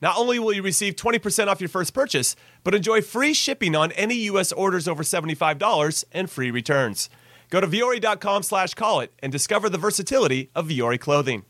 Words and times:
Not 0.00 0.16
only 0.16 0.38
will 0.38 0.52
you 0.52 0.62
receive 0.62 0.96
20% 0.96 1.48
off 1.48 1.60
your 1.60 1.68
first 1.68 1.92
purchase, 1.92 2.36
but 2.64 2.74
enjoy 2.74 3.02
free 3.02 3.34
shipping 3.34 3.76
on 3.76 3.92
any 3.92 4.14
U.S. 4.14 4.52
orders 4.52 4.88
over 4.88 5.02
$75 5.02 6.04
and 6.12 6.30
free 6.30 6.50
returns. 6.50 7.10
Go 7.50 7.60
to 7.60 7.66
Vuori.com 7.66 8.42
slash 8.42 8.74
call 8.74 9.00
it 9.00 9.12
and 9.18 9.30
discover 9.30 9.68
the 9.68 9.78
versatility 9.78 10.50
of 10.54 10.68
Vuori 10.68 10.98
clothing. 10.98 11.44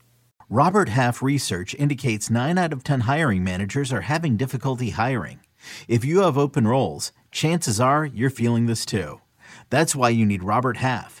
Robert 0.49 0.89
Half 0.89 1.21
research 1.21 1.73
indicates 1.75 2.29
9 2.29 2.57
out 2.57 2.73
of 2.73 2.83
10 2.83 3.01
hiring 3.01 3.43
managers 3.43 3.93
are 3.93 4.01
having 4.01 4.35
difficulty 4.35 4.89
hiring. 4.89 5.39
If 5.87 6.03
you 6.03 6.21
have 6.21 6.37
open 6.37 6.67
roles, 6.67 7.13
chances 7.31 7.79
are 7.79 8.05
you're 8.05 8.29
feeling 8.29 8.65
this 8.65 8.85
too. 8.85 9.21
That's 9.69 9.95
why 9.95 10.09
you 10.09 10.25
need 10.25 10.43
Robert 10.43 10.77
Half. 10.77 11.20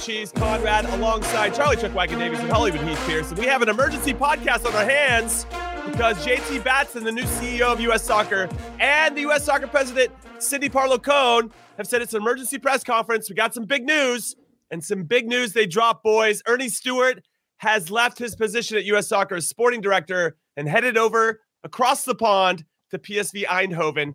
Cheese 0.00 0.32
Conrad 0.32 0.86
alongside 0.86 1.54
Charlie 1.54 1.76
Chuck 1.76 1.94
Wagon 1.94 2.18
Davies 2.18 2.40
and 2.40 2.50
Hollywood 2.50 2.80
Heath 2.80 2.98
Pearce. 3.06 3.28
And 3.30 3.38
we 3.38 3.44
have 3.46 3.60
an 3.60 3.68
emergency 3.68 4.14
podcast 4.14 4.64
on 4.64 4.74
our 4.74 4.84
hands 4.84 5.44
because 5.84 6.24
JT 6.24 6.64
Batson, 6.64 7.04
the 7.04 7.12
new 7.12 7.24
CEO 7.24 7.72
of 7.72 7.80
U.S. 7.80 8.02
Soccer, 8.02 8.48
and 8.78 9.14
the 9.14 9.20
U.S. 9.22 9.44
Soccer 9.44 9.66
president, 9.66 10.10
Cindy 10.38 10.70
Parlow 10.70 11.02
Cone, 11.02 11.52
have 11.76 11.86
said 11.86 12.00
it's 12.00 12.14
an 12.14 12.22
emergency 12.22 12.58
press 12.58 12.82
conference. 12.82 13.28
We 13.28 13.34
got 13.34 13.52
some 13.52 13.64
big 13.64 13.84
news 13.84 14.36
and 14.70 14.82
some 14.82 15.04
big 15.04 15.28
news 15.28 15.52
they 15.52 15.66
dropped, 15.66 16.02
boys. 16.02 16.42
Earnie 16.46 16.70
Stewart 16.70 17.22
has 17.58 17.90
left 17.90 18.18
his 18.18 18.34
position 18.34 18.78
at 18.78 18.84
U.S. 18.86 19.08
Soccer 19.08 19.34
as 19.36 19.48
sporting 19.48 19.82
director 19.82 20.36
and 20.56 20.66
headed 20.66 20.96
over 20.96 21.40
across 21.62 22.04
the 22.04 22.14
pond 22.14 22.64
to 22.90 22.98
PSV 22.98 23.44
Eindhoven. 23.44 24.14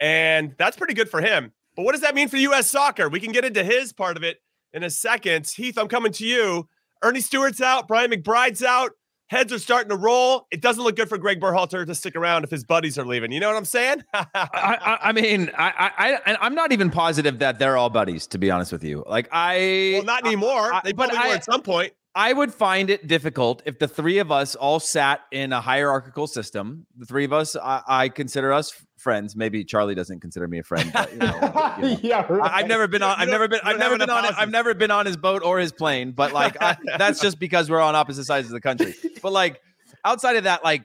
And 0.00 0.56
that's 0.58 0.76
pretty 0.76 0.94
good 0.94 1.08
for 1.08 1.20
him. 1.20 1.52
But 1.76 1.84
what 1.84 1.92
does 1.92 2.00
that 2.00 2.16
mean 2.16 2.28
for 2.28 2.38
U.S. 2.38 2.68
soccer? 2.68 3.08
We 3.08 3.20
can 3.20 3.30
get 3.30 3.44
into 3.44 3.62
his 3.62 3.92
part 3.92 4.16
of 4.16 4.24
it 4.24 4.38
in 4.72 4.82
a 4.82 4.90
second. 4.90 5.46
Heath, 5.48 5.78
I'm 5.78 5.88
coming 5.88 6.12
to 6.12 6.26
you. 6.26 6.68
Earnie 7.02 7.20
Stewart's 7.20 7.60
out. 7.60 7.88
Brian 7.88 8.10
McBride's 8.10 8.62
out. 8.62 8.92
Heads 9.28 9.50
are 9.52 9.58
starting 9.58 9.88
to 9.88 9.96
roll. 9.96 10.46
It 10.50 10.60
doesn't 10.60 10.84
look 10.84 10.94
good 10.96 11.08
for 11.08 11.16
Greg 11.16 11.40
Berhalter 11.40 11.86
to 11.86 11.94
stick 11.94 12.16
around 12.16 12.44
if 12.44 12.50
his 12.50 12.64
buddies 12.64 12.98
are 12.98 13.06
leaving. 13.06 13.32
You 13.32 13.40
know 13.40 13.48
what 13.48 13.56
I'm 13.56 13.64
saying? 13.64 14.04
I, 14.14 14.26
I, 14.34 14.98
I 15.04 15.12
mean, 15.12 15.50
I, 15.56 16.20
I, 16.26 16.36
I'm 16.40 16.54
not 16.54 16.70
even 16.70 16.90
positive 16.90 17.38
that 17.38 17.58
they're 17.58 17.78
all 17.78 17.88
buddies. 17.88 18.26
To 18.28 18.38
be 18.38 18.50
honest 18.50 18.72
with 18.72 18.84
you, 18.84 19.02
like 19.08 19.28
I, 19.32 19.92
well, 19.94 20.04
not 20.04 20.26
anymore. 20.26 20.72
I- 20.74 20.82
they 20.84 20.92
probably 20.92 21.16
were 21.16 21.34
at 21.34 21.44
some 21.46 21.62
point. 21.62 21.92
I 22.14 22.32
would 22.32 22.52
find 22.52 22.90
it 22.90 23.06
difficult 23.06 23.62
if 23.64 23.78
the 23.78 23.88
three 23.88 24.18
of 24.18 24.30
us 24.30 24.54
all 24.54 24.80
sat 24.80 25.20
in 25.30 25.52
a 25.52 25.62
hierarchical 25.62 26.26
system. 26.26 26.86
The 26.98 27.06
three 27.06 27.24
of 27.24 27.32
us, 27.32 27.56
I, 27.56 27.82
I 27.86 28.08
consider 28.10 28.52
us 28.52 28.72
friends. 28.98 29.34
Maybe 29.34 29.64
Charlie 29.64 29.94
doesn't 29.94 30.20
consider 30.20 30.46
me 30.46 30.58
a 30.58 30.62
friend. 30.62 30.90
But, 30.92 31.10
you 31.12 31.18
know, 31.18 31.34
you 31.78 31.82
know. 31.82 31.98
yeah, 32.02 32.26
I- 32.42 32.58
I've 32.58 32.68
never 32.68 32.86
been 32.86 33.02
on. 33.02 33.16
I've 33.18 33.28
never 33.28 33.48
been. 33.48 33.60
I've 33.64 33.78
never 33.78 33.96
been 33.96 34.10
on. 34.10 34.26
I've 34.26 34.50
never 34.50 34.74
been 34.74 34.90
on 34.90 35.06
his 35.06 35.16
boat 35.16 35.42
or 35.42 35.58
his 35.58 35.72
plane. 35.72 36.12
But 36.12 36.32
like, 36.32 36.60
I, 36.60 36.76
that's 36.98 37.18
just 37.20 37.38
because 37.38 37.70
we're 37.70 37.80
on 37.80 37.94
opposite 37.94 38.24
sides 38.24 38.46
of 38.46 38.52
the 38.52 38.60
country. 38.60 38.94
But 39.22 39.32
like, 39.32 39.62
outside 40.04 40.36
of 40.36 40.44
that, 40.44 40.62
like, 40.62 40.84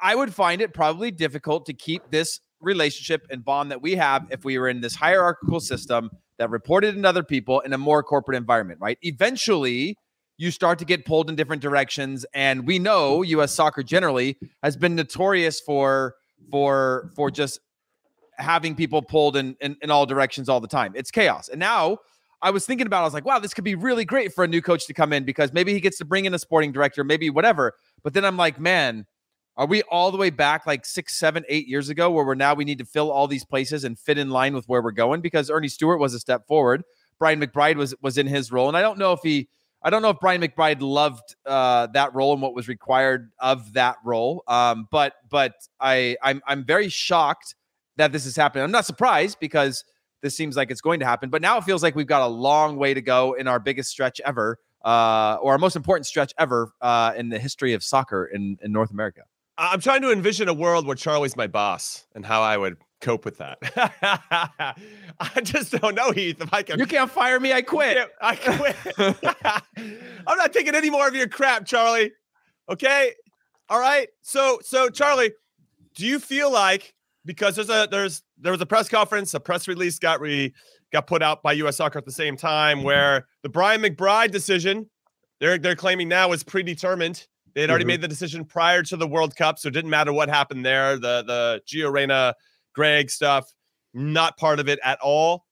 I 0.00 0.14
would 0.14 0.32
find 0.34 0.62
it 0.62 0.72
probably 0.72 1.10
difficult 1.10 1.66
to 1.66 1.74
keep 1.74 2.10
this 2.10 2.40
relationship 2.60 3.26
and 3.28 3.44
bond 3.44 3.72
that 3.72 3.82
we 3.82 3.96
have 3.96 4.26
if 4.30 4.42
we 4.42 4.56
were 4.58 4.68
in 4.68 4.80
this 4.80 4.94
hierarchical 4.94 5.60
system 5.60 6.08
that 6.38 6.48
reported 6.48 6.96
into 6.96 7.06
other 7.06 7.24
people 7.24 7.60
in 7.60 7.74
a 7.74 7.78
more 7.78 8.02
corporate 8.02 8.38
environment. 8.38 8.80
Right. 8.80 8.96
Eventually. 9.02 9.98
You 10.38 10.50
start 10.50 10.78
to 10.80 10.84
get 10.84 11.04
pulled 11.04 11.28
in 11.28 11.36
different 11.36 11.62
directions, 11.62 12.26
and 12.34 12.66
we 12.66 12.78
know 12.78 13.22
U.S. 13.22 13.52
soccer 13.52 13.82
generally 13.82 14.38
has 14.62 14.76
been 14.76 14.94
notorious 14.94 15.60
for 15.60 16.14
for 16.50 17.10
for 17.14 17.30
just 17.30 17.60
having 18.38 18.74
people 18.74 19.02
pulled 19.02 19.36
in, 19.36 19.56
in 19.60 19.76
in 19.82 19.90
all 19.90 20.06
directions 20.06 20.48
all 20.48 20.60
the 20.60 20.68
time. 20.68 20.92
It's 20.96 21.10
chaos. 21.10 21.48
And 21.48 21.60
now 21.60 21.98
I 22.42 22.50
was 22.50 22.66
thinking 22.66 22.88
about, 22.88 23.02
I 23.02 23.04
was 23.04 23.14
like, 23.14 23.24
wow, 23.24 23.38
this 23.38 23.54
could 23.54 23.62
be 23.62 23.76
really 23.76 24.04
great 24.04 24.34
for 24.34 24.42
a 24.42 24.48
new 24.48 24.60
coach 24.60 24.86
to 24.88 24.94
come 24.94 25.12
in 25.12 25.24
because 25.24 25.52
maybe 25.52 25.72
he 25.72 25.80
gets 25.80 25.96
to 25.98 26.04
bring 26.04 26.24
in 26.24 26.34
a 26.34 26.38
sporting 26.38 26.72
director, 26.72 27.04
maybe 27.04 27.30
whatever. 27.30 27.74
But 28.02 28.14
then 28.14 28.24
I'm 28.24 28.36
like, 28.36 28.58
man, 28.58 29.06
are 29.56 29.66
we 29.66 29.82
all 29.82 30.10
the 30.10 30.18
way 30.18 30.30
back 30.30 30.66
like 30.66 30.84
six, 30.84 31.16
seven, 31.18 31.44
eight 31.48 31.68
years 31.68 31.88
ago 31.88 32.10
where 32.10 32.24
we're 32.24 32.34
now 32.34 32.54
we 32.54 32.64
need 32.64 32.78
to 32.78 32.84
fill 32.84 33.12
all 33.12 33.28
these 33.28 33.44
places 33.44 33.84
and 33.84 33.96
fit 33.96 34.18
in 34.18 34.30
line 34.30 34.54
with 34.54 34.66
where 34.66 34.82
we're 34.82 34.90
going? 34.90 35.20
Because 35.20 35.50
Earnie 35.50 35.68
Stewart 35.68 36.00
was 36.00 36.14
a 36.14 36.18
step 36.18 36.46
forward. 36.48 36.82
Brian 37.18 37.40
McBride 37.40 37.76
was 37.76 37.94
was 38.02 38.18
in 38.18 38.26
his 38.26 38.50
role. 38.50 38.66
And 38.66 38.76
I 38.76 38.80
don't 38.80 38.98
know 38.98 39.12
if 39.12 39.20
he 39.22 39.48
I 39.84 39.90
don't 39.90 40.02
know 40.02 40.10
if 40.10 40.20
Brian 40.20 40.40
McBride 40.40 40.80
loved 40.80 41.34
uh, 41.44 41.88
that 41.88 42.14
role 42.14 42.32
and 42.32 42.40
what 42.40 42.54
was 42.54 42.68
required 42.68 43.30
of 43.38 43.72
that 43.72 43.96
role. 44.04 44.44
Um, 44.46 44.86
but 44.90 45.14
but 45.28 45.54
I 45.80 46.16
I'm 46.22 46.40
I'm 46.46 46.64
very 46.64 46.88
shocked 46.88 47.54
that 47.96 48.12
this 48.12 48.26
is 48.26 48.36
happening. 48.36 48.64
I'm 48.64 48.70
not 48.70 48.86
surprised 48.86 49.38
because 49.40 49.84
this 50.22 50.36
seems 50.36 50.56
like 50.56 50.70
it's 50.70 50.80
going 50.80 51.00
to 51.00 51.06
happen. 51.06 51.30
But 51.30 51.42
now 51.42 51.58
it 51.58 51.64
feels 51.64 51.82
like 51.82 51.94
we've 51.94 52.06
got 52.06 52.22
a 52.22 52.28
long 52.28 52.76
way 52.76 52.94
to 52.94 53.02
go 53.02 53.34
in 53.34 53.48
our 53.48 53.58
biggest 53.58 53.90
stretch 53.90 54.20
ever, 54.24 54.58
uh, 54.84 55.38
or 55.42 55.52
our 55.52 55.58
most 55.58 55.76
important 55.76 56.06
stretch 56.06 56.32
ever 56.38 56.72
uh, 56.80 57.12
in 57.16 57.28
the 57.28 57.38
history 57.38 57.74
of 57.74 57.82
soccer 57.82 58.26
in, 58.26 58.56
in 58.62 58.72
North 58.72 58.90
America. 58.90 59.22
I'm 59.58 59.80
trying 59.80 60.02
to 60.02 60.12
envision 60.12 60.48
a 60.48 60.54
world 60.54 60.86
where 60.86 60.96
Charlie's 60.96 61.36
my 61.36 61.46
boss 61.46 62.06
and 62.14 62.24
how 62.24 62.42
I 62.42 62.56
would 62.56 62.76
cope 63.02 63.24
with 63.26 63.36
that. 63.38 63.58
I 65.20 65.40
just 65.42 65.72
don't 65.72 65.94
know, 65.94 66.10
Heath. 66.12 66.40
If 66.40 66.52
I 66.54 66.62
can, 66.62 66.78
You 66.78 66.86
can't 66.86 67.10
fire 67.10 67.38
me. 67.38 67.52
I 67.52 67.60
quit. 67.60 67.98
I 68.20 68.36
quit. 68.36 68.76
I'm 70.26 70.38
not 70.38 70.52
taking 70.52 70.74
any 70.74 70.88
more 70.88 71.06
of 71.06 71.14
your 71.14 71.28
crap, 71.28 71.66
Charlie. 71.66 72.12
Okay. 72.70 73.12
All 73.68 73.80
right. 73.80 74.08
So, 74.22 74.60
so 74.62 74.88
Charlie, 74.88 75.32
do 75.94 76.06
you 76.06 76.18
feel 76.18 76.50
like 76.50 76.94
because 77.24 77.56
there's 77.56 77.70
a 77.70 77.86
there's 77.90 78.22
there 78.38 78.52
was 78.52 78.60
a 78.60 78.66
press 78.66 78.88
conference, 78.88 79.34
a 79.34 79.40
press 79.40 79.68
release 79.68 79.98
got 79.98 80.20
re 80.20 80.52
got 80.92 81.06
put 81.06 81.22
out 81.22 81.42
by 81.42 81.52
U.S. 81.54 81.76
Soccer 81.76 81.98
at 81.98 82.04
the 82.04 82.12
same 82.12 82.36
time, 82.36 82.82
where 82.82 83.26
the 83.42 83.48
Brian 83.48 83.82
McBride 83.82 84.30
decision 84.30 84.88
they're 85.40 85.58
they're 85.58 85.76
claiming 85.76 86.08
now 86.08 86.32
is 86.32 86.42
predetermined. 86.42 87.26
They 87.54 87.60
had 87.60 87.68
already 87.70 87.84
Mhm. 87.84 87.88
made 87.88 88.00
the 88.00 88.08
decision 88.08 88.44
prior 88.46 88.82
to 88.84 88.96
the 88.96 89.06
World 89.06 89.36
Cup, 89.36 89.58
so 89.58 89.68
it 89.68 89.72
didn't 89.72 89.90
matter 89.90 90.12
what 90.12 90.28
happened 90.28 90.64
there. 90.64 90.94
The 90.96 91.22
the 91.26 91.62
Gio 91.66 91.92
Reyna, 91.92 92.34
Greg 92.74 93.10
stuff, 93.10 93.52
not 93.94 94.36
part 94.36 94.60
of 94.60 94.68
it 94.68 94.78
at 94.82 94.98
all. 95.00 95.44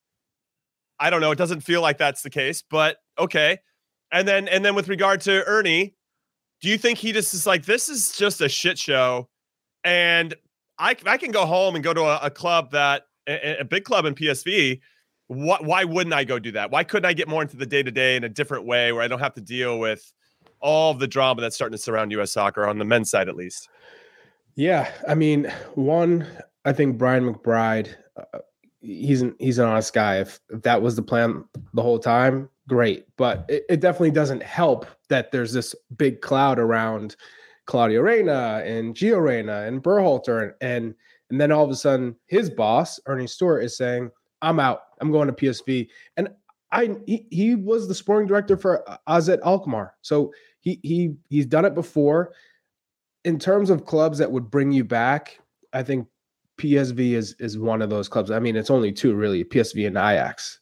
I 0.98 1.10
don't 1.10 1.20
know. 1.20 1.30
It 1.30 1.38
doesn't 1.38 1.60
feel 1.60 1.80
like 1.80 1.98
that's 1.98 2.22
the 2.22 2.30
case, 2.30 2.62
but 2.68 2.98
okay. 3.18 3.58
And 4.12 4.26
then 4.26 4.48
and 4.48 4.64
then 4.64 4.74
with 4.74 4.88
regard 4.88 5.20
to 5.22 5.42
Earnie, 5.46 5.94
do 6.60 6.68
you 6.68 6.76
think 6.76 6.98
he 6.98 7.12
just 7.12 7.32
is 7.32 7.46
like 7.46 7.64
this 7.64 7.88
is 7.88 8.12
just 8.12 8.40
a 8.40 8.48
shit 8.48 8.78
show, 8.78 9.28
and 9.84 10.34
I 10.78 10.96
I 11.06 11.16
can 11.16 11.30
go 11.30 11.46
home 11.46 11.74
and 11.74 11.82
go 11.84 11.94
to 11.94 12.02
a, 12.02 12.18
a 12.24 12.30
club 12.30 12.72
that 12.72 13.04
a, 13.28 13.60
a 13.60 13.64
big 13.64 13.84
club 13.84 14.04
in 14.04 14.14
PSV. 14.14 14.80
What? 15.28 15.64
Why 15.64 15.84
wouldn't 15.84 16.14
I 16.14 16.24
go 16.24 16.38
do 16.38 16.52
that? 16.52 16.70
Why 16.70 16.84
couldn't 16.84 17.06
I 17.06 17.12
get 17.12 17.28
more 17.28 17.42
into 17.42 17.56
the 17.56 17.66
day 17.66 17.82
to 17.82 17.90
day 17.90 18.16
in 18.16 18.24
a 18.24 18.28
different 18.28 18.66
way 18.66 18.92
where 18.92 19.02
I 19.02 19.08
don't 19.08 19.20
have 19.20 19.34
to 19.34 19.40
deal 19.40 19.78
with 19.78 20.12
all 20.60 20.92
the 20.92 21.06
drama 21.06 21.40
that's 21.40 21.54
starting 21.54 21.76
to 21.76 21.82
surround 21.82 22.12
U.S. 22.12 22.32
soccer 22.32 22.66
on 22.66 22.78
the 22.78 22.84
men's 22.84 23.10
side 23.10 23.28
at 23.28 23.36
least? 23.36 23.68
Yeah, 24.56 24.90
I 25.08 25.14
mean, 25.14 25.50
one, 25.74 26.26
I 26.64 26.72
think 26.72 26.98
Brian 26.98 27.32
McBride, 27.32 27.94
uh, 28.16 28.38
he's 28.80 29.22
an 29.22 29.34
he's 29.38 29.58
an 29.58 29.66
honest 29.66 29.92
guy. 29.92 30.18
If, 30.18 30.40
if 30.50 30.62
that 30.62 30.82
was 30.82 30.96
the 30.96 31.02
plan 31.02 31.44
the 31.74 31.82
whole 31.82 31.98
time, 31.98 32.48
great. 32.68 33.06
But 33.16 33.44
it, 33.48 33.64
it 33.68 33.80
definitely 33.80 34.10
doesn't 34.10 34.42
help 34.42 34.86
that 35.08 35.32
there's 35.32 35.52
this 35.52 35.74
big 35.96 36.20
cloud 36.20 36.58
around 36.58 37.16
Claudio 37.66 38.00
Reyna 38.00 38.62
and 38.64 38.94
Gio 38.94 39.22
Reyna 39.22 39.62
and 39.62 39.82
Berhalter, 39.82 40.54
and 40.60 40.94
and 41.30 41.40
then 41.40 41.52
all 41.52 41.64
of 41.64 41.70
a 41.70 41.76
sudden 41.76 42.16
his 42.26 42.50
boss 42.50 42.98
Earnie 43.06 43.28
Stewart 43.28 43.64
is 43.64 43.76
saying, 43.76 44.10
"I'm 44.42 44.60
out. 44.60 44.82
I'm 45.00 45.12
going 45.12 45.28
to 45.28 45.32
PSV." 45.32 45.88
And 46.16 46.28
I 46.72 46.96
he, 47.06 47.26
he 47.30 47.54
was 47.54 47.88
the 47.88 47.94
sporting 47.94 48.28
director 48.28 48.56
for 48.56 48.84
AZ 49.06 49.28
Alkmaar, 49.28 49.94
so 50.02 50.32
he 50.60 50.78
he 50.82 51.14
he's 51.28 51.46
done 51.46 51.64
it 51.64 51.74
before. 51.74 52.32
In 53.24 53.38
terms 53.38 53.68
of 53.68 53.84
clubs 53.84 54.18
that 54.18 54.32
would 54.32 54.50
bring 54.50 54.72
you 54.72 54.82
back, 54.82 55.38
I 55.72 55.82
think 55.82 56.06
PSV 56.60 57.12
is 57.12 57.34
is 57.38 57.58
one 57.58 57.80
of 57.80 57.90
those 57.90 58.08
clubs. 58.08 58.30
I 58.30 58.38
mean, 58.38 58.56
it's 58.56 58.70
only 58.70 58.92
two 58.92 59.14
really, 59.14 59.44
PSV 59.44 59.86
and 59.86 59.96
Ajax, 59.96 60.60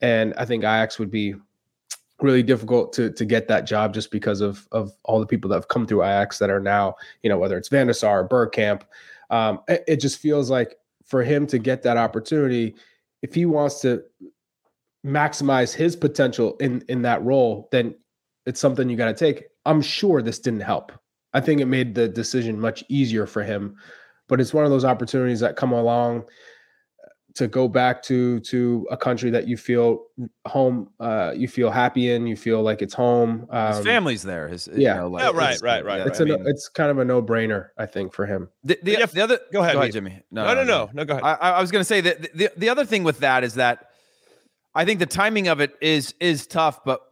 and 0.00 0.34
I 0.36 0.44
think 0.44 0.64
Ajax 0.64 0.98
would 0.98 1.10
be 1.10 1.34
really 2.20 2.42
difficult 2.42 2.92
to 2.94 3.12
to 3.12 3.24
get 3.24 3.46
that 3.48 3.66
job 3.66 3.94
just 3.94 4.10
because 4.10 4.40
of 4.40 4.66
of 4.72 4.90
all 5.04 5.20
the 5.20 5.26
people 5.26 5.48
that 5.50 5.56
have 5.56 5.68
come 5.68 5.86
through 5.86 6.02
Ajax 6.02 6.38
that 6.38 6.50
are 6.50 6.60
now, 6.60 6.96
you 7.22 7.30
know, 7.30 7.38
whether 7.38 7.56
it's 7.56 7.68
Van 7.68 7.86
der 7.86 7.92
Sar, 7.92 8.26
Bergkamp. 8.26 8.82
Um, 9.30 9.60
it, 9.68 9.84
it 9.86 10.00
just 10.00 10.18
feels 10.18 10.50
like 10.50 10.76
for 11.04 11.22
him 11.22 11.46
to 11.46 11.58
get 11.58 11.82
that 11.82 11.96
opportunity, 11.96 12.74
if 13.22 13.34
he 13.34 13.46
wants 13.46 13.80
to 13.82 14.02
maximize 15.04 15.72
his 15.72 15.94
potential 15.94 16.56
in 16.58 16.84
in 16.88 17.02
that 17.02 17.22
role, 17.22 17.68
then 17.70 17.94
it's 18.46 18.60
something 18.60 18.88
you 18.88 18.96
got 18.96 19.06
to 19.06 19.14
take. 19.14 19.44
I'm 19.64 19.80
sure 19.80 20.22
this 20.22 20.40
didn't 20.40 20.60
help. 20.60 20.92
I 21.34 21.40
think 21.40 21.60
it 21.60 21.66
made 21.66 21.94
the 21.94 22.08
decision 22.08 22.58
much 22.58 22.82
easier 22.88 23.26
for 23.26 23.42
him, 23.42 23.76
but 24.28 24.40
it's 24.40 24.54
one 24.54 24.64
of 24.64 24.70
those 24.70 24.84
opportunities 24.84 25.40
that 25.40 25.56
come 25.56 25.72
along 25.72 26.24
to 27.36 27.46
go 27.46 27.68
back 27.68 28.02
to 28.02 28.40
to 28.40 28.86
a 28.90 28.96
country 28.96 29.28
that 29.28 29.46
you 29.46 29.58
feel 29.58 30.06
home, 30.46 30.88
uh, 31.00 31.34
you 31.36 31.46
feel 31.46 31.70
happy 31.70 32.10
in, 32.10 32.26
you 32.26 32.34
feel 32.34 32.62
like 32.62 32.80
it's 32.80 32.94
home. 32.94 33.46
Um, 33.50 33.74
His 33.74 33.84
family's 33.84 34.22
there. 34.22 34.48
His, 34.48 34.68
yeah, 34.74 34.94
you 34.94 35.00
know, 35.02 35.08
like, 35.08 35.22
yeah, 35.22 35.30
right, 35.34 35.60
right, 35.60 35.84
right. 35.84 36.06
It's 36.06 36.18
right. 36.18 36.30
a, 36.30 36.46
it's 36.46 36.68
kind 36.70 36.90
of 36.90 36.98
a 36.98 37.04
no 37.04 37.22
brainer, 37.22 37.68
I 37.76 37.84
think, 37.84 38.14
for 38.14 38.24
him. 38.24 38.48
The, 38.64 38.78
the, 38.82 39.06
the 39.12 39.20
other, 39.20 39.38
go 39.52 39.60
ahead, 39.60 39.74
go 39.74 39.80
ahead, 39.80 39.92
Jimmy. 39.92 40.22
No, 40.30 40.46
no, 40.46 40.54
no, 40.54 40.64
no, 40.64 40.90
no, 40.94 41.04
go 41.04 41.18
ahead. 41.18 41.24
I, 41.24 41.50
I 41.50 41.60
was 41.60 41.70
going 41.70 41.80
to 41.80 41.84
say 41.84 42.00
that 42.00 42.34
the, 42.34 42.50
the 42.56 42.70
other 42.70 42.86
thing 42.86 43.04
with 43.04 43.18
that 43.18 43.44
is 43.44 43.54
that 43.56 43.90
I 44.74 44.86
think 44.86 44.98
the 45.00 45.06
timing 45.06 45.48
of 45.48 45.60
it 45.60 45.74
is 45.82 46.14
is 46.20 46.46
tough, 46.46 46.84
but 46.84 47.02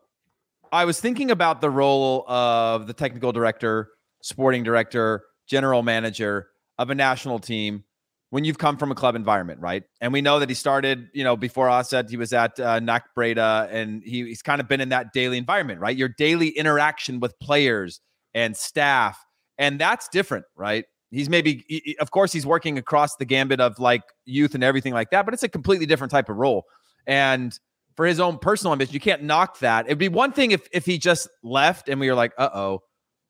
I 0.73 0.87
was 0.87 1.01
thinking 1.01 1.31
about 1.31 1.61
the 1.61 1.71
role 1.71 2.25
of 2.29 2.87
the 2.87 2.95
technical 2.95 3.31
director, 3.33 3.91
sporting 4.23 4.63
director, 4.63 5.25
general 5.47 5.83
manager 5.83 6.49
of 6.79 6.91
a 6.91 6.95
national 6.95 7.39
team 7.39 7.85
when 8.31 8.45
you've 8.45 8.59
come 8.59 8.77
from 8.77 8.91
a 8.91 8.97
club 8.97 9.15
environment, 9.15 9.61
right? 9.61 9.85
And 10.01 10.13
we 10.13 10.21
know 10.21 10.41
that 10.41 10.49
he 10.49 10.57
started, 10.57 11.09
you 11.15 11.23
know, 11.23 11.37
before 11.37 11.71
AZ, 11.71 11.95
he 12.09 12.17
was 12.17 12.33
at 12.33 12.59
uh, 12.59 12.81
Breda, 13.15 13.69
and 13.71 14.03
he, 14.03 14.25
he's 14.25 14.43
kind 14.43 14.61
of 14.61 14.67
been 14.67 14.81
in 14.81 14.89
that 14.89 15.13
daily 15.13 15.39
environment, 15.39 15.81
right? 15.81 15.97
Your 15.97 16.09
daily 16.09 16.49
interaction 16.49 17.21
with 17.21 17.39
players 17.39 18.01
and 18.35 18.57
staff, 18.57 19.25
and 19.57 19.81
that's 19.81 20.09
different, 20.09 20.47
right? 20.57 20.85
He's 21.13 21.29
maybe, 21.29 21.65
he, 21.69 21.97
of 22.01 22.11
course, 22.11 22.33
he's 22.33 22.45
working 22.45 22.77
across 22.77 23.15
the 23.15 23.25
gambit 23.25 23.61
of 23.61 23.79
like 23.79 24.03
youth 24.25 24.57
and 24.57 24.65
everything 24.65 24.93
like 24.93 25.11
that, 25.11 25.25
but 25.25 25.33
it's 25.33 25.45
a 25.45 25.49
completely 25.49 25.87
different 25.87 26.11
type 26.11 26.29
of 26.29 26.37
role. 26.37 26.65
And 27.07 27.57
for 27.95 28.05
his 28.05 28.19
own 28.19 28.39
personal 28.39 28.73
ambition, 28.73 28.95
you 28.95 29.01
can't 29.01 29.23
knock 29.23 29.61
that. 29.61 29.87
It'd 29.87 29.99
be 29.99 30.09
one 30.09 30.33
thing 30.33 30.51
if 30.51 30.67
if 30.73 30.85
he 30.85 30.99
just 30.99 31.29
left 31.43 31.89
and 31.89 32.01
we 32.01 32.09
were 32.09 32.17
like, 32.17 32.33
uh 32.37 32.51
oh, 32.53 32.83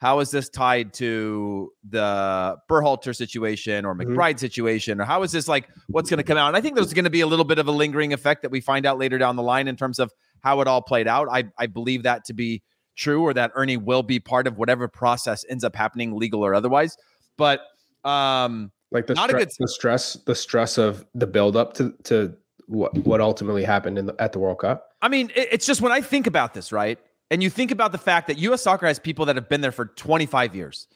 how 0.05 0.21
is 0.21 0.31
this 0.31 0.51
tied 0.51 0.93
to 0.93 1.73
the 1.89 2.59
Berhalter 2.71 3.17
situation 3.17 3.87
or 3.87 3.95
mm-hmm. 3.95 4.12
McBride 4.12 4.33
mm-hmm. 4.33 4.39
situation? 4.39 5.01
Or 5.01 5.05
how 5.05 5.23
is 5.23 5.33
this 5.33 5.49
like 5.49 5.67
what's 5.89 6.11
going 6.11 6.19
to 6.19 6.25
come 6.25 6.37
out? 6.37 6.49
And 6.49 6.56
I 6.59 6.61
think 6.61 6.75
there's 6.75 6.93
going 6.93 7.05
to 7.05 7.11
be 7.11 7.23
a 7.23 7.27
little 7.27 7.47
bit 7.47 7.59
of 7.59 7.69
a 7.69 7.71
lingering 7.71 8.12
effect 8.12 8.43
that 8.43 8.51
we 8.51 8.61
find 8.61 8.85
out 8.85 8.99
later 8.99 9.17
down 9.17 9.37
the 9.37 9.43
line 9.43 9.67
in 9.67 9.77
terms 9.77 9.99
of 9.99 10.12
how 10.41 10.61
it 10.61 10.69
all 10.69 10.83
played 10.83 11.09
out. 11.09 11.29
I, 11.31 11.45
I 11.59 11.69
believe 11.69 12.03
that 12.03 12.27
to 12.27 12.35
be 12.35 12.62
true 12.97 13.23
or 13.23 13.33
that 13.33 13.51
Earnie 13.56 13.79
will 13.79 14.03
be 14.03 14.21
part 14.21 14.47
of 14.47 14.59
whatever 14.59 14.89
process 14.89 15.43
ends 15.49 15.65
up 15.65 15.75
happening, 15.75 16.15
legal 16.15 16.45
or 16.45 16.55
otherwise. 16.55 16.99
But 17.39 17.61
um 18.05 18.73
like 18.91 19.07
the, 19.07 19.15
stre- 19.15 19.31
good... 19.31 19.53
the 19.59 19.69
stress, 19.69 20.12
the 20.27 20.35
stress 20.35 20.77
of 20.77 21.07
the 21.15 21.27
buildup 21.27 21.73
to 21.75 21.95
to 22.05 22.37
what 22.67 22.93
what 23.07 23.23
ultimately 23.23 23.65
happened 23.65 23.97
in 23.97 24.05
the, 24.05 24.15
at 24.19 24.33
the 24.33 24.39
World 24.39 24.59
Cup. 24.59 24.91
I 25.00 25.09
mean, 25.09 25.31
it, 25.35 25.49
it's 25.53 25.67
just 25.67 25.81
when 25.81 25.93
I 25.93 26.03
think 26.03 26.27
about 26.27 26.53
this, 26.53 26.73
right? 26.73 26.99
And 27.35 27.43
you 27.43 27.51
think 27.51 27.73
about 27.73 27.91
the 27.91 27.99
fact 27.99 28.29
that 28.29 28.39
US 28.39 28.63
soccer 28.63 28.87
has 28.87 29.01
people 29.01 29.27
that 29.27 29.35
have 29.35 29.49
been 29.49 29.61
there 29.61 29.73
for 29.73 29.87
25 29.87 30.55
years. 30.55 30.87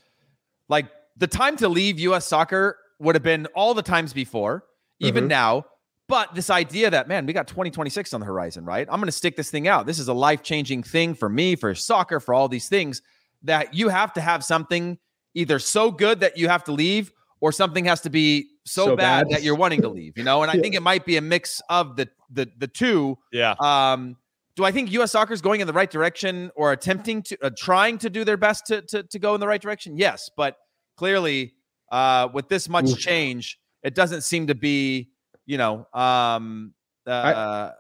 Like 0.68 0.86
the 1.16 1.26
time 1.26 1.56
to 1.56 1.68
leave 1.68 1.98
US 1.98 2.26
soccer 2.26 2.78
would 3.00 3.16
have 3.16 3.24
been 3.24 3.46
all 3.56 3.74
the 3.74 3.82
times 3.82 4.12
before, 4.12 4.64
even 5.00 5.24
mm-hmm. 5.24 5.30
now. 5.30 5.66
But 6.06 6.36
this 6.36 6.48
idea 6.48 6.90
that, 6.90 7.08
man, 7.08 7.26
we 7.26 7.32
got 7.32 7.48
2026 7.48 8.14
on 8.14 8.20
the 8.20 8.26
horizon, 8.26 8.64
right? 8.64 8.86
I'm 8.88 9.00
going 9.00 9.06
to 9.06 9.12
stick 9.12 9.36
this 9.36 9.50
thing 9.50 9.66
out. 9.66 9.84
This 9.84 9.98
is 9.98 10.06
a 10.06 10.12
life 10.12 10.44
changing 10.44 10.84
thing 10.84 11.12
for 11.12 11.28
me, 11.28 11.56
for 11.56 11.74
soccer, 11.74 12.20
for 12.20 12.34
all 12.34 12.48
these 12.48 12.68
things 12.68 13.02
that 13.42 13.74
you 13.74 13.88
have 13.88 14.12
to 14.12 14.20
have 14.20 14.44
something 14.44 14.96
either 15.34 15.58
so 15.58 15.90
good 15.90 16.20
that 16.20 16.38
you 16.38 16.48
have 16.48 16.62
to 16.64 16.72
leave 16.72 17.10
or 17.40 17.50
something 17.50 17.84
has 17.86 18.00
to 18.02 18.10
be 18.10 18.48
so, 18.64 18.86
so 18.86 18.96
bad, 18.96 19.24
bad, 19.24 19.34
that 19.34 19.42
you're 19.42 19.56
wanting 19.56 19.82
to 19.82 19.88
leave, 19.98 20.16
you 20.16 20.22
know? 20.22 20.42
And 20.42 20.52
I 20.52 20.60
think 20.60 20.76
it 20.76 20.82
might 20.82 21.04
be 21.04 21.16
a 21.16 21.20
mix 21.20 21.60
of 21.68 21.96
the 21.96 22.08
the 22.30 22.48
the 22.58 22.68
two. 22.68 23.18
Yeah. 23.32 23.56
Um, 23.58 24.16
do 24.58 24.64
I 24.64 24.72
think 24.72 24.90
U.S. 24.90 25.12
soccer 25.12 25.32
is 25.32 25.40
going 25.40 25.60
in 25.60 25.68
the 25.68 25.72
right 25.72 25.88
direction 25.88 26.50
or 26.56 26.72
attempting 26.72 27.22
to, 27.22 27.38
uh, 27.44 27.50
trying 27.56 27.96
to 27.98 28.10
do 28.10 28.24
their 28.24 28.36
best 28.36 28.66
to, 28.66 28.82
to, 28.82 29.04
to 29.04 29.18
go 29.20 29.36
in 29.36 29.40
the 29.40 29.46
right 29.46 29.62
direction? 29.62 29.96
Yes, 29.96 30.28
but 30.36 30.56
clearly, 30.96 31.54
uh, 31.92 32.28
with 32.34 32.48
this 32.48 32.68
much 32.68 32.96
change, 32.96 33.56
it 33.84 33.94
doesn't 33.94 34.22
seem 34.22 34.48
to 34.48 34.56
be, 34.56 35.10
you 35.46 35.58
know, 35.58 35.86
um, 35.94 36.74
uh, 37.06 37.10
I, 37.10 37.70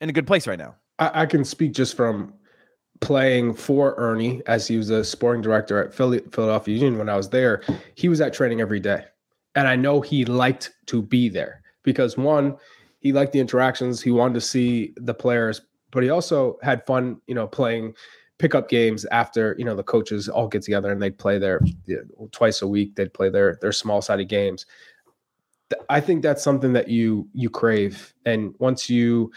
in 0.00 0.08
a 0.08 0.12
good 0.14 0.26
place 0.26 0.46
right 0.46 0.58
now. 0.58 0.74
I, 0.98 1.22
I, 1.22 1.26
can 1.26 1.44
speak 1.44 1.74
just 1.74 1.94
from 1.98 2.32
playing 3.02 3.52
for 3.52 3.94
Earnie 3.96 4.40
as 4.46 4.66
he 4.66 4.78
was 4.78 4.88
a 4.88 5.04
sporting 5.04 5.42
director 5.42 5.84
at 5.84 5.92
Philadelphia 5.92 6.74
Union 6.74 6.96
when 6.96 7.10
I 7.10 7.16
was 7.16 7.28
there. 7.28 7.62
He 7.94 8.08
was 8.08 8.22
at 8.22 8.32
training 8.32 8.62
every 8.62 8.80
day, 8.80 9.04
and 9.54 9.68
I 9.68 9.76
know 9.76 10.00
he 10.00 10.24
liked 10.24 10.72
to 10.86 11.02
be 11.02 11.28
there 11.28 11.60
because 11.82 12.16
one, 12.16 12.56
he 13.00 13.12
liked 13.12 13.32
the 13.32 13.40
interactions. 13.40 14.00
He 14.00 14.12
wanted 14.12 14.32
to 14.32 14.40
see 14.40 14.94
the 14.96 15.12
players 15.12 15.60
but 15.94 16.02
he 16.02 16.10
also 16.10 16.58
had 16.62 16.84
fun, 16.84 17.20
you 17.26 17.34
know, 17.34 17.46
playing 17.46 17.94
pickup 18.38 18.68
games 18.68 19.04
after 19.06 19.54
you 19.56 19.64
know 19.64 19.76
the 19.76 19.82
coaches 19.82 20.28
all 20.28 20.48
get 20.48 20.60
together 20.60 20.90
and 20.90 21.00
they'd 21.00 21.16
play 21.16 21.38
their 21.38 21.60
you 21.86 22.04
know, 22.18 22.28
twice 22.32 22.60
a 22.60 22.66
week. 22.66 22.96
They'd 22.96 23.14
play 23.14 23.30
their 23.30 23.56
their 23.62 23.72
small 23.72 24.02
sided 24.02 24.28
games. 24.28 24.66
I 25.88 26.00
think 26.00 26.22
that's 26.22 26.42
something 26.42 26.72
that 26.74 26.88
you 26.88 27.28
you 27.32 27.48
crave, 27.48 28.12
and 28.26 28.54
once 28.58 28.90
you 28.90 29.32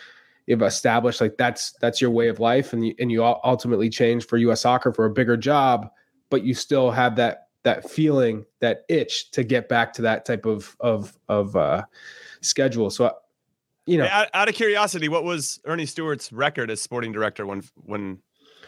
you've 0.47 0.61
established 0.61 1.21
like 1.21 1.37
that's 1.37 1.73
that's 1.79 2.01
your 2.01 2.11
way 2.11 2.27
of 2.27 2.39
life, 2.39 2.73
and 2.73 2.85
you, 2.85 2.95
and 2.99 3.11
you 3.11 3.23
ultimately 3.23 3.89
change 3.89 4.25
for 4.25 4.37
U.S. 4.37 4.61
Soccer 4.61 4.91
for 4.91 5.05
a 5.05 5.11
bigger 5.11 5.37
job, 5.37 5.89
but 6.29 6.43
you 6.43 6.53
still 6.53 6.91
have 6.91 7.15
that 7.17 7.47
that 7.63 7.89
feeling, 7.89 8.45
that 8.61 8.83
itch 8.89 9.31
to 9.31 9.43
get 9.43 9.69
back 9.69 9.93
to 9.93 10.01
that 10.01 10.25
type 10.25 10.45
of 10.45 10.75
of 10.79 11.17
of 11.29 11.55
uh, 11.55 11.83
schedule. 12.41 12.89
So 12.89 13.13
you 13.87 13.97
know, 13.97 14.05
out, 14.05 14.27
out, 14.33 14.49
of 14.49 14.55
curiosity, 14.55 15.09
what 15.09 15.23
was 15.23 15.59
Earnie 15.65 15.87
Stewart's 15.87 16.31
record 16.31 16.69
as 16.69 16.81
sporting 16.81 17.11
director 17.11 17.45
when 17.45 17.63
when 17.85 18.19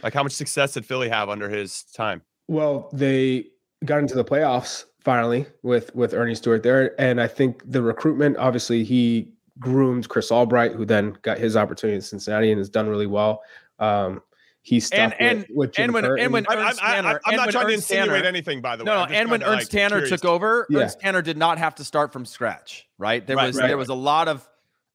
like 0.01 0.13
how 0.13 0.23
much 0.23 0.31
success 0.31 0.73
did 0.73 0.85
Philly 0.85 1.09
have 1.09 1.29
under 1.29 1.49
his 1.49 1.83
time? 1.93 2.21
Well, 2.47 2.89
they 2.93 3.45
got 3.85 3.99
into 3.99 4.15
the 4.15 4.25
playoffs 4.25 4.85
finally 5.01 5.45
with 5.61 5.93
with 5.93 6.13
Earnie 6.13 6.35
Stewart 6.35 6.63
there, 6.63 6.99
and 6.99 7.21
I 7.21 7.27
think 7.27 7.61
the 7.69 7.81
recruitment 7.81 8.37
obviously 8.37 8.83
he 8.83 9.33
groomed 9.59 10.07
Chris 10.09 10.31
Albright, 10.31 10.71
who 10.71 10.85
then 10.85 11.17
got 11.21 11.37
his 11.37 11.57
opportunity 11.57 11.95
in 11.95 12.01
Cincinnati 12.01 12.51
and 12.51 12.57
has 12.57 12.69
done 12.69 12.87
really 12.87 13.07
well. 13.07 13.41
Um, 13.77 14.21
he's 14.61 14.87
stuck 14.87 15.13
and, 15.19 15.39
with, 15.39 15.49
with 15.49 15.79
and 15.79 15.93
when 15.93 16.05
and 16.05 16.31
when 16.31 16.45
Ernst 16.49 16.79
I'm, 16.81 17.03
Tanner, 17.03 17.21
I'm, 17.25 17.33
I'm 17.33 17.35
not 17.35 17.51
trying 17.51 17.67
to 17.67 17.73
insinuate 17.73 18.09
Tanner, 18.09 18.27
anything, 18.27 18.61
by 18.61 18.75
the 18.75 18.83
way. 18.83 18.91
No, 18.91 19.05
no. 19.05 19.11
And 19.11 19.29
when 19.29 19.43
Ernst 19.43 19.73
like, 19.73 19.81
Tanner 19.81 19.97
curious. 19.97 20.21
took 20.21 20.25
over, 20.25 20.65
yeah. 20.69 20.79
Ernst 20.79 20.99
Tanner 20.99 21.21
did 21.21 21.37
not 21.37 21.57
have 21.57 21.75
to 21.75 21.83
start 21.83 22.13
from 22.13 22.25
scratch. 22.25 22.87
Right? 22.97 23.25
There 23.25 23.35
right, 23.35 23.47
was 23.47 23.57
right, 23.57 23.67
there 23.67 23.77
was 23.77 23.89
a 23.89 23.93
lot 23.93 24.27
of 24.27 24.47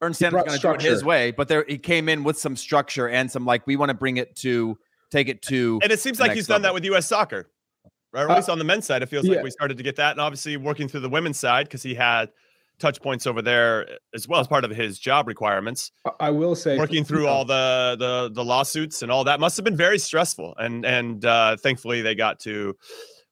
Ernst 0.02 0.20
Tanner's 0.20 0.44
going 0.44 0.58
to 0.58 0.58
do 0.58 0.70
it 0.72 0.82
his 0.82 1.04
way, 1.04 1.30
but 1.30 1.48
there 1.48 1.64
he 1.66 1.78
came 1.78 2.08
in 2.08 2.24
with 2.24 2.38
some 2.38 2.56
structure 2.56 3.08
and 3.08 3.30
some 3.30 3.44
like 3.44 3.66
we 3.66 3.76
want 3.76 3.90
to 3.90 3.94
bring 3.94 4.16
it 4.16 4.36
to 4.36 4.78
take 5.10 5.28
it 5.28 5.42
to. 5.42 5.80
And 5.82 5.92
it 5.92 6.00
seems 6.00 6.20
like 6.20 6.32
he's 6.32 6.48
level. 6.48 6.62
done 6.62 6.62
that 6.62 6.74
with 6.74 6.84
U.S. 6.86 7.06
Soccer, 7.06 7.50
right? 8.12 8.22
Or 8.22 8.28
at 8.28 8.32
uh, 8.32 8.36
least 8.36 8.48
on 8.48 8.58
the 8.58 8.64
men's 8.64 8.86
side, 8.86 9.02
it 9.02 9.08
feels 9.08 9.26
yeah. 9.26 9.36
like 9.36 9.44
we 9.44 9.50
started 9.50 9.76
to 9.76 9.82
get 9.82 9.96
that, 9.96 10.12
and 10.12 10.20
obviously 10.20 10.56
working 10.56 10.88
through 10.88 11.00
the 11.00 11.08
women's 11.08 11.38
side 11.38 11.66
because 11.66 11.82
he 11.82 11.94
had 11.94 12.30
touch 12.78 13.00
points 13.00 13.26
over 13.26 13.40
there 13.40 13.86
as 14.14 14.26
well 14.26 14.40
as 14.40 14.48
part 14.48 14.64
of 14.64 14.70
his 14.70 14.98
job 14.98 15.28
requirements. 15.28 15.92
I 16.18 16.30
will 16.30 16.54
say 16.54 16.76
working 16.76 17.04
through 17.04 17.28
all 17.28 17.44
the 17.44 17.96
the 17.98 18.30
the 18.32 18.44
lawsuits 18.44 19.02
and 19.02 19.12
all 19.12 19.24
that 19.24 19.40
must 19.40 19.56
have 19.56 19.64
been 19.64 19.76
very 19.76 19.98
stressful 19.98 20.54
and 20.58 20.84
and 20.84 21.24
uh 21.24 21.56
thankfully 21.56 22.02
they 22.02 22.14
got 22.14 22.40
to 22.40 22.76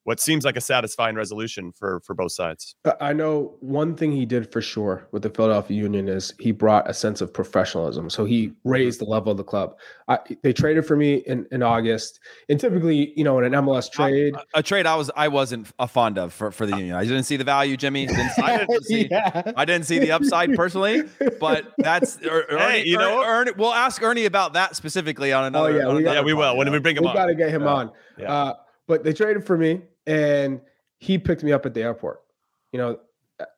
what 0.04 0.18
seems 0.18 0.44
like 0.44 0.56
a 0.56 0.61
satisfying 0.61 1.14
resolution 1.14 1.73
for 1.73 2.00
for 2.00 2.14
both 2.14 2.32
sides. 2.32 2.75
I 3.00 3.12
know 3.12 3.54
one 3.61 3.94
thing 3.94 4.12
he 4.12 4.26
did 4.26 4.50
for 4.50 4.61
sure 4.61 5.06
with 5.12 5.23
the 5.23 5.30
Philadelphia 5.30 5.76
Union 5.76 6.09
is 6.09 6.35
he 6.40 6.50
brought 6.50 6.88
a 6.90 6.94
sense 6.94 7.21
of 7.21 7.32
professionalism. 7.32 8.11
So 8.11 8.25
he 8.25 8.52
raised 8.64 9.00
the 9.00 9.04
level 9.04 9.30
of 9.30 9.38
the 9.38 9.44
club. 9.44 9.76
I, 10.09 10.18
they 10.42 10.52
traded 10.52 10.87
for 10.87 10.97
me 10.97 11.16
in, 11.26 11.47
in 11.52 11.62
August, 11.62 12.21
and 12.49 12.59
typically, 12.59 13.12
you 13.16 13.23
know, 13.23 13.38
in 13.38 13.44
an 13.44 13.52
MLS 13.64 13.90
trade, 13.90 14.35
a, 14.35 14.59
a 14.59 14.62
trade 14.62 14.87
I 14.87 14.97
was 14.97 15.11
I 15.16 15.28
wasn't 15.28 15.68
a 15.78 15.87
fond 15.87 16.18
of 16.18 16.32
for, 16.32 16.50
for 16.50 16.66
the 16.66 16.76
Union. 16.76 16.97
I 16.97 17.04
didn't 17.04 17.25
see 17.25 17.37
the 17.37 17.44
value, 17.44 17.76
Jimmy. 17.76 18.06
Didn't 18.06 18.30
I, 18.38 18.59
didn't 18.59 18.85
see, 18.85 19.09
yeah. 19.11 19.52
I 19.56 19.64
didn't 19.64 19.87
see 19.87 19.99
the 19.99 20.12
upside 20.12 20.54
personally, 20.54 21.04
but 21.38 21.73
that's 21.78 22.18
er, 22.26 22.47
Earnie, 22.50 22.61
hey, 22.61 22.85
you 22.85 22.99
know, 22.99 23.23
Earnie, 23.23 23.52
we'll 23.56 23.73
ask 23.73 24.02
Earnie 24.02 24.26
about 24.26 24.54
that 24.54 24.75
specifically 24.75 25.32
on 25.32 25.44
another. 25.44 25.71
Oh 25.71 25.76
yeah, 25.76 25.94
we, 25.94 26.04
yeah, 26.04 26.23
we 26.23 26.35
will 26.35 26.56
when 26.56 26.71
we 26.73 26.78
bring 26.80 26.97
him 26.97 27.04
we 27.04 27.09
on. 27.09 27.14
We 27.14 27.21
got 27.21 27.26
to 27.26 27.35
get 27.35 27.50
him 27.50 27.62
yeah. 27.62 27.68
on. 27.68 27.92
Yeah. 28.18 28.32
Uh, 28.32 28.54
but 28.88 29.04
they 29.04 29.12
traded 29.12 29.47
for 29.47 29.56
me 29.56 29.82
and 30.06 30.61
he 30.99 31.18
picked 31.18 31.42
me 31.42 31.52
up 31.52 31.66
at 31.66 31.75
the 31.75 31.82
airport. 31.82 32.23
You 32.73 32.78
know, 32.78 33.00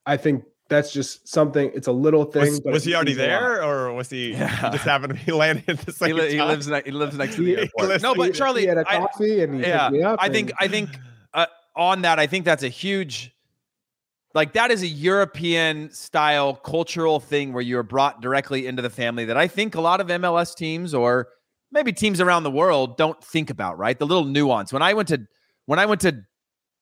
I 0.06 0.16
think 0.16 0.44
that's 0.68 0.92
just 0.92 1.28
something. 1.28 1.70
It's 1.74 1.86
a 1.86 1.92
little 1.92 2.24
thing. 2.24 2.42
Was, 2.42 2.60
was 2.64 2.84
he 2.84 2.94
already 2.94 3.12
there, 3.12 3.62
or 3.62 3.92
was 3.92 4.10
he, 4.10 4.32
yeah. 4.32 4.70
just 4.70 4.84
happened 4.84 5.18
to 5.18 5.24
be 5.24 5.32
landing 5.36 5.64
at 5.68 5.78
the 5.80 5.92
same 5.92 6.08
he, 6.08 6.14
li- 6.14 6.32
he 6.32 6.42
lives. 6.42 6.66
Ne- 6.68 6.82
he 6.84 6.90
lives 6.90 7.16
next 7.16 7.36
to 7.36 7.44
the 7.44 7.58
airport. 7.58 8.02
no, 8.02 8.14
but 8.14 8.34
Charlie, 8.34 8.62
he 8.62 8.66
had 8.66 8.78
a 8.78 8.84
coffee 8.84 9.40
I, 9.40 9.44
and 9.44 9.54
he 9.54 9.60
yeah, 9.60 10.16
I 10.18 10.28
think. 10.28 10.52
I 10.58 10.68
think 10.68 10.90
uh, 11.32 11.46
on 11.76 12.02
that, 12.02 12.18
I 12.18 12.26
think 12.26 12.44
that's 12.44 12.62
a 12.62 12.68
huge. 12.68 13.30
Like 14.32 14.54
that 14.54 14.72
is 14.72 14.82
a 14.82 14.88
European 14.88 15.92
style 15.92 16.54
cultural 16.54 17.20
thing 17.20 17.52
where 17.52 17.62
you're 17.62 17.84
brought 17.84 18.20
directly 18.20 18.66
into 18.66 18.82
the 18.82 18.90
family 18.90 19.26
that 19.26 19.36
I 19.36 19.46
think 19.46 19.76
a 19.76 19.80
lot 19.80 20.00
of 20.00 20.08
MLS 20.08 20.56
teams 20.56 20.92
or 20.92 21.28
maybe 21.70 21.92
teams 21.92 22.20
around 22.20 22.42
the 22.42 22.50
world 22.50 22.96
don't 22.96 23.22
think 23.22 23.50
about. 23.50 23.78
Right, 23.78 23.96
the 23.96 24.06
little 24.06 24.24
nuance. 24.24 24.72
When 24.72 24.82
I 24.82 24.94
went 24.94 25.08
to 25.08 25.26
when 25.66 25.78
I 25.78 25.86
went 25.86 26.00
to 26.00 26.24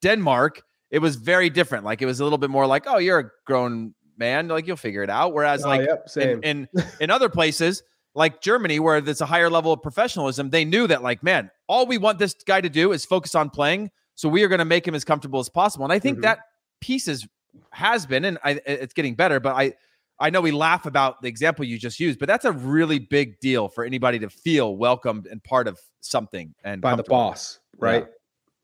Denmark, 0.03 0.63
it 0.91 0.99
was 0.99 1.17
very 1.17 1.49
different. 1.49 1.85
Like 1.85 2.03
it 2.03 2.07
was 2.07 2.21
a 2.21 2.25
little 2.25 2.39
bit 2.39 2.51
more 2.51 2.67
like, 2.67 2.85
oh, 2.87 2.99
you're 2.99 3.19
a 3.19 3.31
grown 3.47 3.95
man, 4.19 4.49
like 4.49 4.67
you'll 4.67 4.77
figure 4.77 5.03
it 5.03 5.11
out. 5.11 5.33
Whereas, 5.33 5.65
oh, 5.65 5.69
like 5.69 5.89
yep, 5.89 6.07
in, 6.17 6.43
in 6.43 6.69
in 7.01 7.11
other 7.11 7.29
places, 7.29 7.83
like 8.15 8.43
Germany, 8.43 8.79
where 8.79 9.01
there's 9.01 9.23
a 9.23 9.27
higher 9.27 9.49
level 9.49 9.73
of 9.73 9.83
professionalism, 9.83 10.51
they 10.51 10.65
knew 10.65 10.87
that, 10.87 11.03
like, 11.03 11.23
man, 11.23 11.51
all 11.67 11.87
we 11.87 11.97
want 11.97 12.19
this 12.19 12.35
guy 12.47 12.61
to 12.61 12.69
do 12.69 12.93
is 12.93 13.05
focus 13.05 13.35
on 13.35 13.49
playing. 13.49 13.91
So 14.15 14.29
we 14.29 14.43
are 14.43 14.49
going 14.49 14.59
to 14.59 14.67
make 14.67 14.87
him 14.87 14.95
as 14.95 15.05
comfortable 15.05 15.41
as 15.41 15.49
possible. 15.49 15.85
And 15.85 15.93
I 15.93 15.99
think 15.99 16.17
mm-hmm. 16.17 16.25
that 16.25 16.41
piece 16.81 17.09
is 17.09 17.27
has 17.71 18.07
been, 18.07 18.25
and 18.27 18.39
I, 18.45 18.61
it's 18.67 18.93
getting 18.93 19.15
better. 19.15 19.41
But 19.41 19.57
I 19.57 19.73
I 20.21 20.31
know 20.31 20.41
we 20.41 20.53
laugh 20.53 20.87
about 20.87 21.23
the 21.23 21.29
example 21.29 21.65
you 21.65 21.79
just 21.79 21.99
used, 21.99 22.19
but 22.19 22.29
that's 22.29 22.45
a 22.45 22.53
really 22.53 22.99
big 22.99 23.41
deal 23.41 23.69
for 23.69 23.85
anybody 23.85 24.19
to 24.21 24.31
feel 24.31 24.77
welcomed 24.77 25.27
and 25.27 25.43
part 25.43 25.67
of 25.67 25.81
something 26.01 26.55
and 26.65 26.83
by 26.83 26.95
the 26.95 27.03
boss, 27.03 27.61
right? 27.79 28.07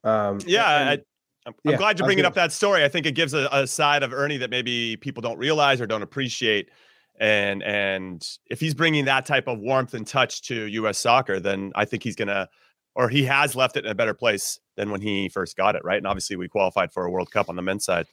Yeah. 0.05 0.29
Um, 0.29 0.39
yeah, 0.47 0.91
and, 0.93 1.03
I'm, 1.49 1.55
yeah, 1.65 1.73
I'm 1.73 1.79
glad 1.79 1.99
you're 1.99 2.07
bringing 2.07 2.25
up 2.25 2.35
that 2.35 2.53
story. 2.53 2.85
I 2.85 2.89
think 2.89 3.07
it 3.07 3.13
gives 3.13 3.35
a, 3.35 3.49
a, 3.51 3.67
side 3.67 4.03
of 4.03 4.13
Earnie 4.13 4.39
that 4.39 4.51
maybe 4.51 4.97
people 4.97 5.21
don't 5.21 5.39
realize 5.39 5.81
or 5.81 5.87
don't 5.87 6.03
appreciate. 6.03 6.71
And 7.19 7.63
and 7.63 8.25
if 8.49 8.61
he's 8.61 8.75
bringing 8.75 9.07
that 9.07 9.27
type 9.27 9.49
of 9.49 9.59
warmth 9.59 9.95
and 9.95 10.07
touch 10.07 10.43
to 10.43 10.67
U.S. 10.67 10.99
soccer, 10.99 11.41
then 11.41 11.73
I 11.75 11.85
think 11.85 12.05
he's 12.05 12.15
gonna, 12.15 12.49
or 12.95 13.09
he 13.09 13.25
has 13.25 13.57
left 13.57 13.77
it 13.77 13.85
in 13.85 13.91
a 13.91 13.95
better 13.95 14.15
place 14.15 14.61
than 14.77 14.91
when 14.91 15.01
he 15.01 15.29
first 15.29 15.57
got 15.57 15.75
it, 15.75 15.83
right? 15.85 15.99
And 15.99 16.07
obviously, 16.07 16.37
we 16.37 16.49
qualified 16.49 16.93
for 16.93 17.05
a 17.05 17.11
World 17.11 17.33
Cup 17.33 17.49
on 17.49 17.57
the 17.57 17.63
men's 17.63 17.85
side 17.85 18.07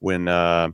when 0.00 0.26
uh, 0.26 0.70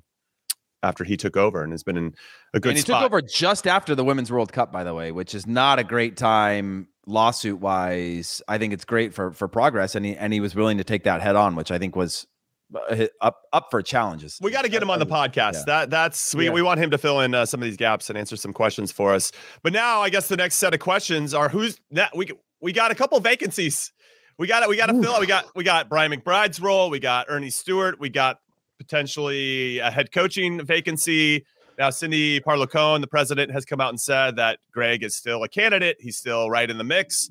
after 0.82 1.04
he 1.04 1.18
took 1.18 1.36
over, 1.36 1.62
and 1.62 1.72
has 1.72 1.82
been 1.82 1.98
in 1.98 2.14
a 2.54 2.60
good. 2.60 2.70
And 2.70 2.78
he 2.78 2.82
spot. 2.82 3.02
took 3.02 3.06
over 3.06 3.20
just 3.20 3.66
after 3.66 3.94
the 3.94 4.04
Women's 4.04 4.32
World 4.32 4.52
Cup, 4.52 4.72
by 4.72 4.84
the 4.84 4.94
way, 4.94 5.12
which 5.12 5.34
is 5.34 5.46
not 5.46 5.78
a 5.78 5.84
great 5.84 6.16
time 6.16 6.88
lawsuit 7.06 7.60
wise, 7.60 8.42
I 8.48 8.58
think 8.58 8.72
it's 8.72 8.84
great 8.84 9.14
for 9.14 9.32
for 9.32 9.48
progress, 9.48 9.94
and 9.94 10.04
he 10.04 10.16
and 10.16 10.32
he 10.32 10.40
was 10.40 10.54
willing 10.54 10.78
to 10.78 10.84
take 10.84 11.04
that 11.04 11.22
head 11.22 11.36
on, 11.36 11.56
which 11.56 11.70
I 11.70 11.78
think 11.78 11.96
was 11.96 12.26
uh, 12.74 13.06
up 13.20 13.42
up 13.52 13.68
for 13.70 13.82
challenges. 13.82 14.38
We 14.40 14.50
got 14.50 14.62
to 14.62 14.68
get 14.68 14.82
him 14.82 14.90
on 14.90 14.98
the 14.98 15.06
podcast. 15.06 15.54
Yeah. 15.54 15.62
That 15.66 15.90
that's 15.90 16.34
we, 16.34 16.46
yeah. 16.46 16.52
we 16.52 16.62
want 16.62 16.80
him 16.80 16.90
to 16.90 16.98
fill 16.98 17.20
in 17.20 17.34
uh, 17.34 17.46
some 17.46 17.60
of 17.60 17.64
these 17.64 17.76
gaps 17.76 18.08
and 18.08 18.18
answer 18.18 18.36
some 18.36 18.52
questions 18.52 18.90
for 18.92 19.14
us. 19.14 19.32
But 19.62 19.72
now 19.72 20.00
I 20.00 20.10
guess 20.10 20.28
the 20.28 20.36
next 20.36 20.56
set 20.56 20.74
of 20.74 20.80
questions 20.80 21.34
are 21.34 21.48
who's 21.48 21.78
that 21.92 22.16
we 22.16 22.30
we 22.60 22.72
got 22.72 22.90
a 22.90 22.94
couple 22.94 23.18
vacancies. 23.20 23.92
We 24.38 24.48
got 24.48 24.62
it. 24.62 24.68
We 24.68 24.76
got 24.76 24.86
to 24.86 25.00
fill 25.00 25.14
it. 25.14 25.20
We 25.20 25.26
got 25.26 25.46
we 25.54 25.64
got 25.64 25.88
Brian 25.88 26.10
McBride's 26.12 26.60
role. 26.60 26.90
We 26.90 26.98
got 26.98 27.28
Earnie 27.28 27.52
Stewart. 27.52 28.00
We 28.00 28.08
got 28.08 28.40
potentially 28.78 29.78
a 29.78 29.90
head 29.90 30.10
coaching 30.10 30.64
vacancy. 30.64 31.44
Now, 31.78 31.90
Cindy 31.90 32.40
Parlow 32.40 33.00
the 33.00 33.06
president, 33.06 33.50
has 33.50 33.64
come 33.64 33.80
out 33.80 33.88
and 33.88 34.00
said 34.00 34.36
that 34.36 34.58
Greg 34.72 35.02
is 35.02 35.16
still 35.16 35.42
a 35.42 35.48
candidate. 35.48 35.96
He's 36.00 36.16
still 36.16 36.48
right 36.48 36.70
in 36.70 36.78
the 36.78 36.84
mix. 36.84 37.30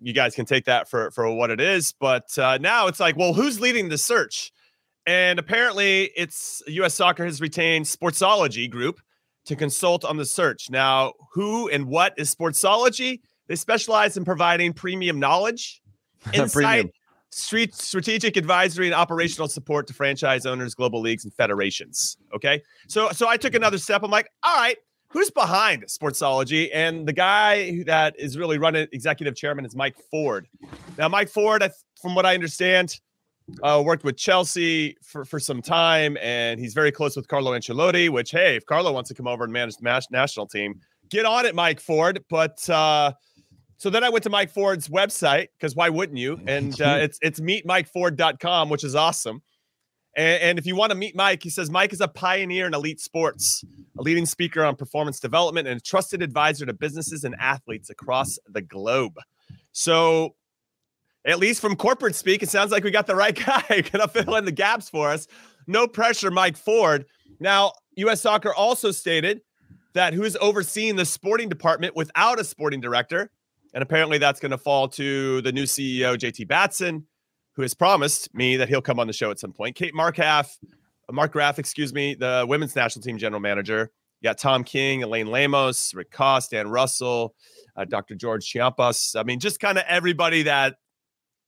You 0.00 0.14
guys 0.14 0.34
can 0.34 0.46
take 0.46 0.64
that 0.64 0.88
for, 0.88 1.10
for 1.10 1.30
what 1.34 1.50
it 1.50 1.60
is. 1.60 1.92
But 1.92 2.36
uh, 2.38 2.58
now 2.58 2.86
it's 2.86 3.00
like, 3.00 3.16
well, 3.16 3.34
who's 3.34 3.60
leading 3.60 3.90
the 3.90 3.98
search? 3.98 4.50
And 5.06 5.38
apparently, 5.38 6.10
it's 6.16 6.62
U.S. 6.66 6.94
Soccer 6.94 7.24
has 7.24 7.40
retained 7.40 7.86
Sportsology 7.86 8.70
Group 8.70 9.00
to 9.46 9.56
consult 9.56 10.04
on 10.04 10.16
the 10.16 10.26
search. 10.26 10.70
Now, 10.70 11.14
who 11.32 11.68
and 11.68 11.86
what 11.86 12.14
is 12.16 12.34
Sportsology? 12.34 13.20
They 13.48 13.56
specialize 13.56 14.16
in 14.16 14.24
providing 14.24 14.72
premium 14.72 15.18
knowledge, 15.18 15.82
insight, 16.32 16.90
street 17.30 17.74
strategic 17.74 18.36
advisory 18.36 18.86
and 18.86 18.94
operational 18.94 19.48
support 19.48 19.86
to 19.86 19.94
franchise 19.94 20.46
owners, 20.46 20.74
global 20.74 21.00
leagues, 21.00 21.24
and 21.24 21.32
federations. 21.34 22.16
Okay. 22.34 22.62
So 22.88 23.10
so 23.10 23.28
I 23.28 23.36
took 23.36 23.54
another 23.54 23.78
step. 23.78 24.02
I'm 24.02 24.10
like, 24.10 24.30
all 24.42 24.56
right, 24.56 24.76
who's 25.08 25.30
behind 25.30 25.84
Sportsology? 25.84 26.70
And 26.72 27.06
the 27.06 27.12
guy 27.12 27.82
that 27.84 28.18
is 28.18 28.38
really 28.38 28.58
running 28.58 28.86
executive 28.92 29.36
chairman 29.36 29.64
is 29.64 29.76
Mike 29.76 29.96
Ford. 30.10 30.48
Now, 30.98 31.08
Mike 31.08 31.28
Ford, 31.28 31.68
from 32.00 32.14
what 32.14 32.24
I 32.24 32.34
understand, 32.34 32.98
uh, 33.62 33.82
worked 33.84 34.04
with 34.04 34.16
Chelsea 34.16 34.96
for, 35.02 35.24
for 35.24 35.40
some 35.40 35.60
time, 35.60 36.16
and 36.20 36.60
he's 36.60 36.72
very 36.72 36.92
close 36.92 37.16
with 37.16 37.26
Carlo 37.26 37.52
Ancelotti. 37.52 38.08
Which, 38.08 38.30
hey, 38.30 38.56
if 38.56 38.64
Carlo 38.66 38.92
wants 38.92 39.08
to 39.08 39.14
come 39.14 39.26
over 39.26 39.44
and 39.44 39.52
manage 39.52 39.76
the 39.76 40.02
national 40.10 40.46
team, 40.46 40.80
get 41.08 41.26
on 41.26 41.44
it, 41.44 41.54
Mike 41.54 41.80
Ford. 41.80 42.24
But 42.30 42.68
uh, 42.70 43.12
so 43.80 43.88
then 43.88 44.04
I 44.04 44.10
went 44.10 44.24
to 44.24 44.30
Mike 44.30 44.50
Ford's 44.50 44.88
website 44.88 45.48
because 45.58 45.74
why 45.74 45.88
wouldn't 45.88 46.18
you? 46.18 46.38
And 46.46 46.78
uh, 46.82 46.98
it's 47.00 47.18
it's 47.22 47.40
meetmikeford.com, 47.40 48.68
which 48.68 48.84
is 48.84 48.94
awesome. 48.94 49.40
And, 50.14 50.42
and 50.42 50.58
if 50.58 50.66
you 50.66 50.76
want 50.76 50.90
to 50.90 50.94
meet 50.94 51.16
Mike, 51.16 51.42
he 51.42 51.48
says 51.48 51.70
Mike 51.70 51.94
is 51.94 52.02
a 52.02 52.08
pioneer 52.08 52.66
in 52.66 52.74
elite 52.74 53.00
sports, 53.00 53.64
a 53.98 54.02
leading 54.02 54.26
speaker 54.26 54.62
on 54.62 54.76
performance 54.76 55.18
development, 55.18 55.66
and 55.66 55.78
a 55.78 55.82
trusted 55.82 56.20
advisor 56.20 56.66
to 56.66 56.74
businesses 56.74 57.24
and 57.24 57.34
athletes 57.40 57.88
across 57.88 58.38
the 58.46 58.60
globe. 58.60 59.18
So, 59.72 60.34
at 61.24 61.38
least 61.38 61.62
from 61.62 61.74
corporate 61.74 62.14
speak, 62.14 62.42
it 62.42 62.50
sounds 62.50 62.72
like 62.72 62.84
we 62.84 62.90
got 62.90 63.06
the 63.06 63.16
right 63.16 63.34
guy. 63.46 63.82
Gonna 63.90 64.08
fill 64.08 64.36
in 64.36 64.44
the 64.44 64.52
gaps 64.52 64.90
for 64.90 65.08
us. 65.08 65.26
No 65.66 65.88
pressure, 65.88 66.30
Mike 66.30 66.58
Ford. 66.58 67.06
Now, 67.40 67.72
U.S. 67.96 68.20
Soccer 68.20 68.52
also 68.52 68.90
stated 68.90 69.40
that 69.94 70.12
who 70.12 70.24
is 70.24 70.36
overseeing 70.38 70.96
the 70.96 71.06
sporting 71.06 71.48
department 71.48 71.96
without 71.96 72.38
a 72.38 72.44
sporting 72.44 72.82
director 72.82 73.30
and 73.72 73.82
apparently 73.82 74.18
that's 74.18 74.40
going 74.40 74.50
to 74.50 74.58
fall 74.58 74.88
to 74.88 75.40
the 75.42 75.52
new 75.52 75.64
CEO, 75.64 76.16
JT 76.16 76.48
Batson, 76.48 77.06
who 77.54 77.62
has 77.62 77.74
promised 77.74 78.34
me 78.34 78.56
that 78.56 78.68
he'll 78.68 78.82
come 78.82 78.98
on 78.98 79.06
the 79.06 79.12
show 79.12 79.30
at 79.30 79.38
some 79.38 79.52
point. 79.52 79.76
Kate 79.76 79.94
Markgraf, 79.94 80.48
uh, 81.08 81.12
Mark 81.12 81.32
Graff, 81.32 81.58
excuse 81.58 81.92
me, 81.92 82.14
the 82.14 82.44
women's 82.48 82.74
national 82.74 83.02
team 83.02 83.18
general 83.18 83.40
manager. 83.40 83.90
You 84.20 84.28
got 84.28 84.38
Tom 84.38 84.64
King, 84.64 85.02
Elaine 85.02 85.28
Lemos, 85.28 85.92
Rick 85.94 86.10
Cost, 86.10 86.50
Dan 86.50 86.68
Russell, 86.68 87.34
uh, 87.76 87.84
Dr. 87.84 88.14
George 88.14 88.44
Chiampas. 88.44 89.14
I 89.16 89.22
mean, 89.22 89.40
just 89.40 89.60
kind 89.60 89.78
of 89.78 89.84
everybody 89.88 90.42
that 90.42 90.76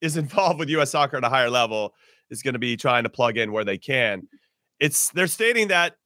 is 0.00 0.16
involved 0.18 0.58
with 0.58 0.68
U.S. 0.70 0.90
soccer 0.90 1.16
at 1.16 1.24
a 1.24 1.28
higher 1.28 1.50
level 1.50 1.94
is 2.30 2.42
going 2.42 2.54
to 2.54 2.60
be 2.60 2.76
trying 2.76 3.02
to 3.02 3.10
plug 3.10 3.36
in 3.36 3.52
where 3.52 3.64
they 3.64 3.78
can. 3.78 4.28
It's 4.80 5.10
they're 5.10 5.26
stating 5.26 5.68
that 5.68 5.96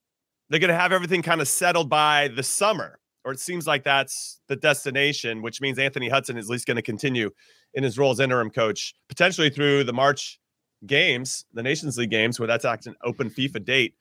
they're 0.49 0.59
going 0.59 0.69
to 0.69 0.77
have 0.77 0.91
everything 0.91 1.21
kind 1.21 1.41
of 1.41 1.47
settled 1.47 1.89
by 1.89 2.27
the 2.27 2.43
summer 2.43 2.99
or 3.27 3.33
it 3.33 3.41
seems 3.41 3.67
like 3.67 3.83
that's 3.83 4.39
the 4.47 4.55
destination, 4.55 5.41
which 5.41 5.59
means 5.59 5.77
Anthony 5.77 6.07
Hudson 6.07 6.37
is 6.37 6.45
at 6.45 6.49
least 6.49 6.65
going 6.65 6.77
to 6.77 6.81
continue 6.81 7.29
in 7.73 7.83
his 7.83 7.97
role 7.97 8.11
as 8.11 8.21
interim 8.21 8.49
coach, 8.49 8.95
potentially 9.09 9.49
through 9.49 9.83
the 9.83 9.91
March 9.91 10.39
games, 10.85 11.43
the 11.51 11.61
Nations 11.61 11.97
League 11.97 12.09
games, 12.09 12.39
where 12.39 12.47
that's 12.47 12.63
actually 12.63 12.91
an 12.91 12.97
open 13.03 13.29
FIFA 13.29 13.65
date. 13.65 13.95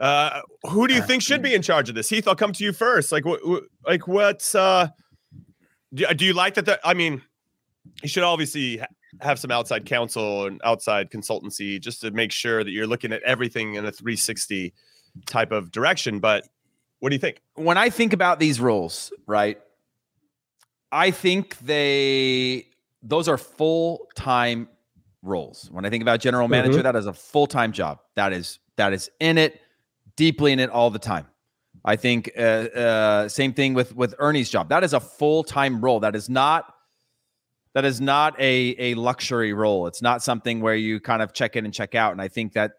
Uh, 0.00 0.40
who 0.64 0.88
do 0.88 0.94
you 0.94 1.02
think 1.02 1.22
should 1.22 1.40
be 1.40 1.54
in 1.54 1.62
charge 1.62 1.88
of 1.88 1.94
this? 1.94 2.08
Heath, 2.08 2.26
I'll 2.26 2.34
come 2.34 2.52
to 2.52 2.64
you 2.64 2.72
first. 2.72 3.12
Like, 3.12 3.24
what, 3.24 3.38
like 3.86 4.08
what, 4.08 4.52
uh, 4.56 4.88
do, 5.94 6.06
do 6.12 6.24
you 6.24 6.32
like 6.32 6.54
that? 6.54 6.66
The, 6.66 6.80
I 6.82 6.94
mean, 6.94 7.22
you 8.02 8.08
should 8.08 8.24
obviously 8.24 8.82
have 9.20 9.38
some 9.38 9.52
outside 9.52 9.86
counsel 9.86 10.46
and 10.46 10.60
outside 10.64 11.12
consultancy 11.12 11.80
just 11.80 12.00
to 12.00 12.10
make 12.10 12.32
sure 12.32 12.64
that 12.64 12.72
you're 12.72 12.88
looking 12.88 13.12
at 13.12 13.22
everything 13.22 13.76
in 13.76 13.84
a 13.84 13.92
360 13.92 14.74
type 15.26 15.52
of 15.52 15.70
direction. 15.70 16.18
But 16.18 16.48
what 17.04 17.10
do 17.10 17.16
you 17.16 17.20
think? 17.20 17.42
When 17.56 17.76
I 17.76 17.90
think 17.90 18.14
about 18.14 18.40
these 18.40 18.58
roles, 18.58 19.12
right? 19.26 19.60
I 20.90 21.10
think 21.10 21.58
they 21.58 22.66
those 23.02 23.28
are 23.28 23.36
full 23.36 24.08
time 24.14 24.70
roles. 25.20 25.68
When 25.70 25.84
I 25.84 25.90
think 25.90 26.00
about 26.00 26.20
general 26.20 26.48
manager, 26.48 26.78
mm-hmm. 26.78 26.84
that 26.84 26.96
is 26.96 27.04
a 27.04 27.12
full 27.12 27.46
time 27.46 27.72
job. 27.72 27.98
That 28.16 28.32
is 28.32 28.58
that 28.76 28.94
is 28.94 29.10
in 29.20 29.36
it, 29.36 29.60
deeply 30.16 30.52
in 30.52 30.58
it 30.58 30.70
all 30.70 30.88
the 30.88 30.98
time. 30.98 31.26
I 31.84 31.96
think 31.96 32.30
uh, 32.38 32.40
uh, 32.40 33.28
same 33.28 33.52
thing 33.52 33.74
with 33.74 33.94
with 33.94 34.14
Earnie's 34.18 34.48
job. 34.48 34.70
That 34.70 34.82
is 34.82 34.94
a 34.94 35.00
full 35.00 35.44
time 35.44 35.82
role. 35.82 36.00
That 36.00 36.16
is 36.16 36.30
not 36.30 36.72
that 37.74 37.84
is 37.84 38.00
not 38.00 38.34
a 38.40 38.76
a 38.78 38.94
luxury 38.94 39.52
role. 39.52 39.88
It's 39.88 40.00
not 40.00 40.22
something 40.22 40.62
where 40.62 40.74
you 40.74 41.00
kind 41.00 41.20
of 41.20 41.34
check 41.34 41.54
in 41.54 41.66
and 41.66 41.74
check 41.74 41.94
out. 41.94 42.12
And 42.12 42.22
I 42.22 42.28
think 42.28 42.54
that 42.54 42.72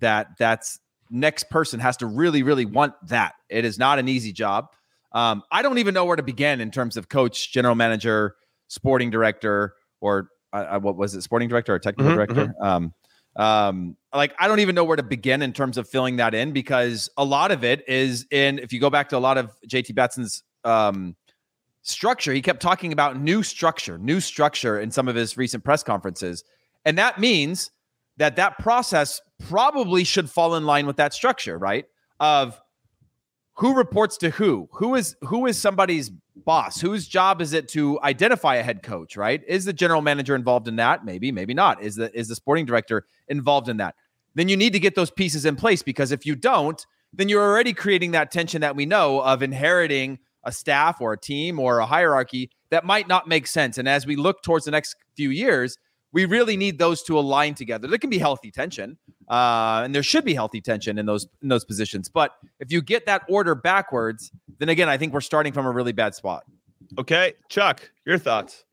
that 0.00 0.36
that's 0.38 0.80
next 1.10 1.50
person 1.50 1.80
has 1.80 1.96
to 1.98 2.06
really 2.06 2.42
really 2.42 2.64
want 2.64 2.94
that. 3.08 3.34
It 3.48 3.64
is 3.64 3.78
not 3.78 3.98
an 3.98 4.08
easy 4.08 4.32
job. 4.32 4.66
Um, 5.12 5.42
I 5.50 5.62
don't 5.62 5.78
even 5.78 5.94
know 5.94 6.04
where 6.04 6.16
to 6.16 6.22
begin 6.22 6.60
in 6.60 6.70
terms 6.70 6.96
of 6.96 7.08
coach, 7.08 7.52
general 7.52 7.76
manager, 7.76 8.34
sporting 8.68 9.10
director, 9.10 9.74
or 10.00 10.28
uh, 10.52 10.78
what 10.80 10.96
was 10.96 11.14
it, 11.14 11.22
sporting 11.22 11.48
director 11.48 11.74
or 11.74 11.78
technical 11.78 12.10
Mhm, 12.12 12.16
director? 12.16 12.54
Um, 12.60 12.94
um, 13.36 13.96
like 14.14 14.34
I 14.38 14.48
don't 14.48 14.60
even 14.60 14.74
know 14.74 14.84
where 14.84 14.96
to 14.96 15.02
begin 15.02 15.42
in 15.42 15.52
terms 15.52 15.78
of 15.78 15.88
filling 15.88 16.16
that 16.16 16.34
in 16.34 16.52
because 16.52 17.10
a 17.16 17.24
lot 17.24 17.50
of 17.50 17.64
it 17.64 17.88
is 17.88 18.26
in. 18.30 18.58
If 18.58 18.72
you 18.72 18.80
go 18.80 18.90
back 18.90 19.08
to 19.10 19.16
a 19.16 19.18
lot 19.18 19.38
of 19.38 19.50
JT 19.68 19.94
Batson's 19.94 20.42
um, 20.64 21.16
structure, 21.82 22.32
he 22.32 22.42
kept 22.42 22.62
talking 22.62 22.92
about 22.92 23.18
new 23.18 23.42
structure, 23.42 23.98
new 23.98 24.20
structure 24.20 24.78
in 24.78 24.90
some 24.90 25.08
of 25.08 25.16
his 25.16 25.36
recent 25.36 25.64
press 25.64 25.82
conferences, 25.82 26.44
and 26.84 26.96
that 26.98 27.18
means 27.18 27.70
that 28.16 28.36
that 28.36 28.58
process 28.58 29.20
probably 29.48 30.04
should 30.04 30.30
fall 30.30 30.54
in 30.54 30.64
line 30.64 30.86
with 30.86 30.96
that 30.96 31.12
structure, 31.12 31.58
right? 31.58 31.84
Of 32.20 32.60
who 33.54 33.74
reports 33.74 34.16
to 34.18 34.30
who? 34.30 34.68
Who 34.72 34.94
is 34.94 35.16
who 35.22 35.46
is 35.46 35.58
somebody's 35.58 36.10
boss? 36.36 36.80
Whose 36.80 37.06
job 37.06 37.40
is 37.40 37.52
it 37.52 37.68
to 37.68 38.00
identify 38.02 38.56
a 38.56 38.62
head 38.62 38.82
coach 38.82 39.16
right? 39.16 39.42
Is 39.46 39.64
the 39.64 39.72
general 39.72 40.02
manager 40.02 40.34
involved 40.34 40.68
in 40.68 40.76
that? 40.76 41.04
Maybe 41.04 41.32
maybe 41.32 41.54
not. 41.54 41.82
Is 41.82 41.96
the 41.96 42.16
is 42.18 42.28
the 42.28 42.34
sporting 42.34 42.66
director 42.66 43.06
involved 43.28 43.68
in 43.68 43.76
that? 43.78 43.94
Then 44.34 44.48
you 44.48 44.56
need 44.56 44.72
to 44.72 44.80
get 44.80 44.96
those 44.96 45.10
pieces 45.10 45.44
in 45.44 45.56
place 45.56 45.82
because 45.82 46.10
if 46.10 46.26
you 46.26 46.34
don't 46.34 46.84
then 47.16 47.28
you're 47.28 47.42
already 47.42 47.72
creating 47.72 48.10
that 48.12 48.30
tension 48.30 48.60
that 48.60 48.76
we 48.76 48.86
know 48.86 49.20
of 49.20 49.42
inheriting 49.42 50.18
a 50.42 50.52
staff 50.52 51.00
or 51.00 51.12
a 51.12 51.18
team 51.18 51.58
or 51.58 51.78
a 51.78 51.86
hierarchy 51.86 52.50
that 52.70 52.84
might 52.84 53.08
not 53.08 53.28
make 53.28 53.46
sense. 53.46 53.78
And 53.78 53.88
as 53.88 54.06
we 54.06 54.16
look 54.16 54.42
towards 54.42 54.64
the 54.64 54.70
next 54.70 54.96
few 55.16 55.30
years 55.30 55.78
we 56.14 56.24
really 56.24 56.56
need 56.56 56.78
those 56.78 57.02
to 57.02 57.18
align 57.18 57.54
together 57.54 57.86
there 57.88 57.98
can 57.98 58.08
be 58.08 58.18
healthy 58.18 58.50
tension 58.50 58.96
uh, 59.28 59.82
and 59.84 59.94
there 59.94 60.02
should 60.02 60.24
be 60.24 60.34
healthy 60.34 60.60
tension 60.60 60.98
in 60.98 61.06
those 61.06 61.26
in 61.42 61.48
those 61.48 61.64
positions. 61.64 62.08
But 62.08 62.32
if 62.60 62.70
you 62.70 62.82
get 62.82 63.06
that 63.06 63.22
order 63.28 63.54
backwards, 63.54 64.30
then 64.58 64.68
again, 64.68 64.88
I 64.88 64.96
think 64.98 65.12
we're 65.12 65.20
starting 65.20 65.52
from 65.52 65.66
a 65.66 65.70
really 65.70 65.92
bad 65.92 66.14
spot. 66.14 66.44
Okay, 66.98 67.34
Chuck, 67.48 67.90
your 68.04 68.18
thoughts. 68.18 68.64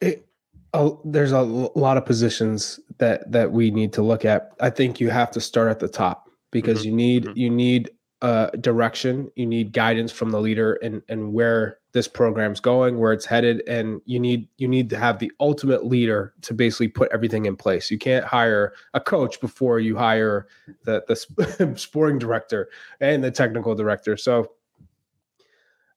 it, 0.00 0.26
oh, 0.72 1.00
there's 1.04 1.32
a 1.32 1.40
lot 1.42 1.96
of 1.96 2.06
positions 2.06 2.78
that 2.98 3.30
that 3.32 3.50
we 3.50 3.70
need 3.70 3.92
to 3.94 4.02
look 4.02 4.24
at. 4.24 4.52
I 4.60 4.70
think 4.70 5.00
you 5.00 5.10
have 5.10 5.30
to 5.32 5.40
start 5.40 5.70
at 5.70 5.80
the 5.80 5.88
top 5.88 6.30
because 6.50 6.82
Mhm, 6.82 6.84
you 6.84 6.92
need 6.92 7.24
mhm. 7.24 7.36
you 7.36 7.50
need 7.50 7.90
uh, 8.22 8.50
direction, 8.60 9.30
you 9.34 9.46
need 9.46 9.72
guidance 9.72 10.12
from 10.12 10.30
the 10.30 10.40
leader 10.40 10.74
and 10.74 11.02
and 11.08 11.32
where 11.32 11.78
this 11.92 12.08
program's 12.08 12.60
going, 12.60 12.98
where 12.98 13.12
it's 13.12 13.26
headed, 13.26 13.62
and 13.68 14.00
you 14.06 14.18
need 14.18 14.48
you 14.56 14.68
need 14.68 14.88
to 14.90 14.98
have 14.98 15.18
the 15.18 15.30
ultimate 15.40 15.84
leader 15.84 16.34
to 16.42 16.54
basically 16.54 16.88
put 16.88 17.10
everything 17.12 17.46
in 17.46 17.56
place. 17.56 17.90
You 17.90 17.98
can't 17.98 18.24
hire 18.24 18.72
a 18.94 19.00
coach 19.00 19.40
before 19.40 19.78
you 19.80 19.96
hire 19.96 20.46
the 20.84 21.04
the 21.08 21.74
sporting 21.76 22.18
director 22.18 22.68
and 23.00 23.22
the 23.22 23.30
technical 23.30 23.74
director. 23.74 24.16
So. 24.16 24.52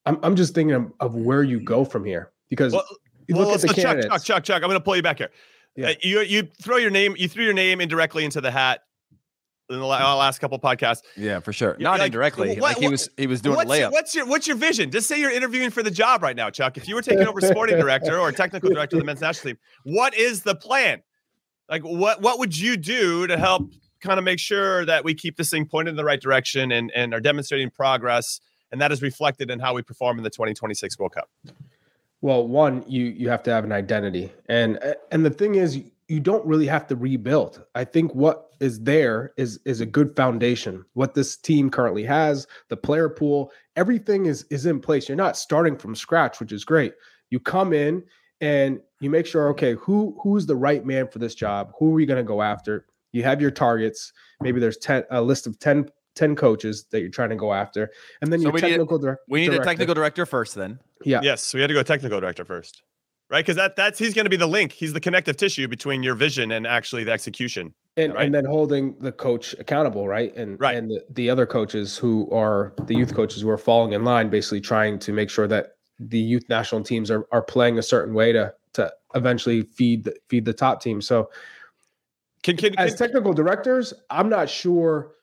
I'm, 0.07 0.19
I'm 0.21 0.35
just 0.35 0.53
thinking 0.53 0.75
of, 0.75 0.93
of 0.99 1.15
where 1.15 1.41
you 1.41 1.59
go 1.59 1.83
from 1.83 2.05
here 2.05 2.31
because 2.47 2.73
Well, 2.73 2.85
you 3.27 3.35
well, 3.35 3.45
look 3.47 3.55
at 3.55 3.61
the 3.61 3.67
so 3.69 3.73
Chuck. 3.73 4.01
Chuck, 4.03 4.23
Chuck, 4.23 4.43
Chuck. 4.43 4.55
I'm 4.57 4.69
going 4.69 4.79
to 4.79 4.83
pull 4.83 4.95
you 4.95 5.01
back 5.01 5.17
here. 5.17 5.31
Yeah. 5.75 5.87
Uh, 5.87 5.93
you 6.01 6.19
you 6.21 6.47
throw 6.61 6.77
your 6.77 6.91
name, 6.91 7.15
you 7.17 7.27
threw 7.27 7.43
your 7.43 7.53
name 7.53 7.81
indirectly 7.81 8.23
into 8.23 8.39
the 8.39 8.51
hat 8.51 8.84
in 9.69 9.79
the 9.79 9.85
uh, 9.85 10.15
last 10.15 10.39
couple 10.39 10.59
podcasts. 10.59 11.01
Yeah, 11.15 11.39
for 11.39 11.53
sure. 11.53 11.75
Not 11.79 11.99
like, 11.99 12.07
indirectly. 12.07 12.49
what- 12.49 12.61
like 12.61 12.77
he 12.77 12.87
was 12.87 13.09
he 13.17 13.27
was 13.27 13.41
doing 13.41 13.55
what's, 13.55 13.71
a 13.71 13.73
layup. 13.73 13.91
what's 13.91 14.15
your 14.15 14.25
what's 14.25 14.47
your 14.47 14.57
vision? 14.57 14.91
Just 14.91 15.07
say 15.07 15.19
you're 15.19 15.31
interviewing 15.31 15.71
for 15.71 15.83
the 15.83 15.91
job 15.91 16.23
right 16.23 16.35
now, 16.35 16.49
Chuck. 16.49 16.77
If 16.77 16.87
you 16.87 16.95
were 16.95 17.01
taking 17.01 17.27
over 17.27 17.41
sporting 17.41 17.77
director 17.77 18.19
or 18.19 18.31
technical 18.31 18.69
director 18.69 18.97
of 18.97 19.01
the 19.01 19.05
men's 19.05 19.21
national 19.21 19.53
team, 19.53 19.59
what 19.83 20.15
is 20.15 20.41
the 20.41 20.55
plan? 20.55 21.01
Like 21.69 21.83
what 21.83 22.21
what 22.21 22.39
would 22.39 22.57
you 22.57 22.77
do 22.77 23.27
to 23.27 23.37
help 23.37 23.71
kind 24.01 24.19
of 24.19 24.23
make 24.23 24.39
sure 24.39 24.85
that 24.85 25.03
we 25.03 25.13
keep 25.15 25.35
this 25.37 25.49
thing 25.49 25.65
pointed 25.65 25.91
in 25.91 25.95
the 25.95 26.05
right 26.05 26.21
direction 26.21 26.71
and 26.71 26.91
and 26.95 27.13
are 27.13 27.19
demonstrating 27.19 27.71
progress 27.71 28.39
and 28.71 28.81
that 28.81 28.91
is 28.91 29.01
reflected 29.01 29.49
in 29.49 29.59
how 29.59 29.73
we 29.73 29.81
perform 29.81 30.17
in 30.17 30.23
the 30.23 30.29
2026 30.29 30.99
World 30.99 31.13
Cup? 31.13 31.29
Well, 32.21 32.47
one, 32.47 32.83
you 32.87 33.05
you 33.05 33.29
have 33.29 33.43
to 33.43 33.51
have 33.51 33.63
an 33.63 33.71
identity, 33.71 34.31
and 34.47 34.79
and 35.11 35.25
the 35.25 35.29
thing 35.29 35.55
is, 35.55 35.79
you 36.07 36.19
don't 36.19 36.45
really 36.45 36.67
have 36.67 36.87
to 36.87 36.95
rebuild. 36.95 37.63
I 37.75 37.83
think 37.83 38.13
what 38.15 38.44
is 38.59 38.81
there 38.81 39.33
is 39.37 39.59
is 39.65 39.81
a 39.81 39.85
good 39.85 40.15
foundation. 40.15 40.85
What 40.93 41.13
this 41.13 41.37
team 41.37 41.69
currently 41.69 42.03
has, 42.05 42.47
the 42.69 42.77
player 42.77 43.09
pool, 43.09 43.51
everything 43.75 44.25
is 44.25 44.43
is 44.49 44.65
in 44.65 44.79
place. 44.79 45.07
You're 45.09 45.15
not 45.15 45.37
starting 45.37 45.77
from 45.77 45.95
scratch, 45.95 46.39
which 46.39 46.51
is 46.51 46.65
great. 46.65 46.93
You 47.29 47.39
come 47.39 47.73
in 47.73 48.03
and 48.41 48.79
you 49.01 49.09
make 49.09 49.25
sure, 49.25 49.49
okay, 49.49 49.73
who 49.73 50.17
who's 50.21 50.45
the 50.45 50.55
right 50.55 50.85
man 50.85 51.07
for 51.07 51.19
this 51.19 51.35
job? 51.35 51.71
Who 51.79 51.89
are 51.89 51.93
we 51.93 52.05
going 52.05 52.17
to 52.23 52.27
go 52.27 52.41
after? 52.41 52.85
You 53.11 53.23
have 53.23 53.41
your 53.41 53.51
targets. 53.51 54.11
Maybe 54.41 54.59
there's 54.59 54.77
ten 54.77 55.03
a 55.09 55.21
list 55.21 55.47
of 55.47 55.57
10, 55.59 55.89
10 56.15 56.35
coaches 56.35 56.85
that 56.91 56.99
you're 57.01 57.09
trying 57.09 57.29
to 57.29 57.35
go 57.35 57.53
after, 57.53 57.89
and 58.21 58.31
then 58.31 58.39
So 58.39 58.43
your 58.43 58.51
we 58.53 58.61
need 58.61 58.67
a- 58.67 58.69
technical 58.71 58.99
director. 58.99 59.21
we 59.29 59.41
need 59.47 59.53
a 59.53 59.63
technical 59.63 59.95
director 59.95 60.25
first 60.25 60.55
then. 60.55 60.79
Yeah. 61.03 61.21
Yes, 61.23 61.53
we 61.53 61.61
had 61.61 61.67
to 61.67 61.73
go 61.73 61.83
technical 61.83 62.19
director 62.19 62.43
first. 62.45 62.83
Right? 63.29 63.43
Because 63.43 63.55
that 63.55 63.75
that's 63.75 63.97
he's 63.97 64.13
going 64.13 64.25
to 64.25 64.29
be 64.29 64.37
the 64.37 64.47
link. 64.47 64.71
He's 64.71 64.93
the 64.93 64.99
connective 64.99 65.35
tissue 65.35 65.67
between 65.67 66.03
your 66.03 66.13
vision 66.15 66.51
and 66.51 66.67
actually 66.67 67.03
the 67.03 67.11
execution. 67.11 67.73
and 67.97 68.13
right? 68.13 68.25
and 68.25 68.35
then 68.35 68.45
holding 68.45 68.95
the 68.99 69.11
coach 69.11 69.55
accountable, 69.59 70.07
right? 70.07 70.35
And 70.35 70.59
Right. 70.59 70.75
and 70.75 70.91
the, 70.91 71.03
the 71.09 71.29
other 71.29 71.45
coaches 71.45 71.97
who 71.97 72.29
are 72.31 72.73
the 72.85 72.95
youth 72.95 73.15
coaches 73.15 73.41
who 73.41 73.49
are 73.49 73.57
falling 73.57 73.93
in 73.93 74.03
line, 74.03 74.29
basically 74.29 74.61
trying 74.61 74.99
to 74.99 75.11
make 75.13 75.29
sure 75.29 75.47
that 75.47 75.77
the 75.99 76.19
youth 76.19 76.43
national 76.49 76.83
teams 76.83 77.09
are 77.09 77.25
are 77.31 77.41
playing 77.41 77.79
a 77.79 77.83
certain 77.83 78.13
way 78.13 78.31
to 78.31 78.53
to 78.73 78.93
eventually 79.15 79.61
feed 79.61 80.03
the, 80.03 80.15
feed 80.29 80.45
the 80.45 80.53
top 80.53 80.81
team. 80.81 81.01
So 81.01 81.29
Can 82.43 82.57
can, 82.57 82.77
as 82.77 82.91
can 82.91 83.07
technical 83.07 83.33
directors, 83.33 83.93
I'm 84.09 84.29
not 84.29 84.49
sure 84.49 85.13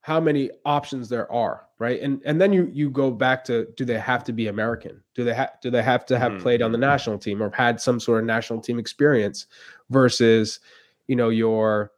how 0.00 0.20
many 0.20 0.50
options 0.64 1.08
there 1.08 1.30
are, 1.32 1.66
right? 1.78 2.00
And 2.00 2.20
and 2.24 2.40
then 2.40 2.52
you 2.52 2.68
you 2.72 2.90
go 2.90 3.10
back 3.10 3.44
to 3.44 3.66
do 3.76 3.84
they 3.84 3.98
have 3.98 4.24
to 4.24 4.32
be 4.32 4.46
American? 4.48 5.02
Do 5.14 5.24
they 5.24 5.34
have 5.34 5.50
do 5.62 5.70
they 5.70 5.82
have 5.82 6.06
to 6.06 6.18
have 6.18 6.32
Mhm. 6.32 6.40
played 6.40 6.62
on 6.62 6.72
the 6.72 6.78
national 6.78 7.18
team 7.18 7.42
or 7.42 7.50
had 7.50 7.80
some 7.80 7.98
sort 8.00 8.20
of 8.20 8.26
national 8.26 8.60
team 8.60 8.78
experience 8.78 9.46
versus 9.90 10.60
you 11.08 11.16
know 11.16 11.28
your 11.28 11.92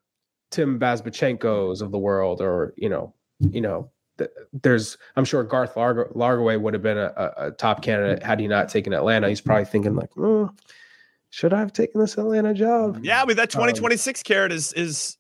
Tim 0.51 0.79
Bezbatchenko's 0.79 1.81
of 1.83 1.91
the 1.93 1.99
world 1.99 2.41
or 2.41 2.73
you 2.77 2.89
know 2.89 3.12
you 3.41 3.61
know 3.61 3.91
th- 4.19 4.31
there's 4.62 4.97
I'm 5.17 5.25
sure 5.25 5.43
Garth 5.45 5.77
Largo, 5.77 6.05
Lagerwey 6.15 6.61
would 6.61 6.75
have 6.75 6.83
been 6.83 6.99
a, 6.99 7.12
a, 7.17 7.47
a 7.49 7.51
top 7.51 7.83
candidate 7.83 8.23
had 8.23 8.41
he 8.41 8.49
not 8.49 8.69
taken 8.69 8.93
Atlanta. 8.93 9.29
He's 9.29 9.41
probably 9.41 9.65
thinking 9.67 9.95
like, 9.95 10.12
"Hmm, 10.15 10.47
should 11.31 11.53
I 11.53 11.59
have 11.59 11.73
taken 11.73 12.01
this 12.01 12.17
Atlanta 12.17 12.55
job? 12.55 13.01
yeah, 13.03 13.21
I 13.23 13.27
mean 13.27 13.37
that 13.37 13.51
2026 13.51 14.23
carrot 14.23 14.53
is 14.53 14.73
is 14.73 15.19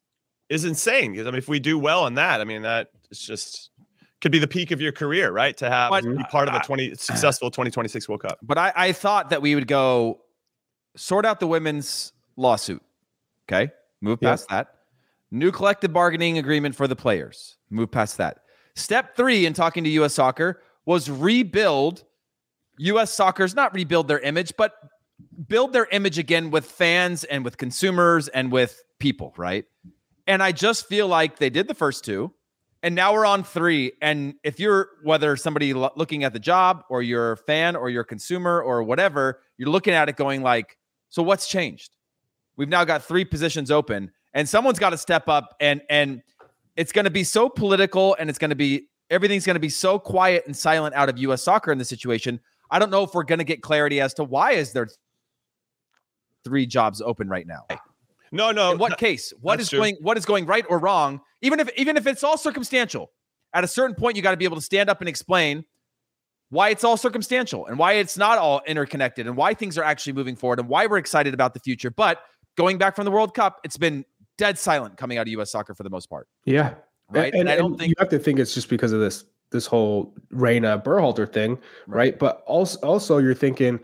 is 0.48 0.64
insane. 0.64 1.12
Because 1.12 1.26
I 1.26 1.30
mean, 1.30 1.38
if 1.38 1.48
we 1.48 1.58
do 1.58 1.78
well 1.78 2.04
on 2.04 2.14
that, 2.14 2.40
I 2.40 2.44
mean, 2.44 2.62
that 2.62 2.88
it's 3.10 3.20
just 3.24 3.70
could 4.20 4.32
be 4.32 4.38
the 4.38 4.48
peak 4.48 4.70
of 4.70 4.80
your 4.80 4.92
career, 4.92 5.30
right? 5.30 5.56
To 5.58 5.68
have 5.68 5.90
But, 5.90 6.04
be 6.04 6.24
part 6.24 6.48
of 6.48 6.54
a 6.54 6.58
uh, 6.58 6.62
20 6.62 6.94
successful 6.96 7.50
2026 7.50 8.08
World 8.08 8.22
Cup. 8.22 8.38
But 8.42 8.58
I, 8.58 8.72
I 8.74 8.92
thought 8.92 9.30
that 9.30 9.42
we 9.42 9.54
would 9.54 9.66
go 9.66 10.20
sort 10.96 11.26
out 11.26 11.40
the 11.40 11.46
women's 11.46 12.12
lawsuit. 12.36 12.82
Okay. 13.48 13.70
Move 14.00 14.20
past 14.20 14.48
that. 14.48 14.74
New 15.30 15.52
collective 15.52 15.92
bargaining 15.92 16.38
agreement 16.38 16.74
for 16.74 16.88
the 16.88 16.96
players. 16.96 17.56
Move 17.70 17.90
past 17.90 18.16
that. 18.18 18.38
Step 18.74 19.16
three 19.16 19.46
in 19.46 19.52
talking 19.52 19.84
to 19.84 19.90
US 19.90 20.14
soccer 20.14 20.62
was 20.84 21.10
rebuild 21.10 22.04
US 22.78 23.12
soccer's 23.12 23.54
not 23.54 23.74
rebuild 23.74 24.08
their 24.08 24.18
image, 24.20 24.52
but 24.56 24.74
build 25.48 25.72
their 25.72 25.86
image 25.86 26.18
again 26.18 26.50
with 26.50 26.66
fans 26.66 27.24
and 27.24 27.44
with 27.44 27.56
consumers 27.56 28.28
and 28.28 28.52
with 28.52 28.82
people, 28.98 29.32
right? 29.36 29.64
And 30.26 30.42
I 30.42 30.52
just 30.52 30.86
feel 30.86 31.08
like 31.08 31.38
they 31.38 31.50
did 31.50 31.68
the 31.68 31.74
first 31.74 32.04
two. 32.04 32.32
And 32.86 32.94
now 32.94 33.12
we're 33.12 33.26
on 33.26 33.42
three. 33.42 33.94
And 34.00 34.34
if 34.44 34.60
you're 34.60 34.90
whether 35.02 35.36
somebody 35.36 35.74
lo- 35.74 35.90
looking 35.96 36.22
at 36.22 36.32
the 36.32 36.38
job 36.38 36.84
or 36.88 37.02
you're 37.02 37.32
a 37.32 37.36
fan 37.36 37.74
or 37.74 37.90
you're 37.90 38.02
a 38.02 38.06
consumer 38.06 38.62
or 38.62 38.84
whatever, 38.84 39.40
you're 39.58 39.68
looking 39.68 39.92
at 39.92 40.08
it 40.08 40.14
going 40.14 40.40
like, 40.40 40.78
so 41.08 41.20
what's 41.20 41.48
changed? 41.48 41.96
We've 42.56 42.68
now 42.68 42.84
got 42.84 43.02
three 43.02 43.24
positions 43.24 43.72
open, 43.72 44.12
and 44.34 44.48
someone's 44.48 44.78
got 44.78 44.90
to 44.90 44.98
step 44.98 45.28
up 45.28 45.56
and 45.58 45.82
and 45.90 46.22
it's 46.76 46.92
going 46.92 47.06
to 47.06 47.10
be 47.10 47.24
so 47.24 47.48
political 47.48 48.14
and 48.20 48.30
it's 48.30 48.38
going 48.38 48.50
to 48.50 48.56
be 48.56 48.86
everything's 49.10 49.44
going 49.44 49.54
to 49.54 49.60
be 49.60 49.68
so 49.68 49.98
quiet 49.98 50.44
and 50.46 50.56
silent 50.56 50.94
out 50.94 51.08
of 51.08 51.18
US 51.18 51.42
soccer 51.42 51.72
in 51.72 51.78
this 51.78 51.88
situation. 51.88 52.38
I 52.70 52.78
don't 52.78 52.90
know 52.90 53.02
if 53.02 53.14
we're 53.14 53.24
going 53.24 53.40
to 53.40 53.44
get 53.44 53.62
clarity 53.62 54.00
as 54.00 54.14
to 54.14 54.22
why 54.22 54.52
is 54.52 54.72
there 54.72 54.86
three 56.44 56.66
jobs 56.66 57.02
open 57.02 57.28
right 57.28 57.48
now. 57.48 57.66
No, 58.32 58.50
no. 58.50 58.72
In 58.72 58.78
what 58.78 58.98
case? 58.98 59.32
What 59.40 59.60
is 59.60 59.70
true. 59.70 59.78
going 59.78 59.96
what 60.00 60.16
is 60.16 60.24
going 60.24 60.46
right 60.46 60.64
or 60.68 60.78
wrong? 60.78 61.20
Even 61.42 61.60
if 61.60 61.70
even 61.76 61.96
if 61.96 62.06
it's 62.06 62.24
all 62.24 62.38
circumstantial, 62.38 63.10
at 63.52 63.64
a 63.64 63.68
certain 63.68 63.94
point 63.94 64.16
you 64.16 64.22
got 64.22 64.32
to 64.32 64.36
be 64.36 64.44
able 64.44 64.56
to 64.56 64.62
stand 64.62 64.90
up 64.90 65.00
and 65.00 65.08
explain 65.08 65.64
why 66.50 66.68
it's 66.68 66.84
all 66.84 66.96
circumstantial 66.96 67.66
and 67.66 67.78
why 67.78 67.94
it's 67.94 68.16
not 68.16 68.38
all 68.38 68.62
interconnected 68.66 69.26
and 69.26 69.36
why 69.36 69.52
things 69.52 69.76
are 69.76 69.82
actually 69.82 70.12
moving 70.12 70.36
forward 70.36 70.60
and 70.60 70.68
why 70.68 70.86
we're 70.86 70.98
excited 70.98 71.34
about 71.34 71.54
the 71.54 71.60
future. 71.60 71.90
But 71.90 72.22
going 72.56 72.78
back 72.78 72.94
from 72.94 73.04
the 73.04 73.10
World 73.10 73.34
Cup, 73.34 73.60
it's 73.64 73.76
been 73.76 74.04
dead 74.38 74.58
silent 74.58 74.96
coming 74.96 75.18
out 75.18 75.22
of 75.22 75.28
US 75.28 75.50
soccer 75.50 75.74
for 75.74 75.82
the 75.82 75.90
most 75.90 76.06
part. 76.08 76.28
Yeah. 76.44 76.74
Right. 77.10 77.32
And, 77.32 77.42
And 77.42 77.50
I 77.50 77.56
don't 77.56 77.72
and 77.72 77.80
think 77.80 77.88
you 77.90 77.94
have 77.98 78.08
to 78.10 78.18
think 78.18 78.38
it's 78.38 78.54
just 78.54 78.68
because 78.68 78.92
of 78.92 79.00
this 79.00 79.24
this 79.50 79.66
whole 79.66 80.12
Reyna 80.30 80.78
Berhalter 80.78 81.32
thing, 81.32 81.58
right? 81.86 82.18
But 82.18 82.42
also 82.46 82.78
also 82.80 83.18
you're 83.18 83.34
thinking, 83.34 83.80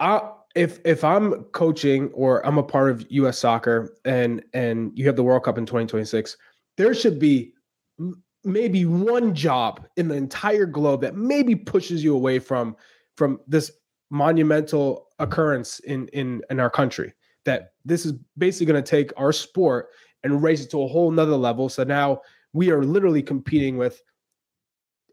I 0.00 0.30
if 0.54 0.78
if 0.84 1.02
I'm 1.02 1.44
coaching 1.52 2.10
or 2.12 2.44
I'm 2.46 2.58
a 2.58 2.62
part 2.62 2.90
of 2.90 3.04
U.S. 3.10 3.38
soccer 3.38 3.94
and 4.04 4.44
and 4.52 4.92
you 4.94 5.06
have 5.06 5.16
the 5.16 5.22
World 5.22 5.44
Cup 5.44 5.58
in 5.58 5.66
2026, 5.66 6.36
there 6.76 6.94
should 6.94 7.18
be 7.18 7.52
maybe 8.44 8.84
one 8.84 9.34
job 9.34 9.86
in 9.96 10.08
the 10.08 10.14
entire 10.14 10.66
globe 10.66 11.00
that 11.00 11.16
maybe 11.16 11.54
pushes 11.54 12.04
you 12.04 12.14
away 12.14 12.38
from 12.38 12.76
from 13.16 13.40
this 13.46 13.72
monumental 14.10 15.08
occurrence 15.18 15.80
in 15.80 16.08
in 16.08 16.42
in 16.50 16.60
our 16.60 16.70
country. 16.70 17.12
That 17.44 17.72
this 17.84 18.06
is 18.06 18.12
basically 18.38 18.66
going 18.72 18.82
to 18.82 18.90
take 18.90 19.12
our 19.16 19.32
sport 19.32 19.88
and 20.22 20.42
raise 20.42 20.62
it 20.62 20.70
to 20.70 20.82
a 20.82 20.86
whole 20.88 21.10
nother 21.10 21.36
level. 21.36 21.68
So 21.68 21.84
now 21.84 22.22
we 22.52 22.70
are 22.70 22.84
literally 22.84 23.22
competing 23.22 23.76
with 23.76 24.00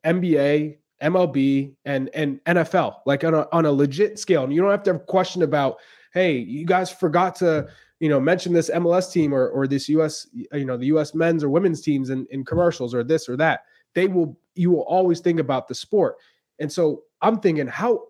NBA, 0.06 0.78
MLB, 1.02 1.74
and 1.86 2.10
and 2.14 2.44
NFL, 2.46 2.98
like 3.06 3.24
on 3.24 3.34
a 3.34 3.48
on 3.52 3.66
a 3.66 3.72
legit 3.72 4.20
scale. 4.20 4.44
And 4.44 4.54
you 4.54 4.62
don't 4.62 4.72
have 4.72 4.84
to 4.84 4.94
have 4.94 5.06
question 5.08 5.44
about, 5.44 5.78
hey, 6.14 6.38
you 6.38 6.66
guys 6.66 6.92
forgot 6.92 7.36
to, 7.38 7.68
you 8.00 8.10
know, 8.10 8.20
mention 8.20 8.54
this 8.54 8.70
MLS 8.70 9.12
team 9.12 9.34
or 9.34 9.50
or 9.50 9.68
this 9.68 9.90
US, 9.90 10.28
you 10.34 10.66
know, 10.66 10.78
the 10.78 10.88
US 10.88 11.14
men's 11.14 11.44
or 11.44 11.50
women's 11.50 11.82
teams 11.82 12.10
in, 12.10 12.28
in 12.32 12.46
commercials 12.46 12.94
or 12.94 13.04
this 13.04 13.28
or 13.28 13.36
that. 13.38 13.62
They 13.94 14.08
will 14.08 14.38
you 14.56 14.72
will 14.72 14.84
always 14.84 15.20
think 15.20 15.40
about 15.40 15.68
the 15.68 15.76
sport. 15.76 16.16
And 16.60 16.72
so 16.72 17.04
I'm 17.22 17.40
thinking, 17.40 17.68
how 17.68 18.08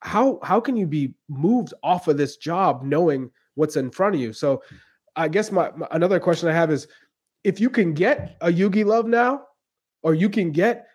how 0.00 0.38
how 0.42 0.60
can 0.60 0.76
you 0.76 0.86
be 0.86 1.14
moved 1.28 1.74
off 1.82 2.08
of 2.08 2.16
this 2.16 2.36
job 2.36 2.82
knowing 2.82 3.30
what's 3.54 3.76
in 3.76 3.90
front 3.90 4.14
of 4.14 4.20
you? 4.20 4.32
So 4.32 4.62
I 5.16 5.28
guess 5.28 5.52
my, 5.52 5.70
my 5.76 5.86
another 5.92 6.18
question 6.18 6.48
I 6.48 6.52
have 6.52 6.70
is 6.70 6.88
if 7.44 7.60
you 7.60 7.70
can 7.70 7.92
get 7.92 8.36
a 8.40 8.48
Jogi 8.48 8.84
Löw 8.84 9.06
now, 9.06 9.42
or 10.02 10.14
you 10.14 10.28
can 10.28 10.50
get, 10.50 10.86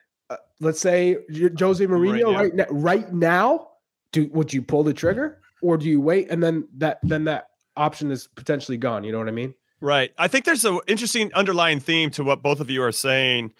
let's 0.59 0.79
say, 0.79 1.17
Jose 1.31 1.85
Mourinho 1.85 1.87
Mourinho. 1.87 2.35
right 2.35 2.55
now, 2.55 2.65
right 2.69 3.13
now, 3.13 3.67
do 4.11 4.29
would 4.33 4.53
you 4.53 4.61
pull 4.61 4.83
the 4.83 4.93
trigger 4.93 5.41
or 5.61 5.77
do 5.77 5.87
you 5.87 6.01
wait 6.01 6.29
and 6.29 6.41
then 6.41 6.67
that 6.77 6.99
then 7.03 7.25
that 7.25 7.47
option 7.75 8.11
is 8.11 8.27
potentially 8.27 8.77
gone? 8.77 9.03
You 9.03 9.11
know 9.11 9.19
what 9.19 9.27
I 9.27 9.31
mean? 9.31 9.53
Right. 9.81 10.11
I 10.17 10.27
think 10.27 10.45
there's 10.45 10.65
an 10.65 10.79
interesting 10.87 11.31
underlying 11.33 11.79
theme 11.79 12.09
to 12.11 12.23
what 12.23 12.41
both 12.41 12.59
of 12.59 12.69
you 12.69 12.83
are 12.83 12.91
saying. 12.91 13.53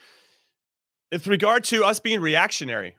With 1.12 1.27
regard 1.27 1.63
to 1.65 1.85
us 1.85 1.99
being 1.99 2.19
reactionary, 2.19 2.97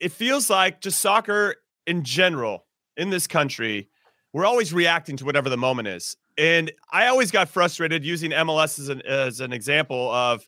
it 0.00 0.12
feels 0.12 0.50
like 0.50 0.80
just 0.80 1.00
soccer 1.00 1.56
in 1.86 2.02
general 2.02 2.66
in 2.96 3.10
this 3.10 3.26
country, 3.26 3.88
we're 4.32 4.44
always 4.44 4.72
reacting 4.72 5.16
to 5.18 5.24
whatever 5.24 5.48
the 5.48 5.56
moment 5.56 5.88
is. 5.88 6.16
And 6.36 6.72
I 6.92 7.06
always 7.06 7.30
got 7.30 7.48
frustrated 7.48 8.04
using 8.04 8.30
MLS 8.30 8.78
as 8.78 8.88
an, 8.88 9.02
as 9.02 9.40
an 9.40 9.52
example 9.52 10.10
of, 10.10 10.46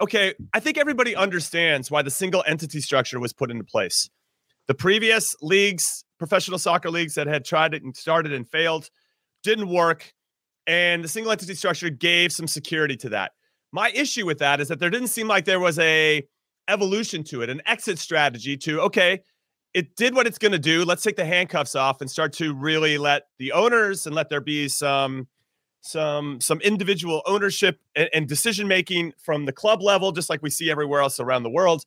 okay, 0.00 0.34
I 0.52 0.60
think 0.60 0.78
everybody 0.78 1.14
understands 1.14 1.90
why 1.90 2.02
the 2.02 2.10
single 2.10 2.44
entity 2.46 2.80
structure 2.80 3.20
was 3.20 3.32
put 3.32 3.50
into 3.50 3.64
place. 3.64 4.08
The 4.66 4.74
previous 4.74 5.34
leagues, 5.42 6.04
professional 6.18 6.58
soccer 6.58 6.90
leagues 6.90 7.14
that 7.14 7.26
had 7.26 7.44
tried 7.44 7.74
it 7.74 7.82
and 7.82 7.96
started 7.96 8.32
and 8.32 8.48
failed, 8.48 8.88
didn't 9.42 9.68
work 9.68 10.14
and 10.66 11.04
the 11.04 11.08
single 11.08 11.32
entity 11.32 11.54
structure 11.54 11.90
gave 11.90 12.32
some 12.32 12.46
security 12.46 12.96
to 12.96 13.08
that. 13.10 13.32
My 13.72 13.90
issue 13.90 14.24
with 14.24 14.38
that 14.38 14.60
is 14.60 14.68
that 14.68 14.78
there 14.78 14.90
didn't 14.90 15.08
seem 15.08 15.28
like 15.28 15.44
there 15.44 15.60
was 15.60 15.78
a 15.78 16.26
evolution 16.68 17.24
to 17.24 17.42
it, 17.42 17.50
an 17.50 17.60
exit 17.66 17.98
strategy 17.98 18.56
to 18.58 18.80
okay, 18.82 19.20
it 19.74 19.96
did 19.96 20.14
what 20.14 20.26
it's 20.26 20.38
going 20.38 20.52
to 20.52 20.58
do. 20.58 20.84
Let's 20.84 21.02
take 21.02 21.16
the 21.16 21.24
handcuffs 21.24 21.74
off 21.74 22.00
and 22.00 22.10
start 22.10 22.32
to 22.34 22.54
really 22.54 22.96
let 22.96 23.24
the 23.38 23.52
owners 23.52 24.06
and 24.06 24.14
let 24.14 24.30
there 24.30 24.40
be 24.40 24.68
some 24.68 25.26
some 25.84 26.40
some 26.40 26.60
individual 26.62 27.22
ownership 27.26 27.78
and, 27.94 28.08
and 28.14 28.26
decision 28.26 28.66
making 28.66 29.12
from 29.18 29.44
the 29.44 29.52
club 29.52 29.82
level, 29.82 30.12
just 30.12 30.30
like 30.30 30.42
we 30.42 30.50
see 30.50 30.70
everywhere 30.70 31.00
else 31.00 31.20
around 31.20 31.42
the 31.42 31.50
world. 31.50 31.84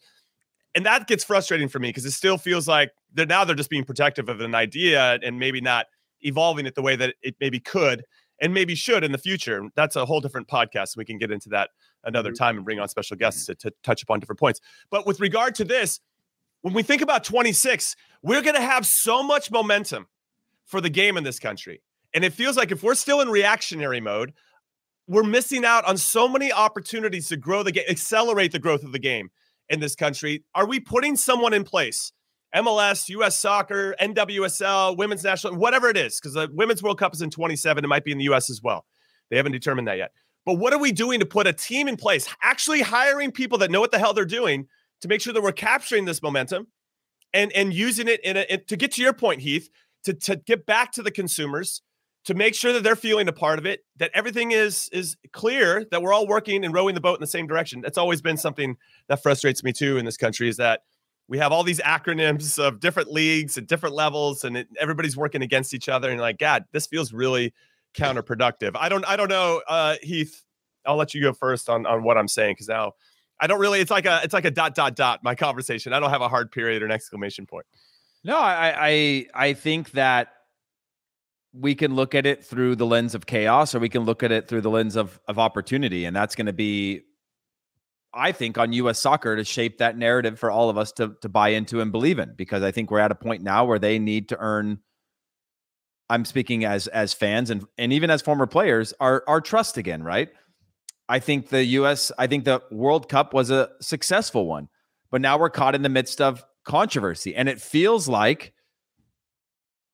And 0.76 0.86
that 0.86 1.08
gets 1.08 1.24
frustrating 1.24 1.68
for 1.68 1.80
me 1.80 1.90
because 1.90 2.06
it 2.06 2.12
still 2.12 2.38
feels 2.38 2.68
like 2.68 2.92
they're 3.14 3.26
now 3.26 3.44
they're 3.44 3.56
just 3.56 3.72
being 3.72 3.84
protective 3.84 4.30
of 4.30 4.40
an 4.42 4.54
idea 4.54 5.18
and 5.24 5.40
maybe 5.40 5.62
not 5.62 5.88
evolving 6.22 6.68
it 6.68 6.76
the 6.76 6.82
way 6.82 6.96
that 6.96 7.16
it 7.24 7.36
maybe 7.40 7.60
could 7.60 8.04
and 8.40 8.54
maybe 8.54 8.76
should 8.76 9.04
in 9.04 9.12
the 9.12 9.18
future. 9.18 9.64
That's 9.76 9.96
a 9.96 10.06
whole 10.06 10.22
different 10.22 10.48
podcast. 10.48 10.96
We 10.96 11.06
can 11.06 11.18
get 11.18 11.32
into 11.32 11.50
that 11.50 11.72
another 12.04 12.30
mm-hmm. 12.30 12.44
time 12.44 12.56
and 12.58 12.66
bring 12.66 12.80
on 12.80 12.88
special 12.88 13.18
guests 13.18 13.48
to, 13.48 13.56
to 13.56 13.74
touch 13.82 14.04
upon 14.04 14.20
different 14.20 14.40
points. 14.40 14.62
But 14.92 15.08
with 15.08 15.20
regard 15.20 15.56
to 15.56 15.64
this, 15.64 16.00
when 16.62 16.76
we 16.76 16.84
think 16.84 17.02
about 17.02 17.24
26, 17.24 17.96
we're 18.22 18.44
going 18.44 18.56
to 18.56 18.62
have 18.62 18.86
so 18.86 19.24
much 19.24 19.50
momentum 19.50 20.08
for 20.66 20.82
the 20.82 20.90
game 20.90 21.18
in 21.18 21.24
this 21.24 21.40
country. 21.40 21.82
And 22.18 22.26
it 22.26 22.34
feels 22.34 22.58
like 22.58 22.72
if 22.72 22.82
we're 22.82 22.96
still 22.96 23.22
in 23.22 23.30
reactionary 23.30 24.02
mode, 24.02 24.34
we're 25.08 25.22
missing 25.22 25.64
out 25.64 25.86
on 25.86 25.98
so 25.98 26.28
many 26.28 26.52
opportunities 26.52 27.28
to 27.28 27.38
grow 27.38 27.62
the 27.62 27.72
game, 27.72 27.84
accelerate 27.88 28.52
the 28.52 28.58
growth 28.58 28.84
of 28.84 28.92
the 28.92 28.98
game 28.98 29.30
in 29.70 29.82
this 29.82 29.94
country. 29.94 30.44
Are 30.56 30.66
we 30.66 30.80
putting 30.80 31.16
someone 31.16 31.54
in 31.54 31.64
place? 31.64 32.12
MLS, 32.56 33.08
US 33.10 33.40
soccer, 33.40 33.96
NWSL, 34.02 34.98
women's 34.98 35.24
national, 35.24 35.58
whatever 35.58 35.90
it 35.90 35.96
is, 35.96 36.20
because 36.20 36.34
the 36.34 36.50
women's 36.52 36.82
World 36.82 36.98
Cup 36.98 37.14
is 37.14 37.22
in 37.22 37.30
27. 37.30 37.84
It 37.84 37.88
might 37.88 38.04
be 38.04 38.12
in 38.12 38.18
the 38.18 38.24
US 38.32 38.50
as 38.50 38.64
well. 38.64 38.88
They 39.30 39.38
haven't 39.38 39.52
determined 39.52 39.88
that 39.88 40.00
yet. 40.00 40.12
But 40.44 40.56
what 40.56 40.74
are 40.74 40.80
we 40.80 40.92
doing 40.92 41.20
to 41.20 41.26
put 41.28 41.46
a 41.46 41.54
team 41.54 41.88
in 41.88 41.98
place? 41.98 42.28
Actually 42.42 42.82
hiring 42.82 43.32
people 43.32 43.60
that 43.60 43.70
know 43.70 43.80
what 43.80 43.92
the 43.92 44.00
hell 44.00 44.16
they're 44.16 44.26
doing 44.26 44.66
to 45.02 45.08
make 45.08 45.22
sure 45.22 45.34
that 45.34 45.44
we're 45.44 45.52
capturing 45.52 46.06
this 46.06 46.24
momentum 46.24 46.66
and 47.32 47.52
and 47.52 47.76
using 47.76 48.08
it 48.08 48.22
in 48.22 48.38
a 48.38 48.58
to 48.58 48.76
get 48.76 48.94
to 48.94 49.04
your 49.04 49.14
point, 49.14 49.42
Heath, 49.42 49.70
to 50.06 50.16
to 50.16 50.38
get 50.38 50.66
back 50.66 50.92
to 50.94 51.04
the 51.04 51.12
consumers, 51.12 51.84
to 52.28 52.34
make 52.34 52.54
sure 52.54 52.74
that 52.74 52.84
they're 52.84 52.98
feeling 52.98 53.30
a 53.30 53.32
part 53.32 53.58
of 53.58 53.66
it, 53.66 53.86
that 53.96 54.12
everything 54.14 54.52
is 54.52 54.90
is 54.92 55.16
clear, 55.32 55.86
that 55.92 56.02
we're 56.02 56.12
all 56.12 56.28
working 56.28 56.66
and 56.66 56.74
rowing 56.74 56.94
the 56.94 57.00
boat 57.00 57.16
in 57.16 57.22
the 57.22 57.28
same 57.28 57.48
direction. 57.48 57.80
That's 57.80 57.98
always 57.98 58.22
been 58.22 58.36
something 58.36 58.76
that 59.08 59.24
frustrates 59.24 59.64
me 59.64 59.72
too 59.72 59.98
in 59.98 60.04
this 60.04 60.18
country 60.18 60.50
is 60.50 60.58
that 60.58 60.82
we 61.30 61.38
have 61.38 61.54
all 61.54 61.64
these 61.64 61.80
acronyms 61.80 62.60
of 62.60 62.82
different 62.82 63.10
leagues 63.10 63.58
at 63.58 63.68
different 63.68 63.96
levels, 63.96 64.44
and 64.44 64.58
it, 64.58 64.68
everybody's 64.78 65.16
working 65.16 65.42
against 65.42 65.74
each 65.74 65.88
other. 65.88 66.10
And 66.10 66.20
like, 66.20 66.38
God, 66.38 66.66
this 66.74 66.86
feels 66.86 67.14
really 67.14 67.54
counterproductive. 67.94 68.72
I 68.76 68.90
don't, 68.90 69.06
I 69.08 69.16
don't 69.16 69.30
know, 69.30 69.62
uh, 69.66 69.96
Heath. 70.04 70.44
I'll 70.86 70.98
let 70.98 71.14
you 71.14 71.22
go 71.22 71.32
first 71.32 71.70
on 71.70 71.86
on 71.86 72.04
what 72.04 72.18
I'm 72.18 72.28
saying 72.28 72.56
because 72.56 72.68
now 72.68 72.92
I 73.40 73.48
don't 73.48 73.60
really. 73.60 73.80
It's 73.80 73.92
like 73.92 74.06
a, 74.06 74.20
it's 74.22 74.34
like 74.34 74.46
a 74.46 74.52
dot 74.52 74.76
dot 74.76 74.98
dot. 74.98 75.24
My 75.24 75.34
conversation. 75.34 75.94
I 75.94 76.02
don't 76.02 76.10
have 76.10 76.22
a 76.22 76.30
hard 76.30 76.52
period 76.52 76.82
or 76.82 76.86
an 76.86 76.92
exclamation 76.92 77.46
point. 77.46 77.66
No, 78.26 78.38
I, 78.38 78.76
I 78.78 79.28
I 79.34 79.54
think 79.54 79.92
that 79.92 80.34
we 81.60 81.76
can 81.76 81.96
look 81.96 82.16
at 82.16 82.26
it 82.26 82.44
through 82.44 82.76
the 82.76 82.86
lens 82.86 83.16
of 83.16 83.26
chaos, 83.26 83.74
or 83.74 83.80
we 83.80 83.90
can 83.90 84.04
look 84.04 84.24
at 84.24 84.32
it 84.32 84.48
through 84.48 84.62
the 84.62 84.70
lens 84.70 84.96
of 84.96 85.20
of 85.28 85.40
opportunity, 85.40 86.06
and 86.06 86.16
that's 86.16 86.36
going 86.36 86.46
to 86.48 86.54
be, 86.54 87.02
I 88.14 88.32
think, 88.32 88.58
on 88.58 88.74
U.S. 88.74 89.00
soccer 89.00 89.36
to 89.36 89.44
shape 89.44 89.80
that 89.80 89.98
narrative 89.98 90.40
for 90.40 90.52
all 90.52 90.70
of 90.70 90.78
us 90.78 90.92
to 90.94 91.16
to 91.22 91.30
buy 91.30 91.50
into 91.50 91.82
and 91.82 91.92
believe 91.92 92.20
in, 92.20 92.34
because 92.36 92.64
I 92.64 92.72
think 92.72 92.92
we're 92.92 93.00
at 93.00 93.12
a 93.12 93.16
point 93.16 93.44
now 93.44 93.66
where 93.66 93.80
they 93.80 94.00
need 94.00 94.30
to 94.30 94.38
earn. 94.38 94.80
I'm 96.10 96.26
speaking 96.26 96.64
as 96.64 96.88
as 96.88 97.14
fans 97.14 97.50
and 97.50 97.66
and 97.78 97.92
even 97.92 98.10
as 98.10 98.22
former 98.22 98.48
players, 98.48 98.94
our 99.00 99.24
our 99.28 99.42
trust 99.42 99.78
again, 99.78 100.04
right? 100.04 100.30
I 101.10 101.20
think 101.20 101.50
the 101.50 101.64
U.S. 101.64 102.12
I 102.18 102.28
think 102.28 102.46
the 102.46 102.62
World 102.72 103.10
Cup 103.10 103.34
was 103.34 103.50
a 103.50 103.70
successful 103.82 104.46
one, 104.46 104.70
but 105.10 105.22
now 105.22 105.38
we're 105.38 105.50
caught 105.50 105.76
in 105.76 105.82
the 105.82 105.90
midst 105.90 106.22
of 106.22 106.46
controversy, 106.66 107.36
and 107.36 107.50
it 107.50 107.62
feels 107.62 108.08
like 108.08 108.54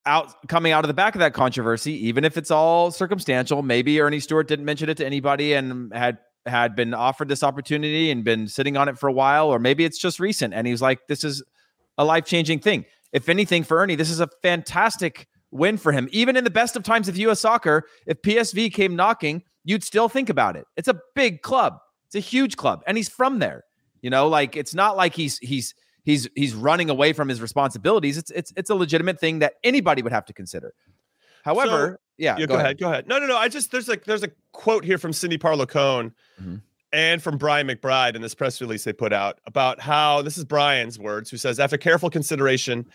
out 0.05 0.47
coming 0.47 0.71
out 0.71 0.83
of 0.83 0.87
the 0.87 0.93
back 0.93 1.15
of 1.15 1.19
that 1.19 1.33
controversy, 1.33 1.93
even 2.07 2.25
if 2.25 2.37
it's 2.37 2.51
all 2.51 2.91
circumstantial. 2.91 3.61
Maybe 3.61 3.99
Earnie 3.99 4.19
Stewart 4.19 4.47
didn't 4.47 4.65
mention 4.65 4.89
it 4.89 4.97
to 4.97 5.05
anybody 5.05 5.53
and 5.53 5.93
had 5.93 6.17
had 6.45 6.75
been 6.75 6.93
offered 6.93 7.29
this 7.29 7.41
opportunity 7.41 8.11
and 8.11 8.23
been 8.23 8.47
sitting 8.47 8.75
on 8.75 8.89
it 8.89 8.97
for 8.97 9.07
a 9.07 9.13
while, 9.13 9.47
or 9.47 9.59
maybe 9.59 9.85
it's 9.85 9.97
just 9.97 10.19
recent 10.19 10.53
and 10.53 10.67
he 10.67 10.73
was 10.73 10.81
like, 10.81 11.07
"This 11.07 11.23
is 11.23 11.41
a 11.97 12.03
life 12.05 12.25
changing 12.25 12.59
thing." 12.59 12.85
If 13.13 13.29
anything, 13.29 13.63
for 13.63 13.77
Earnie, 13.77 13.95
this 13.95 14.09
is 14.09 14.19
a 14.19 14.27
fantastic 14.41 15.27
win 15.51 15.77
for 15.77 15.91
him. 15.91 16.09
Even 16.11 16.35
in 16.35 16.43
the 16.43 16.49
best 16.49 16.75
of 16.75 16.83
times 16.83 17.07
of 17.07 17.15
U.S. 17.17 17.39
soccer, 17.39 17.83
if 18.07 18.21
PSV 18.23 18.73
came 18.73 18.95
knocking, 18.95 19.43
you'd 19.63 19.83
still 19.83 20.09
think 20.09 20.29
about 20.29 20.55
it. 20.55 20.65
It's 20.75 20.87
a 20.87 20.99
big 21.15 21.41
club. 21.43 21.77
It's 22.07 22.15
a 22.15 22.19
huge 22.19 22.57
club, 22.57 22.83
and 22.87 22.97
he's 22.97 23.09
from 23.09 23.39
there. 23.39 23.63
You 24.01 24.09
know, 24.09 24.27
like 24.27 24.57
it's 24.57 24.75
not 24.75 24.97
like 24.97 25.15
he's 25.15 25.37
he's 25.39 25.73
he's 26.03 26.27
he's 26.35 26.53
running 26.53 26.89
away 26.89 27.13
from 27.13 27.29
his 27.29 27.41
responsibilities. 27.41 28.17
It's 28.17 28.31
it's 28.31 28.53
it's 28.55 28.69
a 28.69 28.75
legitimate 28.75 29.19
thing 29.19 29.39
that 29.39 29.53
anybody 29.63 30.01
would 30.01 30.11
have 30.13 30.25
to 30.25 30.33
consider. 30.33 30.73
However, 31.43 31.99
yeah, 32.17 32.37
Yeah, 32.37 32.45
go, 32.45 32.55
ahead. 32.55 32.79
Go 32.79 32.89
ahead. 32.89 33.07
No, 33.07 33.19
no, 33.19 33.25
no. 33.27 33.37
I 33.37 33.49
just 33.49 33.71
there's 33.71 33.87
like 33.87 34.05
there's 34.05 34.23
a 34.23 34.31
quote 34.51 34.85
here 34.85 34.97
from 34.97 35.11
Cindy 35.13 35.37
Parlow 35.37 35.67
Cone 35.67 36.13
Mhm. 36.41 36.61
and 36.93 37.21
from 37.21 37.37
Brian 37.37 37.67
McBride 37.67 38.15
in 38.15 38.21
this 38.21 38.33
press 38.35 38.61
release 38.61 38.83
they 38.83 38.93
put 38.93 39.11
out 39.11 39.39
about 39.45 39.81
how 39.81 40.21
this 40.21 40.37
is 40.37 40.45
Brian's 40.45 40.97
words, 40.99 41.29
who 41.29 41.37
says, 41.37 41.59
after 41.59 41.77
careful 41.77 42.09
consideration, 42.09 42.85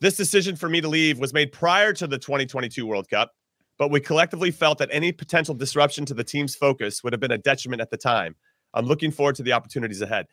this 0.00 0.16
decision 0.16 0.56
for 0.56 0.68
me 0.68 0.80
to 0.82 0.88
leave 0.88 1.18
was 1.18 1.32
made 1.32 1.52
prior 1.52 1.92
to 1.94 2.06
the 2.06 2.18
2022 2.18 2.84
World 2.86 3.08
Cup, 3.08 3.32
but 3.78 3.90
we 3.90 3.98
collectively 4.00 4.50
felt 4.50 4.76
that 4.78 4.90
any 4.92 5.10
potential 5.12 5.54
disruption 5.54 6.04
to 6.06 6.12
the 6.14 6.24
team's 6.24 6.54
focus 6.54 7.02
would 7.02 7.12
have 7.14 7.20
been 7.20 7.32
a 7.32 7.38
detriment 7.38 7.80
at 7.80 7.90
the 7.90 7.96
time. 7.96 8.34
I'm 8.74 8.84
looking 8.84 9.10
forward 9.10 9.36
to 9.36 9.42
the 9.42 9.52
opportunities 9.52 10.02
ahead. 10.02 10.26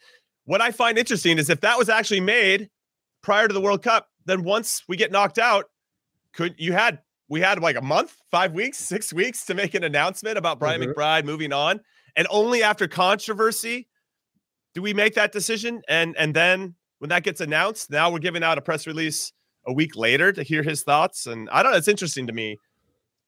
What 0.45 0.61
I 0.61 0.71
find 0.71 0.97
interesting 0.97 1.37
is 1.37 1.49
if 1.49 1.61
that 1.61 1.77
was 1.77 1.89
actually 1.89 2.19
made 2.19 2.69
prior 3.21 3.47
to 3.47 3.53
the 3.53 3.61
World 3.61 3.81
Cup, 3.81 4.09
then 4.25 4.43
once 4.43 4.83
we 4.87 4.97
get 4.97 5.11
knocked 5.11 5.39
out, 5.39 5.65
could 6.33 6.55
you 6.57 6.73
had 6.73 6.99
we 7.29 7.39
had 7.41 7.59
like 7.61 7.75
a 7.77 7.81
month, 7.81 8.15
five 8.31 8.51
weeks, 8.53 8.77
six 8.93 9.13
weeks 9.13 9.45
to 9.45 9.53
make 9.53 9.73
an 9.73 9.83
announcement 9.83 10.37
about 10.37 10.59
Brian 10.59 10.81
Mhm. 10.81 10.93
McBride 10.93 11.23
moving 11.25 11.53
on, 11.53 11.79
and 12.15 12.27
only 12.29 12.61
after 12.63 12.87
controversy 12.87 13.87
do 14.73 14.81
we 14.81 14.91
make 14.93 15.13
that 15.13 15.31
decision? 15.31 15.81
And 15.87 16.15
and 16.17 16.33
then 16.35 16.75
when 16.99 17.09
that 17.09 17.23
gets 17.23 17.41
announced, 17.41 17.91
now 17.91 18.09
we're 18.11 18.19
giving 18.19 18.43
out 18.43 18.57
a 18.57 18.61
press 18.61 18.87
release 18.87 19.31
a 19.67 19.71
week 19.73 19.95
later 19.95 20.31
to 20.31 20.41
hear 20.43 20.63
his 20.63 20.81
thoughts. 20.83 21.27
And 21.27 21.49
I 21.51 21.61
don't 21.63 21.71
know, 21.73 21.77
it's 21.77 21.87
interesting 21.87 22.27
to 22.27 22.33
me. 22.33 22.57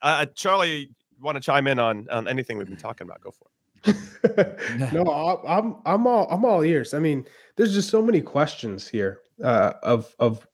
Uh, 0.01 0.25
Charlie, 0.35 0.89
want 1.21 1.35
to 1.35 1.41
chime 1.41 1.67
in 1.67 1.77
on 1.79 2.07
on 2.09 2.27
anything 2.27 2.57
we've 2.57 2.67
been 2.67 2.77
talking 2.77 3.05
about? 3.07 3.21
Go 3.21 3.31
for 3.31 3.45
it. 3.45 3.51
no, 4.91 5.41
I'm 5.47 5.75
I'm 5.85 6.07
all 6.07 6.27
I'm 6.29 6.45
all 6.45 6.63
ears. 6.63 6.93
I 6.93 6.99
mean, 6.99 7.25
there's 7.55 7.73
just 7.73 7.89
so 7.89 8.01
many 8.01 8.21
questions 8.21 8.87
here 8.87 9.19
uh, 9.43 9.73
of 9.83 10.15
of 10.19 10.47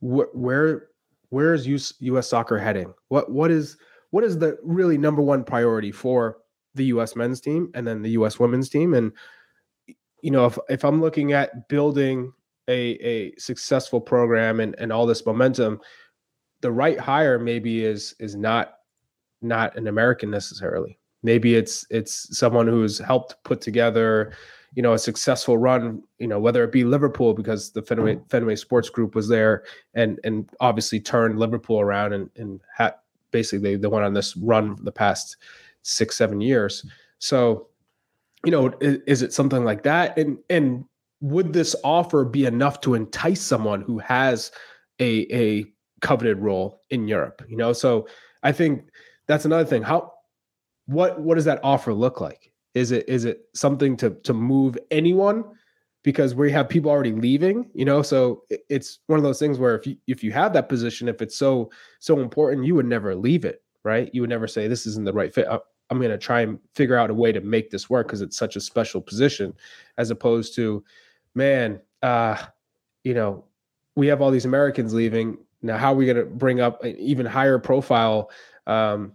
wh- 0.00 0.34
where 0.34 0.88
where 1.30 1.54
is 1.54 1.66
US, 1.66 1.94
U.S. 2.00 2.28
soccer 2.28 2.58
heading? 2.58 2.92
What 3.08 3.30
what 3.30 3.50
is 3.50 3.76
what 4.10 4.24
is 4.24 4.38
the 4.38 4.58
really 4.62 4.98
number 4.98 5.22
one 5.22 5.44
priority 5.44 5.92
for 5.92 6.38
the 6.74 6.84
U.S. 6.86 7.16
men's 7.16 7.40
team 7.40 7.70
and 7.74 7.86
then 7.86 8.02
the 8.02 8.10
U.S. 8.10 8.38
women's 8.38 8.68
team? 8.68 8.94
And 8.94 9.12
you 10.22 10.30
know, 10.30 10.46
if 10.46 10.58
if 10.68 10.84
I'm 10.84 11.00
looking 11.00 11.32
at 11.32 11.68
building 11.68 12.32
a 12.68 12.92
a 13.04 13.34
successful 13.36 14.00
program 14.00 14.60
and 14.60 14.74
and 14.78 14.92
all 14.92 15.06
this 15.06 15.26
momentum, 15.26 15.80
the 16.60 16.72
right 16.72 16.98
hire 16.98 17.38
maybe 17.38 17.84
is 17.84 18.14
is 18.18 18.36
not 18.36 18.74
not 19.42 19.76
an 19.76 19.86
American 19.86 20.30
necessarily. 20.30 20.98
Maybe 21.22 21.54
it's 21.54 21.86
it's 21.90 22.36
someone 22.36 22.68
who's 22.68 22.98
helped 22.98 23.36
put 23.44 23.60
together, 23.60 24.32
you 24.74 24.82
know, 24.82 24.92
a 24.92 24.98
successful 24.98 25.58
run. 25.58 26.02
You 26.18 26.26
know, 26.26 26.38
whether 26.38 26.62
it 26.64 26.72
be 26.72 26.84
Liverpool 26.84 27.34
because 27.34 27.72
the 27.72 27.82
Fenway 27.82 28.16
mm. 28.16 28.30
Fenway 28.30 28.56
Sports 28.56 28.88
Group 28.90 29.14
was 29.14 29.28
there 29.28 29.64
and 29.94 30.20
and 30.24 30.48
obviously 30.60 31.00
turned 31.00 31.38
Liverpool 31.38 31.80
around 31.80 32.12
and 32.12 32.30
and 32.36 32.60
had 32.76 32.94
basically 33.30 33.58
they, 33.58 33.76
they 33.76 33.88
went 33.88 34.04
on 34.04 34.14
this 34.14 34.36
run 34.36 34.76
the 34.82 34.92
past 34.92 35.36
six 35.82 36.16
seven 36.16 36.40
years. 36.40 36.84
So, 37.18 37.68
you 38.44 38.50
know, 38.50 38.72
is, 38.80 38.98
is 39.06 39.22
it 39.22 39.32
something 39.32 39.64
like 39.64 39.82
that? 39.84 40.16
And 40.18 40.38
and 40.50 40.84
would 41.20 41.52
this 41.52 41.74
offer 41.82 42.24
be 42.24 42.44
enough 42.44 42.80
to 42.82 42.94
entice 42.94 43.40
someone 43.40 43.82
who 43.82 43.98
has 43.98 44.52
a 45.00 45.26
a 45.32 45.64
coveted 46.00 46.38
role 46.38 46.82
in 46.90 47.08
Europe? 47.08 47.42
You 47.48 47.56
know, 47.56 47.72
so 47.72 48.06
I 48.42 48.52
think 48.52 48.88
that's 49.26 49.44
another 49.44 49.64
thing. 49.64 49.82
How 49.82 50.12
what 50.86 51.20
what 51.20 51.34
does 51.34 51.44
that 51.44 51.60
offer 51.62 51.92
look 51.92 52.20
like? 52.20 52.52
Is 52.74 52.90
it 52.92 53.08
is 53.08 53.24
it 53.24 53.48
something 53.54 53.96
to 53.98 54.10
to 54.10 54.32
move 54.32 54.78
anyone? 54.90 55.44
Because 56.02 56.36
we 56.36 56.52
have 56.52 56.68
people 56.68 56.90
already 56.90 57.12
leaving, 57.12 57.68
you 57.74 57.84
know. 57.84 58.00
So 58.00 58.44
it's 58.68 59.00
one 59.08 59.18
of 59.18 59.24
those 59.24 59.40
things 59.40 59.58
where 59.58 59.74
if 59.74 59.86
you 59.86 59.96
if 60.06 60.22
you 60.22 60.30
have 60.32 60.52
that 60.52 60.68
position, 60.68 61.08
if 61.08 61.20
it's 61.20 61.36
so 61.36 61.70
so 61.98 62.20
important, 62.20 62.66
you 62.66 62.74
would 62.76 62.86
never 62.86 63.14
leave 63.14 63.44
it, 63.44 63.62
right? 63.82 64.08
You 64.12 64.20
would 64.20 64.30
never 64.30 64.46
say 64.46 64.68
this 64.68 64.86
isn't 64.86 65.04
the 65.04 65.12
right 65.12 65.34
fit. 65.34 65.48
I'm 65.90 65.98
going 65.98 66.10
to 66.10 66.18
try 66.18 66.40
and 66.40 66.58
figure 66.74 66.96
out 66.96 67.10
a 67.10 67.14
way 67.14 67.32
to 67.32 67.40
make 67.40 67.70
this 67.70 67.88
work 67.88 68.08
because 68.08 68.22
it's 68.22 68.36
such 68.36 68.56
a 68.56 68.60
special 68.60 69.00
position, 69.00 69.54
as 69.98 70.10
opposed 70.10 70.54
to, 70.56 70.82
man, 71.34 71.80
uh, 72.02 72.36
you 73.04 73.14
know, 73.14 73.44
we 73.94 74.08
have 74.08 74.20
all 74.20 74.30
these 74.30 74.44
Americans 74.44 74.92
leaving. 74.92 75.38
Now, 75.62 75.78
how 75.78 75.92
are 75.92 75.96
we 75.96 76.04
going 76.04 76.16
to 76.16 76.24
bring 76.24 76.60
up 76.60 76.82
an 76.82 76.96
even 76.98 77.24
higher 77.24 77.58
profile 77.58 78.30
um, 78.66 79.12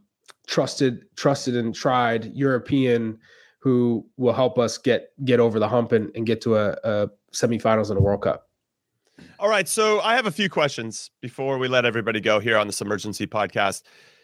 trusted, 0.47 1.05
trusted 1.15 1.55
and 1.55 1.73
tried 1.73 2.33
European 2.35 3.19
who 3.59 4.05
will 4.17 4.33
help 4.33 4.57
us 4.57 4.77
get 4.77 5.09
get 5.23 5.39
over 5.39 5.59
the 5.59 5.67
hump 5.67 5.91
and, 5.91 6.11
and 6.15 6.25
get 6.25 6.41
to 6.41 6.55
a, 6.55 6.75
a 6.83 7.09
semifinals 7.31 7.91
in 7.91 7.97
a 7.97 8.01
World 8.01 8.23
Cup. 8.23 8.49
All 9.39 9.49
right, 9.49 9.67
so 9.67 9.99
I 10.01 10.15
have 10.15 10.25
a 10.25 10.31
few 10.31 10.49
questions 10.49 11.11
before 11.21 11.59
we 11.59 11.67
let 11.67 11.85
everybody 11.85 12.19
go 12.19 12.39
here 12.39 12.57
on 12.57 12.65
this 12.67 12.81
emergency 12.81 13.27
podcast. 13.27 13.83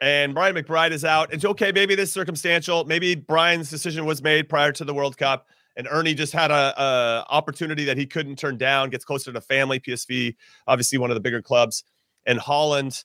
and 0.00 0.34
Brian 0.34 0.54
McBride 0.54 0.92
is 0.92 1.04
out. 1.04 1.32
It's 1.32 1.44
okay. 1.44 1.72
Maybe 1.72 1.94
this 1.94 2.08
is 2.08 2.12
circumstantial. 2.14 2.84
Maybe 2.84 3.14
Brian's 3.14 3.70
decision 3.70 4.04
was 4.04 4.22
made 4.22 4.48
prior 4.48 4.72
to 4.72 4.84
the 4.84 4.94
World 4.94 5.16
Cup, 5.18 5.46
and 5.76 5.86
Earnie 5.88 6.14
just 6.14 6.32
had 6.32 6.50
a, 6.50 6.80
a 6.80 7.26
opportunity 7.28 7.84
that 7.84 7.96
he 7.96 8.06
couldn't 8.06 8.36
turn 8.36 8.56
down. 8.56 8.90
Gets 8.90 9.04
closer 9.04 9.32
to 9.32 9.40
family. 9.40 9.80
PSV, 9.80 10.36
obviously 10.66 10.98
one 10.98 11.10
of 11.10 11.14
the 11.14 11.20
bigger 11.20 11.42
clubs, 11.42 11.84
and 12.26 12.38
Holland. 12.38 13.04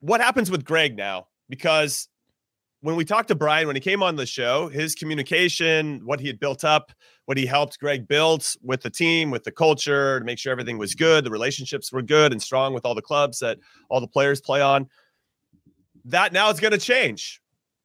What 0.00 0.20
happens 0.20 0.50
with 0.50 0.64
Greg 0.64 0.96
now? 0.96 1.28
Because 1.48 2.08
when 2.80 2.96
we 2.96 3.04
talked 3.04 3.28
to 3.28 3.34
Brian 3.34 3.66
when 3.66 3.74
he 3.74 3.80
came 3.80 4.02
on 4.02 4.16
the 4.16 4.26
show, 4.26 4.68
his 4.68 4.94
communication, 4.94 6.00
what 6.04 6.20
he 6.20 6.26
had 6.26 6.38
built 6.38 6.64
up, 6.64 6.92
what 7.24 7.36
he 7.36 7.46
helped 7.46 7.78
Greg 7.80 8.06
build 8.06 8.46
with 8.62 8.82
the 8.82 8.90
team, 8.90 9.30
with 9.30 9.42
the 9.42 9.50
culture, 9.50 10.20
to 10.20 10.24
make 10.24 10.38
sure 10.38 10.52
everything 10.52 10.78
was 10.78 10.94
good, 10.94 11.24
the 11.24 11.30
relationships 11.30 11.90
were 11.90 12.02
good 12.02 12.32
and 12.32 12.40
strong 12.40 12.74
with 12.74 12.84
all 12.84 12.94
the 12.94 13.02
clubs 13.02 13.38
that 13.40 13.58
all 13.88 14.00
the 14.00 14.06
players 14.06 14.40
play 14.40 14.60
on 14.60 14.88
that 16.06 16.32
now 16.32 16.50
is 16.50 16.60
going 16.60 16.72
to 16.72 16.78
change 16.78 17.40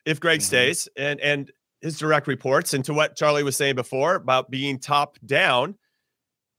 if 0.05 0.19
Greg 0.19 0.39
mm-hmm. 0.39 0.45
stays 0.45 0.88
and 0.97 1.19
and 1.19 1.51
his 1.81 1.97
direct 1.97 2.27
reports 2.27 2.73
into 2.73 2.93
what 2.93 3.15
Charlie 3.15 3.43
was 3.43 3.57
saying 3.57 3.75
before 3.75 4.15
about 4.15 4.51
being 4.51 4.79
top 4.79 5.17
down. 5.25 5.75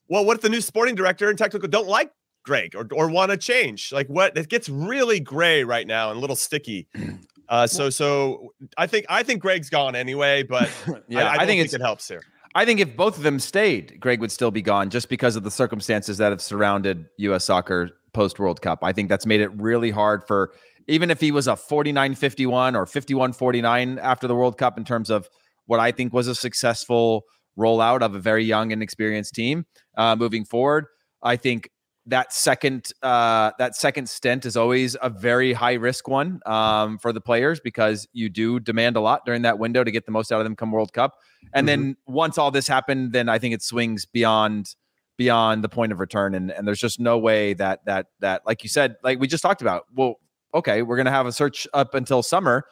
Well, 0.08 0.24
what 0.24 0.36
if 0.36 0.42
the 0.42 0.48
new 0.48 0.60
sporting 0.60 0.94
director 0.94 1.28
and 1.28 1.38
technical 1.38 1.68
don't 1.68 1.86
like 1.86 2.10
Greg 2.44 2.74
or, 2.74 2.88
or 2.92 3.08
want 3.08 3.30
to 3.30 3.36
change? 3.36 3.92
Like 3.92 4.08
what 4.08 4.36
it 4.36 4.48
gets 4.48 4.68
really 4.68 5.20
gray 5.20 5.64
right 5.64 5.86
now 5.86 6.10
and 6.10 6.18
a 6.18 6.20
little 6.20 6.36
sticky. 6.36 6.88
Uh, 7.48 7.66
so 7.66 7.90
so 7.90 8.54
I 8.78 8.86
think 8.86 9.04
I 9.10 9.22
think 9.24 9.42
Greg's 9.42 9.68
gone 9.68 9.94
anyway, 9.94 10.42
but 10.42 10.70
yeah, 11.08 11.18
I, 11.18 11.22
I, 11.22 11.34
I 11.34 11.38
think, 11.46 11.60
think 11.60 11.74
it 11.74 11.82
helps 11.82 12.08
here. 12.08 12.22
I 12.54 12.64
think 12.64 12.80
if 12.80 12.96
both 12.96 13.18
of 13.18 13.24
them 13.24 13.38
stayed, 13.38 13.98
Greg 14.00 14.20
would 14.20 14.32
still 14.32 14.50
be 14.50 14.62
gone 14.62 14.88
just 14.88 15.10
because 15.10 15.36
of 15.36 15.42
the 15.42 15.50
circumstances 15.50 16.16
that 16.18 16.30
have 16.30 16.40
surrounded 16.40 17.06
U.S. 17.18 17.44
soccer 17.44 17.90
post 18.14 18.38
World 18.38 18.62
Cup. 18.62 18.78
I 18.82 18.92
think 18.92 19.08
that's 19.08 19.26
made 19.26 19.40
it 19.40 19.50
really 19.60 19.90
hard 19.90 20.26
for 20.26 20.54
even 20.88 21.10
if 21.10 21.20
he 21.20 21.30
was 21.30 21.46
a 21.46 21.56
49 21.56 22.14
51 22.14 22.76
or 22.76 22.86
51 22.86 23.32
49 23.32 23.98
after 23.98 24.26
the 24.26 24.34
World 24.34 24.58
Cup 24.58 24.78
in 24.78 24.84
terms 24.84 25.10
of 25.10 25.28
what 25.66 25.80
I 25.80 25.92
think 25.92 26.12
was 26.12 26.26
a 26.28 26.34
successful 26.34 27.24
rollout 27.58 28.02
of 28.02 28.14
a 28.14 28.18
very 28.18 28.44
young 28.44 28.72
and 28.72 28.82
experienced 28.82 29.34
team 29.34 29.66
uh, 29.96 30.16
moving 30.16 30.44
forward. 30.44 30.86
I 31.22 31.36
think 31.36 31.70
that 32.06 32.32
second 32.32 32.90
uh, 33.02 33.52
that 33.58 33.76
second 33.76 34.08
stint 34.08 34.44
is 34.44 34.56
always 34.56 34.96
a 35.00 35.08
very 35.08 35.52
high 35.52 35.74
risk 35.74 36.08
one 36.08 36.40
um, 36.46 36.98
for 36.98 37.12
the 37.12 37.20
players 37.20 37.60
because 37.60 38.08
you 38.12 38.28
do 38.28 38.58
demand 38.58 38.96
a 38.96 39.00
lot 39.00 39.24
during 39.24 39.42
that 39.42 39.58
window 39.58 39.84
to 39.84 39.90
get 39.90 40.04
the 40.04 40.12
most 40.12 40.32
out 40.32 40.40
of 40.40 40.44
them 40.44 40.56
come 40.56 40.72
World 40.72 40.92
Cup. 40.92 41.14
And 41.52 41.68
mm-hmm. 41.68 41.82
then 41.82 41.96
once 42.06 42.38
all 42.38 42.50
this 42.50 42.66
happened, 42.66 43.12
then 43.12 43.28
I 43.28 43.38
think 43.38 43.54
it 43.54 43.62
swings 43.62 44.04
beyond 44.06 44.74
beyond 45.16 45.62
the 45.62 45.68
point 45.68 45.92
of 45.92 46.00
return 46.00 46.34
and, 46.34 46.50
and 46.50 46.66
there's 46.66 46.80
just 46.80 46.98
no 46.98 47.18
way 47.18 47.52
that 47.52 47.84
that 47.84 48.06
that 48.20 48.42
like 48.46 48.62
you 48.62 48.68
said 48.68 48.96
like 49.04 49.20
we 49.20 49.26
just 49.26 49.42
talked 49.42 49.60
about 49.60 49.84
well 49.94 50.16
okay, 50.54 50.82
we're 50.82 50.96
going 50.96 51.06
to 51.06 51.12
have 51.12 51.26
a 51.26 51.32
search 51.32 51.66
up 51.74 51.94
until 51.94 52.22
summer 52.22 52.64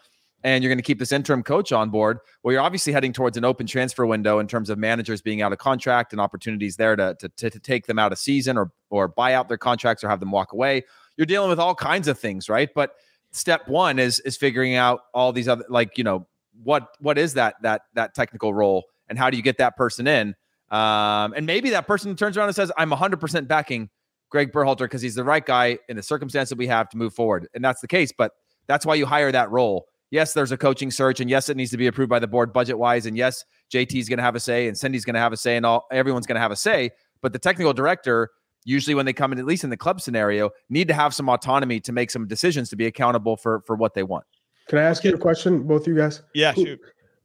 and 0.43 0.65
you're 0.65 0.71
going 0.71 0.79
to 0.79 0.83
keep 0.83 0.99
this 0.99 1.13
interim 1.13 1.43
coach 1.43 1.71
on 1.71 1.91
board. 1.91 2.19
Well, 2.43 2.53
you're 2.53 2.63
obviously 2.63 2.93
heading 2.95 3.13
towards 3.13 3.37
an 3.37 3.45
open 3.45 3.67
transfer 3.67 4.07
window 4.07 4.39
in 4.39 4.47
terms 4.47 4.71
of 4.71 4.79
managers 4.79 5.21
being 5.21 5.43
out 5.43 5.53
of 5.53 5.59
contract 5.59 6.13
and 6.13 6.21
opportunities 6.21 6.77
there 6.77 6.97
to, 6.97 7.15
to, 7.19 7.29
to, 7.29 7.51
to 7.51 7.61
take 7.61 7.87
them 7.87 7.99
out 7.99 8.11
of 8.11 8.19
season 8.19 8.57
or, 8.57 8.71
or 8.89 9.09
buy 9.09 9.35
out 9.35 9.49
their 9.49 9.59
contracts 9.59 10.03
or 10.03 10.09
have 10.09 10.21
them 10.21 10.31
walk 10.31 10.53
away. 10.53 10.83
You're 11.17 11.27
dealing 11.27 11.51
with 11.51 11.59
all 11.59 11.75
kinds 11.75 12.09
of 12.09 12.19
things, 12.19 12.49
right? 12.49 12.71
But 12.75 12.95
step 13.33 13.69
one 13.69 13.99
is 13.99 14.21
is 14.21 14.37
figuring 14.37 14.75
out 14.75 15.03
all 15.15 15.33
these 15.33 15.49
other 15.49 15.65
like 15.69 15.97
you 15.97 16.05
know 16.05 16.27
what 16.63 16.89
what 17.01 17.17
is 17.19 17.35
that 17.35 17.55
that 17.63 17.83
that 17.95 18.15
technical 18.15 18.53
role 18.53 18.85
and 19.09 19.19
how 19.19 19.31
do 19.31 19.37
you 19.37 19.43
get 19.43 19.59
that 19.59 19.77
person 19.77 20.07
in 20.07 20.35
um, 20.71 21.33
and 21.35 21.47
maybe 21.47 21.71
that 21.71 21.87
person 21.87 22.15
turns 22.17 22.37
around 22.37 22.49
and 22.49 22.57
says 22.57 22.73
i'm 22.77 22.91
100% 22.91 23.47
backing 23.47 23.89
Greg 24.31 24.53
Berhalter 24.53 24.81
because 24.81 25.03
he's 25.03 25.15
the 25.15 25.25
right 25.25 25.45
guy 25.45 25.79
in 25.89 25.97
the 25.97 26.03
circumstance 26.03 26.49
that 26.49 26.59
we 26.59 26.67
have 26.69 26.89
to 26.91 26.97
move 26.97 27.15
forward. 27.15 27.49
And 27.55 27.65
that's 27.65 27.81
the 27.81 27.89
case. 27.89 28.13
But 28.17 28.33
that's 28.67 28.87
why 28.87 28.95
you 28.95 29.07
hire 29.07 29.33
that 29.33 29.51
role 29.51 29.87
yes, 30.11 30.33
there's 30.33 30.53
a 30.53 30.57
coaching 30.57 30.91
search, 30.91 31.21
and 31.21 31.31
yes, 31.31 31.49
it 31.49 31.57
needs 31.57 31.71
to 31.71 31.77
be 31.77 31.87
approved 31.87 32.11
by 32.11 32.19
the 32.19 32.27
board 32.27 32.53
budget 32.53 32.79
wise, 32.79 33.07
and 33.07 33.17
yes, 33.17 33.45
JT's 33.73 34.09
going 34.09 34.19
to 34.19 34.23
have 34.23 34.35
a 34.35 34.41
say, 34.41 34.69
and 34.69 34.77
Cindy's 34.77 35.05
going 35.05 35.15
to 35.15 35.21
have 35.21 35.33
a 35.33 35.37
say, 35.37 35.57
and 35.57 35.65
all 35.65 35.87
everyone's 35.91 36.27
going 36.27 36.37
to 36.37 36.41
have 36.41 36.51
a 36.51 36.57
say. 36.57 36.91
But 37.23 37.33
the 37.33 37.39
technical 37.39 37.73
director, 37.73 38.31
usually 38.65 38.95
when 38.95 39.07
they 39.07 39.13
come 39.13 39.33
in, 39.33 39.39
at 39.39 39.47
least 39.47 39.65
in 39.65 39.71
the 39.71 39.77
club 39.77 40.01
scenario, 40.01 40.51
need 40.69 40.89
to 40.89 40.95
have 40.95 41.15
some 41.15 41.29
autonomy 41.29 41.81
to 41.81 41.93
make 41.93 42.11
some 42.11 42.27
decisions 42.27 42.69
to 42.71 42.77
be 42.77 42.87
accountable 42.87 43.37
for 43.37 43.61
for 43.67 43.77
what 43.77 43.95
they 43.95 44.03
want. 44.03 44.25
Can 44.69 44.79
I 44.79 44.83
ask 44.83 45.05
you 45.05 45.15
a 45.15 45.19
question, 45.19 45.63
both 45.63 45.83
of 45.83 45.89
you 45.89 45.97
guys? 45.97 46.23
Yeah, 46.35 46.53
Who- 46.53 46.65
shoot. 46.65 46.81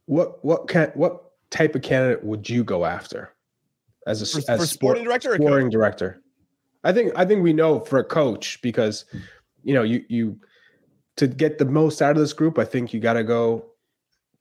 What 0.08 0.44
what 0.46 0.68
can 0.68 0.91
what 0.94 1.32
type 1.50 1.76
of 1.76 1.82
candidate 1.82 2.24
would 2.24 2.48
you 2.48 2.63
go 2.63 2.86
after 2.86 3.34
as 4.06 4.22
a 4.22 4.41
For, 4.41 4.52
as 4.52 4.60
for 4.60 4.68
sporting 4.68 5.04
director 5.04 5.32
or 5.32 5.36
sporting 5.36 5.68
coach? 5.68 5.74
director? 5.74 6.22
I 6.86 6.93
think 6.93 7.12
I 7.15 7.26
think 7.26 7.43
we 7.43 7.52
know 7.52 7.80
for 7.82 8.00
a 8.00 8.04
coach 8.04 8.62
because 8.62 9.06
you 9.63 9.74
know 9.74 9.84
you 9.84 10.06
you 10.08 10.39
to 11.17 11.28
get 11.28 11.58
the 11.58 11.65
most 11.65 12.02
out 12.02 12.12
of 12.12 12.17
this 12.17 12.32
group. 12.32 12.60
I 12.60 12.65
think 12.65 12.93
you 12.93 13.00
got 13.00 13.13
to 13.13 13.24
go 13.24 13.65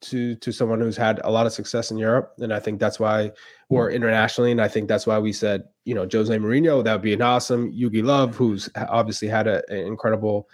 to 0.02 0.34
to 0.36 0.52
someone 0.52 0.78
who's 0.78 0.96
had 0.96 1.20
a 1.24 1.30
lot 1.30 1.46
of 1.46 1.52
success 1.52 1.90
in 1.90 1.96
Europe, 1.96 2.34
and 2.38 2.52
I 2.52 2.60
think 2.60 2.78
that's 2.78 3.00
why 3.00 3.32
or 3.70 3.90
internationally, 3.90 4.50
and 4.50 4.60
I 4.60 4.68
think 4.68 4.88
that's 4.88 5.06
why 5.06 5.18
we 5.18 5.32
said 5.32 5.64
you 5.86 5.94
know 5.94 6.06
Jose 6.10 6.36
Mourinho 6.36 6.84
that 6.84 6.92
would 6.92 7.02
be 7.02 7.14
an 7.14 7.22
awesome 7.22 7.72
Jogi 7.72 8.02
Löw, 8.02 8.32
who's 8.34 8.68
obviously 8.76 9.28
had 9.28 9.46
a, 9.46 9.62
an 9.70 9.86
incredible 9.86 10.48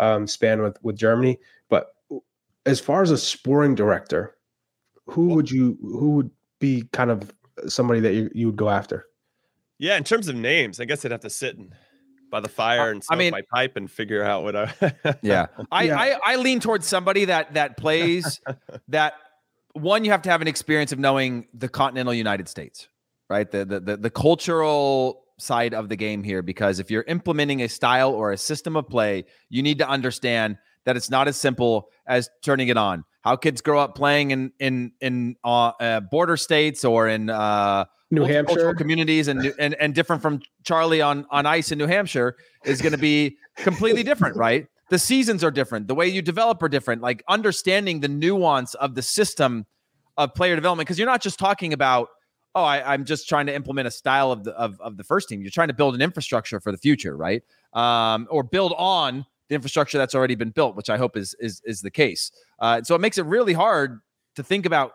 um, 0.00 0.26
span 0.26 0.62
with 0.62 0.76
with 0.82 0.96
Germany. 0.96 1.38
But 1.68 1.94
as 2.66 2.80
far 2.80 3.02
as 3.02 3.12
a 3.12 3.18
sporting 3.18 3.76
director, 3.76 4.36
who 5.06 5.28
would 5.28 5.48
you 5.48 5.78
who 5.80 6.10
would 6.16 6.30
be 6.58 6.88
kind 6.92 7.12
of 7.12 7.32
somebody 7.68 8.00
that 8.00 8.14
you, 8.14 8.30
you 8.34 8.46
would 8.46 8.56
go 8.56 8.68
after? 8.68 9.06
Yeah, 9.78 9.96
in 9.96 10.04
terms 10.04 10.28
of 10.28 10.36
names, 10.36 10.80
I 10.80 10.84
guess 10.84 11.04
I'd 11.04 11.10
have 11.10 11.20
to 11.20 11.30
sit 11.30 11.56
and 11.56 11.72
by 12.30 12.40
the 12.40 12.48
fire 12.48 12.90
and 12.90 13.02
I 13.02 13.06
smoke 13.06 13.18
mean- 13.18 13.30
my 13.30 13.42
pipe 13.52 13.76
and 13.76 13.90
figure 13.90 14.22
out 14.22 14.42
what 14.42 14.56
I. 14.56 14.72
Yeah. 15.22 15.46
I, 15.70 15.84
Yeah. 15.84 15.98
I 15.98 16.18
I 16.24 16.36
lean 16.36 16.60
towards 16.60 16.86
somebody 16.86 17.26
that 17.26 17.54
that 17.54 17.76
plays 17.76 18.40
that 18.88 19.14
one 19.74 20.04
you 20.04 20.10
have 20.10 20.22
to 20.22 20.30
have 20.30 20.40
an 20.42 20.48
experience 20.48 20.92
of 20.92 20.98
knowing 20.98 21.46
the 21.54 21.68
continental 21.68 22.14
United 22.14 22.48
States, 22.48 22.88
right? 23.28 23.50
The 23.50 23.64
the 23.64 23.80
the, 23.80 23.96
the 23.96 24.10
cultural 24.10 25.22
side 25.38 25.74
of 25.74 25.88
the 25.90 25.96
game 25.96 26.22
here 26.24 26.40
because 26.42 26.78
if 26.80 26.90
you're 26.90 27.04
implementing 27.06 27.60
a 27.62 27.68
style 27.68 28.10
or 28.12 28.32
a 28.32 28.38
system 28.38 28.74
of 28.74 28.88
play, 28.88 29.24
you 29.50 29.62
need 29.62 29.78
to 29.78 29.88
understand 29.88 30.56
that 30.84 30.96
it's 30.96 31.10
not 31.10 31.28
as 31.28 31.36
simple 31.36 31.90
as 32.06 32.30
turning 32.42 32.68
it 32.68 32.76
on. 32.78 33.04
How 33.26 33.34
kids 33.34 33.60
grow 33.60 33.80
up 33.80 33.96
playing 33.96 34.30
in 34.30 34.52
in 34.60 34.92
in 35.00 35.34
uh, 35.42 35.72
uh, 35.80 35.98
border 35.98 36.36
states 36.36 36.84
or 36.84 37.08
in 37.08 37.28
uh, 37.28 37.86
New 38.12 38.22
Hampshire. 38.22 38.72
communities 38.74 39.26
and, 39.26 39.52
and 39.58 39.74
and 39.74 39.96
different 39.96 40.22
from 40.22 40.40
Charlie 40.62 41.02
on 41.02 41.26
on 41.30 41.44
ice 41.44 41.72
in 41.72 41.78
New 41.78 41.88
Hampshire 41.88 42.36
is 42.64 42.80
going 42.80 42.92
to 42.92 42.98
be 42.98 43.36
completely 43.56 44.04
different, 44.04 44.36
right? 44.46 44.68
The 44.90 44.98
seasons 45.00 45.42
are 45.42 45.50
different. 45.50 45.88
The 45.88 45.94
way 45.96 46.06
you 46.06 46.22
develop 46.22 46.62
are 46.62 46.68
different. 46.68 47.02
Like 47.02 47.24
understanding 47.28 47.98
the 47.98 48.06
nuance 48.06 48.74
of 48.74 48.94
the 48.94 49.02
system 49.02 49.66
of 50.16 50.32
player 50.34 50.54
development, 50.54 50.86
because 50.86 50.96
you're 50.96 51.08
not 51.08 51.20
just 51.20 51.40
talking 51.40 51.72
about, 51.72 52.10
oh, 52.54 52.62
I, 52.62 52.92
I'm 52.92 53.04
just 53.04 53.28
trying 53.28 53.46
to 53.46 53.54
implement 53.56 53.88
a 53.88 53.90
style 53.90 54.30
of 54.30 54.44
the 54.44 54.52
of, 54.52 54.80
of 54.80 54.96
the 54.96 55.02
first 55.02 55.28
team. 55.28 55.42
You're 55.42 55.50
trying 55.50 55.66
to 55.66 55.74
build 55.74 55.96
an 55.96 56.00
infrastructure 56.00 56.60
for 56.60 56.70
the 56.70 56.78
future, 56.78 57.16
right? 57.16 57.42
Um, 57.72 58.28
or 58.30 58.44
build 58.44 58.72
on 58.78 59.26
the 59.48 59.54
infrastructure 59.54 59.98
that's 59.98 60.14
already 60.14 60.34
been 60.34 60.50
built, 60.50 60.76
which 60.76 60.90
I 60.90 60.96
hope 60.96 61.16
is 61.16 61.34
is 61.38 61.60
is 61.64 61.80
the 61.82 61.90
case. 61.90 62.30
Uh, 62.58 62.82
so 62.82 62.94
it 62.94 63.00
makes 63.00 63.18
it 63.18 63.26
really 63.26 63.52
hard 63.52 64.00
to 64.34 64.42
think 64.42 64.66
about 64.66 64.92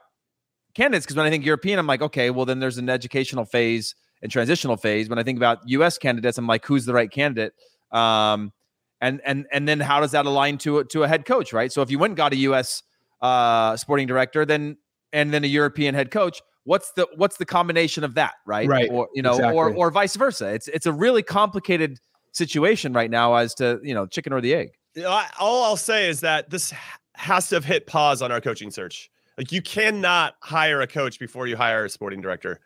candidates 0.74 1.06
because 1.06 1.18
when 1.18 1.26
I 1.26 1.30
think 1.30 1.46
European, 1.46 1.80
I'm 1.80 1.88
like, 1.88 2.02
okay, 2.02 2.30
well 2.30 2.46
then 2.46 2.60
there's 2.60 2.78
an 2.78 2.90
educational 2.90 3.46
phase 3.46 3.96
and 4.22 4.32
transitional 4.32 4.78
phase. 4.78 5.10
When 5.10 5.20
I 5.20 5.24
think 5.24 5.38
about 5.38 5.60
U.S. 5.68 5.98
candidates, 5.98 6.38
I'm 6.38 6.48
like, 6.48 6.66
who's 6.66 6.86
the 6.86 6.94
right 6.94 7.10
candidate? 7.12 7.54
Um, 7.92 8.54
and 9.02 9.20
and 9.26 9.48
and 9.52 9.68
then 9.68 9.80
how 9.80 10.00
does 10.00 10.12
that 10.12 10.26
align 10.26 10.58
to 10.60 10.80
a- 10.80 10.86
to 10.86 11.04
a 11.04 11.08
head 11.08 11.26
coach, 11.26 11.54
right? 11.54 11.72
So 11.72 11.82
if 11.82 11.90
you 11.90 11.98
went 12.00 12.12
and 12.12 12.18
got 12.18 12.34
a 12.34 12.38
U.S. 12.38 12.84
Uh, 13.22 13.76
sporting 13.78 14.08
director, 14.08 14.46
then 14.46 14.78
and 15.14 15.34
then 15.34 15.44
a 15.44 15.48
European 15.48 15.96
head 15.96 16.12
coach, 16.12 16.42
what's 16.64 16.92
the 16.94 17.08
what's 17.16 17.38
the 17.38 17.46
combination 17.46 18.04
of 18.04 18.14
that, 18.16 18.34
right? 18.46 18.68
Right, 18.68 18.90
Or 18.92 19.10
you 19.14 19.22
know, 19.22 19.32
or 19.32 19.68
exactly. 19.68 19.74
or 19.76 19.92
vice 19.92 20.16
versa. 20.16 20.54
It's 20.54 20.68
it's 20.68 20.86
a 20.86 20.94
really 20.94 21.24
complicated 21.24 22.00
situation 22.32 22.94
right 22.94 23.10
now 23.12 23.34
as 23.36 23.54
to 23.56 23.80
you 23.84 23.94
know 23.94 24.06
chicken 24.06 24.34
or 24.34 24.42
the 24.42 24.54
egg. 24.54 24.72
You 24.96 25.04
know, 25.04 25.12
I- 25.12 25.30
all 25.40 25.64
I'll 25.64 25.78
say 25.78 26.10
is 26.10 26.20
that 26.22 26.50
this 26.50 26.74
has 27.16 27.50
to 27.50 27.56
have 27.56 27.66
hit 27.66 27.88
pause 27.88 28.22
on 28.22 28.32
our 28.32 28.42
coaching 28.42 28.72
search. 28.72 29.10
Like 29.38 29.52
you 29.52 29.62
cannot 29.62 30.36
hire 30.42 30.82
a 30.82 30.88
coach 30.88 31.20
before 31.20 31.48
you 31.48 31.56
hire 31.56 31.86
a 31.86 31.90
sporting 31.90 32.22
director, 32.22 32.60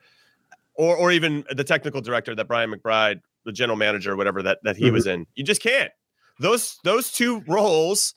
or 0.74 0.96
or 0.96 1.12
even 1.12 1.44
the 1.52 1.64
technical 1.64 2.02
director 2.02 2.36
that 2.36 2.48
Brian 2.48 2.72
McBride, 2.74 3.22
the 3.46 3.52
general 3.52 3.78
manager, 3.78 4.16
whatever 4.16 4.42
that 4.44 4.60
that 4.64 4.76
he 4.78 4.86
Mhm. 4.90 4.94
was 4.94 5.08
in. 5.08 5.28
You 5.36 5.44
just 5.44 5.62
can't. 5.62 5.92
Those 6.40 6.80
those 6.84 7.12
two 7.12 7.42
roles 7.48 8.14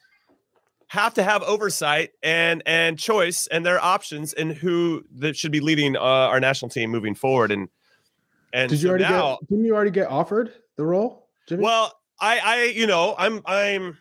have 0.89 1.13
to 1.15 1.23
have 1.23 1.43
oversight 1.43 2.11
and 2.23 2.63
and 2.65 2.99
choice 2.99 3.47
and 3.49 3.65
their 3.65 3.79
options 3.83 4.33
and 4.33 4.53
who 4.53 5.05
that 5.17 5.37
should 5.37 5.53
be 5.53 5.61
leading 5.61 5.97
uh, 5.97 6.01
our 6.01 6.41
national 6.41 6.71
team 6.71 6.91
moving 6.91 7.15
forward. 7.15 7.53
And 7.53 7.69
and 8.55 8.71
Did 8.71 8.77
you 8.81 8.85
so 8.85 8.89
already 8.89 9.05
now, 9.05 9.37
get? 9.41 9.49
Didn't 9.51 9.65
you 9.67 9.75
already 9.75 9.91
get 9.91 10.09
offered 10.09 10.53
the 10.77 10.85
role, 10.87 11.28
Jimmy? 11.49 11.63
well, 11.65 11.93
I, 12.21 12.39
I, 12.45 12.63
you 12.65 12.87
know, 12.87 13.15
I'm, 13.19 13.41
I'm, 13.47 13.99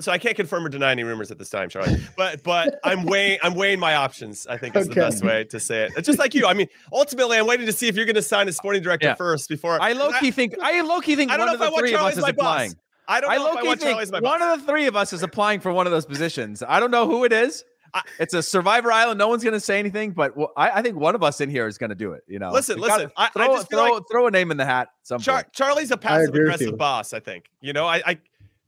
so 0.00 0.12
I 0.12 0.18
can't 0.18 0.36
confirm 0.36 0.64
or 0.64 0.68
deny 0.68 0.92
any 0.92 1.02
rumors 1.02 1.30
at 1.32 1.38
this 1.38 1.50
time, 1.50 1.68
Charlie. 1.68 1.96
But, 2.16 2.44
but 2.44 2.78
I'm 2.84 3.04
weighing, 3.04 3.40
I'm 3.42 3.54
weighing 3.54 3.80
my 3.80 3.96
options. 3.96 4.46
I 4.46 4.56
think 4.56 4.76
is 4.76 4.86
the 4.86 4.94
best 4.94 5.24
way 5.24 5.42
to 5.44 5.58
say 5.58 5.84
it. 5.84 5.92
It's 5.96 6.06
just 6.06 6.20
like 6.20 6.34
you. 6.34 6.46
I 6.46 6.54
mean, 6.54 6.68
ultimately, 6.92 7.36
I'm 7.36 7.46
waiting 7.48 7.66
to 7.66 7.72
see 7.72 7.88
if 7.88 7.96
you're 7.96 8.04
going 8.04 8.14
to 8.14 8.22
sign 8.22 8.46
a 8.48 8.52
sporting 8.52 8.80
director 8.82 9.08
Yeah. 9.08 9.14
first 9.14 9.48
before 9.48 9.80
I 9.82 9.92
low 9.94 10.12
key 10.20 10.30
think 10.30 10.54
I 10.62 10.80
low 10.82 11.00
key 11.00 11.16
think 11.16 11.32
I 11.32 11.36
don't 11.36 11.46
one 11.48 11.48
know 11.48 11.54
of 11.54 11.60
if 11.60 11.62
I 11.62 11.66
the 11.66 11.72
want 11.72 11.82
three 11.82 11.94
of 11.94 11.98
Charlie 11.98 12.12
us 12.12 12.12
as 12.12 12.18
is 12.18 12.22
my 12.22 12.28
applying. 12.30 12.70
boss. 12.72 12.80
I 13.08 13.20
don't 13.20 13.30
I 13.30 13.36
know 13.38 13.46
if 13.48 13.48
low 13.54 13.58
I 13.58 13.60
key 13.62 13.66
want 13.68 13.80
Charlie 13.80 14.02
as 14.02 14.10
think 14.10 14.22
my 14.22 14.30
one 14.30 14.42
of 14.42 14.60
the 14.60 14.66
three 14.66 14.86
of 14.86 14.94
us 14.94 15.12
is 15.12 15.22
applying 15.24 15.58
for 15.58 15.72
one 15.72 15.86
of 15.86 15.92
those 15.92 16.06
positions. 16.06 16.62
I 16.62 16.78
don't 16.78 16.92
know 16.92 17.06
who 17.08 17.24
it 17.24 17.32
is. 17.32 17.64
I- 17.94 18.02
It's 18.18 18.34
a 18.34 18.42
Survivor 18.42 18.90
Island. 18.92 19.18
No 19.18 19.28
one's 19.28 19.42
going 19.42 19.54
to 19.54 19.60
say 19.60 19.78
anything, 19.78 20.12
but 20.12 20.32
wh- 20.38 20.52
I, 20.56 20.70
I 20.78 20.82
think 20.82 20.96
one 20.96 21.14
of 21.14 21.22
us 21.22 21.40
in 21.40 21.50
here 21.50 21.66
is 21.66 21.78
going 21.78 21.90
to 21.90 21.96
do 21.96 22.12
it. 22.12 22.22
You 22.28 22.38
know, 22.38 22.50
Listen, 22.50 22.80
We 22.80 22.86
gotta 22.88 23.04
listen, 23.04 23.12
I- 23.16 23.26
I 23.26 23.28
throw, 23.30 23.46
just 23.56 23.70
feel 23.70 23.78
throw, 23.86 23.92
like- 23.94 24.02
throw 24.10 24.26
a 24.26 24.30
name 24.30 24.50
in 24.50 24.56
the 24.56 24.64
hat. 24.66 24.88
Some 25.02 25.20
Char- 25.20 25.46
Charlie's 25.54 25.90
a 25.90 25.96
passive 25.96 26.34
aggressive 26.34 26.76
boss. 26.76 27.12
I 27.12 27.20
think. 27.20 27.46
You 27.60 27.72
know, 27.72 27.86
I, 27.86 27.96
I, 28.06 28.18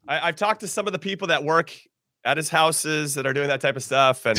I, 0.09 0.29
I've 0.29 0.37
talked 0.37 0.61
to 0.61 0.69
some 0.69 0.87
of 0.87 0.93
the 0.93 0.99
people 0.99 1.29
that 1.29 1.45
work 1.45 1.73
at 2.25 2.37
his 2.37 2.49
houses 2.51 3.15
that 3.15 3.27
are 3.27 3.33
doing 3.33 3.49
that 3.49 3.61
type 3.61 3.77
of 3.77 3.83
stuff, 3.83 4.27
and 4.27 4.39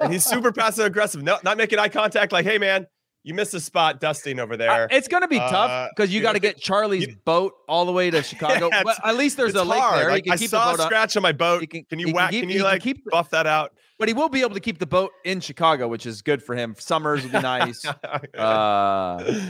and 0.00 0.12
he's 0.12 0.24
super 0.24 0.52
passive 0.60 0.84
aggressive. 0.86 1.22
No, 1.22 1.38
not 1.44 1.56
making 1.56 1.78
eye 1.78 1.88
contact. 1.88 2.32
Like, 2.32 2.44
hey 2.44 2.58
man, 2.58 2.86
you 3.22 3.32
missed 3.32 3.54
a 3.54 3.60
spot 3.60 3.98
dusting 3.98 4.38
over 4.38 4.52
Uh, 4.54 4.56
there. 4.58 4.88
it's 4.90 5.08
going 5.08 5.22
to 5.22 5.28
be 5.28 5.38
Uh, 5.38 5.48
tough 5.50 5.90
because 5.96 6.10
you 6.12 6.18
you 6.18 6.22
got 6.22 6.32
to 6.34 6.38
get 6.38 6.58
Charlie's 6.58 7.06
you- 7.06 7.16
boat 7.24 7.54
all 7.66 7.86
the 7.86 7.92
way 7.92 8.10
to 8.10 8.22
Chicago. 8.22 8.68
Yeah, 8.72 8.82
but 8.82 8.98
at 9.02 9.16
least 9.16 9.38
there's 9.38 9.54
a 9.54 9.64
lake 9.64 9.80
hard. 9.80 10.00
there. 10.02 10.10
Like, 10.10 10.24
he 10.24 10.30
can 10.30 10.32
I 10.32 10.36
keep 10.36 10.50
saw 10.50 10.66
the 10.72 10.72
boat 10.72 10.80
a 10.80 10.82
on. 10.82 10.88
scratch 10.88 11.16
on 11.16 11.22
my 11.22 11.32
boat. 11.32 11.60
he 11.62 11.66
can- 11.66 11.84
can, 11.84 11.98
he 11.98 12.02
you 12.02 12.06
can 12.08 12.14
whack? 12.16 12.30
keep- 12.30 12.40
Can 12.42 12.48
he 12.50 12.56
you 12.56 12.60
can 12.62 12.70
like 12.72 12.82
keep- 12.82 13.04
buff 13.10 13.30
that 13.30 13.46
out? 13.46 13.72
But 13.98 14.08
he 14.08 14.14
will 14.14 14.28
be 14.28 14.40
able 14.40 14.54
to 14.54 14.60
keep 14.60 14.78
the 14.78 14.86
boat 14.86 15.12
in 15.24 15.40
Chicago, 15.40 15.86
which 15.86 16.04
is 16.04 16.20
good 16.22 16.42
for 16.42 16.56
him. 16.56 16.74
Summers 16.78 17.22
will 17.22 17.30
be 17.30 17.40
nice. 17.42 17.84
Uh, 17.86 19.40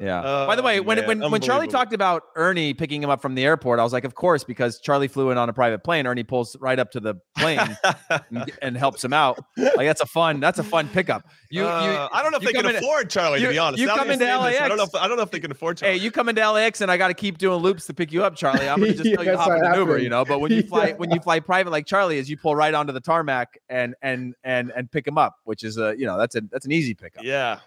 yeah. 0.00 0.22
By 0.46 0.56
the 0.56 0.62
Oh, 0.62 0.64
way, 0.64 0.80
when 0.80 1.04
when 1.06 1.18
man, 1.20 1.30
when 1.30 1.40
Charlie 1.40 1.68
talked 1.68 1.92
about 1.92 2.22
Earnie 2.36 2.74
picking 2.74 3.02
him 3.02 3.10
up 3.10 3.20
from 3.22 3.34
the 3.34 3.44
airport, 3.44 3.78
I 3.78 3.82
was 3.84 3.92
like, 3.92 4.04
of 4.04 4.14
course, 4.14 4.42
because 4.44 4.80
Charlie 4.80 5.08
flew 5.08 5.30
in 5.30 5.38
on 5.38 5.48
a 5.48 5.52
private 5.52 5.84
plane. 5.84 6.06
Earnie 6.06 6.22
pulls 6.26 6.56
right 6.60 6.78
up 6.78 6.90
to 6.92 7.00
the 7.00 7.16
plane 7.36 7.60
and, 8.30 8.52
and 8.62 8.76
helps 8.76 9.04
him 9.04 9.12
out. 9.12 9.38
Like 9.56 9.76
that's 9.86 10.00
a 10.00 10.06
fun 10.06 10.40
that's 10.40 10.58
a 10.58 10.64
fun 10.64 10.88
pickup. 10.88 11.24
You, 11.50 11.62
you 11.62 11.68
Uh, 11.68 12.08
I 12.12 12.22
don't 12.22 12.32
know 12.32 12.38
if 12.38 12.44
they 12.44 12.52
can 12.52 12.66
in- 12.68 12.76
afford 12.76 13.10
Charlie. 13.10 13.40
you- 13.40 13.46
to 13.46 13.52
be 13.52 13.58
honest, 13.58 13.80
you 13.80 13.86
Now 13.86 13.96
come 13.96 14.10
into 14.10 14.24
saying 14.24 14.42
this, 14.44 14.60
I 14.60 14.68
don't 14.68 14.76
know. 14.78 14.84
LAX. 14.84 14.94
If, 14.94 15.00
I 15.02 15.08
don't 15.08 15.16
know 15.16 15.22
if 15.24 15.30
they 15.30 15.40
can 15.40 15.50
afford 15.50 15.76
Charlie. 15.78 15.98
Hey, 15.98 16.04
you 16.04 16.10
come 16.10 16.28
into 16.28 16.50
LAX 16.50 16.80
and 16.80 16.90
I 16.90 16.96
got 16.96 17.08
to 17.08 17.14
keep 17.14 17.38
doing 17.38 17.60
loops 17.60 17.86
to 17.86 17.94
pick 17.94 18.12
you 18.12 18.24
up, 18.24 18.36
Charlie. 18.36 18.68
I'm 18.68 18.80
gonna 18.80 18.92
just 18.94 19.04
tell 19.04 19.24
you 19.24 19.30
Yes, 19.32 19.38
hop 19.38 19.50
I 19.50 19.56
in 19.58 19.64
an 19.64 19.74
Uber, 19.78 19.98
you 19.98 20.08
know. 20.08 20.24
But 20.24 20.40
when 20.40 20.52
you 20.52 20.62
fly 20.62 20.86
Yeah. 20.88 20.94
when 20.94 21.10
you 21.10 21.20
fly 21.20 21.40
private 21.40 21.70
like 21.70 21.86
Charlie 21.86 22.18
is, 22.18 22.30
you 22.30 22.36
pull 22.36 22.56
right 22.56 22.72
onto 22.72 22.92
the 22.92 23.00
tarmac 23.00 23.58
and 23.68 23.94
and 24.02 24.34
and 24.44 24.72
and 24.74 24.90
pick 24.90 25.06
him 25.06 25.18
up, 25.18 25.36
which 25.44 25.62
is 25.64 25.76
a 25.78 25.94
you 25.98 26.06
know 26.06 26.16
that's 26.18 26.36
a 26.36 26.40
that's 26.50 26.64
an 26.66 26.72
easy 26.72 26.94
pickup. 26.94 27.24
yeah, 27.24 27.58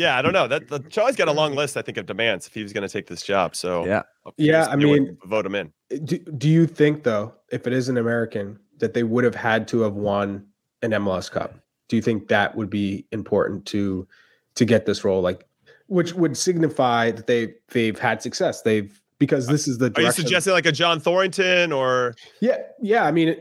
yeah. 0.00 0.18
I 0.18 0.22
don't 0.22 0.32
know. 0.32 0.48
That 0.48 0.68
the, 0.68 0.78
Charlie's 0.90 1.16
got 1.16 1.28
a 1.28 1.32
long 1.32 1.54
list. 1.54 1.76
I 1.76 1.82
think 1.82 1.98
of 1.98 2.06
demands 2.06 2.46
if 2.46 2.54
he 2.54 2.62
was 2.62 2.72
going 2.72 2.86
to 2.86 2.92
take 2.92 3.06
this 3.06 3.22
job. 3.22 3.54
So 3.54 3.84
Yeah. 3.86 4.02
Yeah, 4.36 4.66
I 4.66 4.74
if 4.74 4.80
they 4.80 4.86
would 4.86 5.02
mean- 5.02 5.18
vote 5.24 5.46
him 5.46 5.54
in. 5.54 5.72
do, 6.04 6.18
do 6.18 6.48
you 6.48 6.66
think 6.66 7.02
though, 7.04 7.34
if 7.50 7.66
it 7.66 7.72
is 7.72 7.88
an 7.88 7.96
American, 7.96 8.58
that 8.78 8.94
they 8.94 9.02
would 9.02 9.24
have 9.24 9.34
had 9.34 9.66
to 9.68 9.80
have 9.82 9.94
won 9.94 10.46
an 10.82 10.90
MLS 10.92 11.30
Cup? 11.30 11.54
Do 11.88 11.96
you 11.96 12.02
think 12.02 12.28
that 12.28 12.56
would 12.56 12.70
be 12.70 13.04
important 13.12 13.66
to 13.66 14.06
to 14.54 14.64
get 14.64 14.86
this 14.86 15.04
role? 15.04 15.20
Like, 15.20 15.46
which 15.88 16.14
would 16.14 16.36
signify 16.36 17.10
that 17.10 17.26
they 17.26 17.54
they've 17.70 17.98
had 17.98 18.22
success. 18.22 18.62
They've 18.62 19.00
because 19.18 19.48
this 19.48 19.66
is 19.68 19.78
the 19.78 19.86
Are 19.86 19.88
you 19.88 19.94
direction. 20.06 20.24
suggesting 20.24 20.52
like 20.54 20.66
a 20.66 20.72
John 20.72 21.00
Thorrington 21.00 21.72
or 21.76 22.14
yeah, 22.40 22.58
yeah. 22.80 23.04
I 23.04 23.10
mean, 23.10 23.36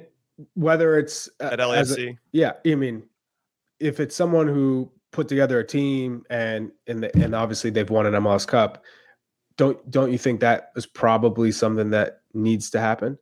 whether 0.55 0.97
it's 0.97 1.29
uh, 1.39 1.49
at 1.53 1.59
as 1.59 1.97
a- 1.99 2.17
yeah, 2.31 2.53
I 2.65 2.73
mean, 2.75 3.03
if 3.79 3.99
it's 3.99 4.15
someone 4.15 4.47
who 4.47 4.91
put 5.11 5.27
together 5.27 5.59
a 5.59 5.65
team 5.65 6.23
and 6.29 6.71
and 6.87 7.03
the, 7.03 7.15
and 7.17 7.33
obviously 7.33 7.69
they've 7.69 7.89
won 7.89 8.05
an 8.05 8.13
MLS 8.13 8.47
Cup, 8.47 8.83
don't 9.57 9.89
don't 9.89 10.11
you 10.11 10.17
think 10.17 10.39
that 10.41 10.71
is 10.75 10.85
probably 10.85 11.51
something 11.51 11.89
that 11.91 12.21
needs 12.33 12.69
to 12.71 12.79
happen? 12.79 13.17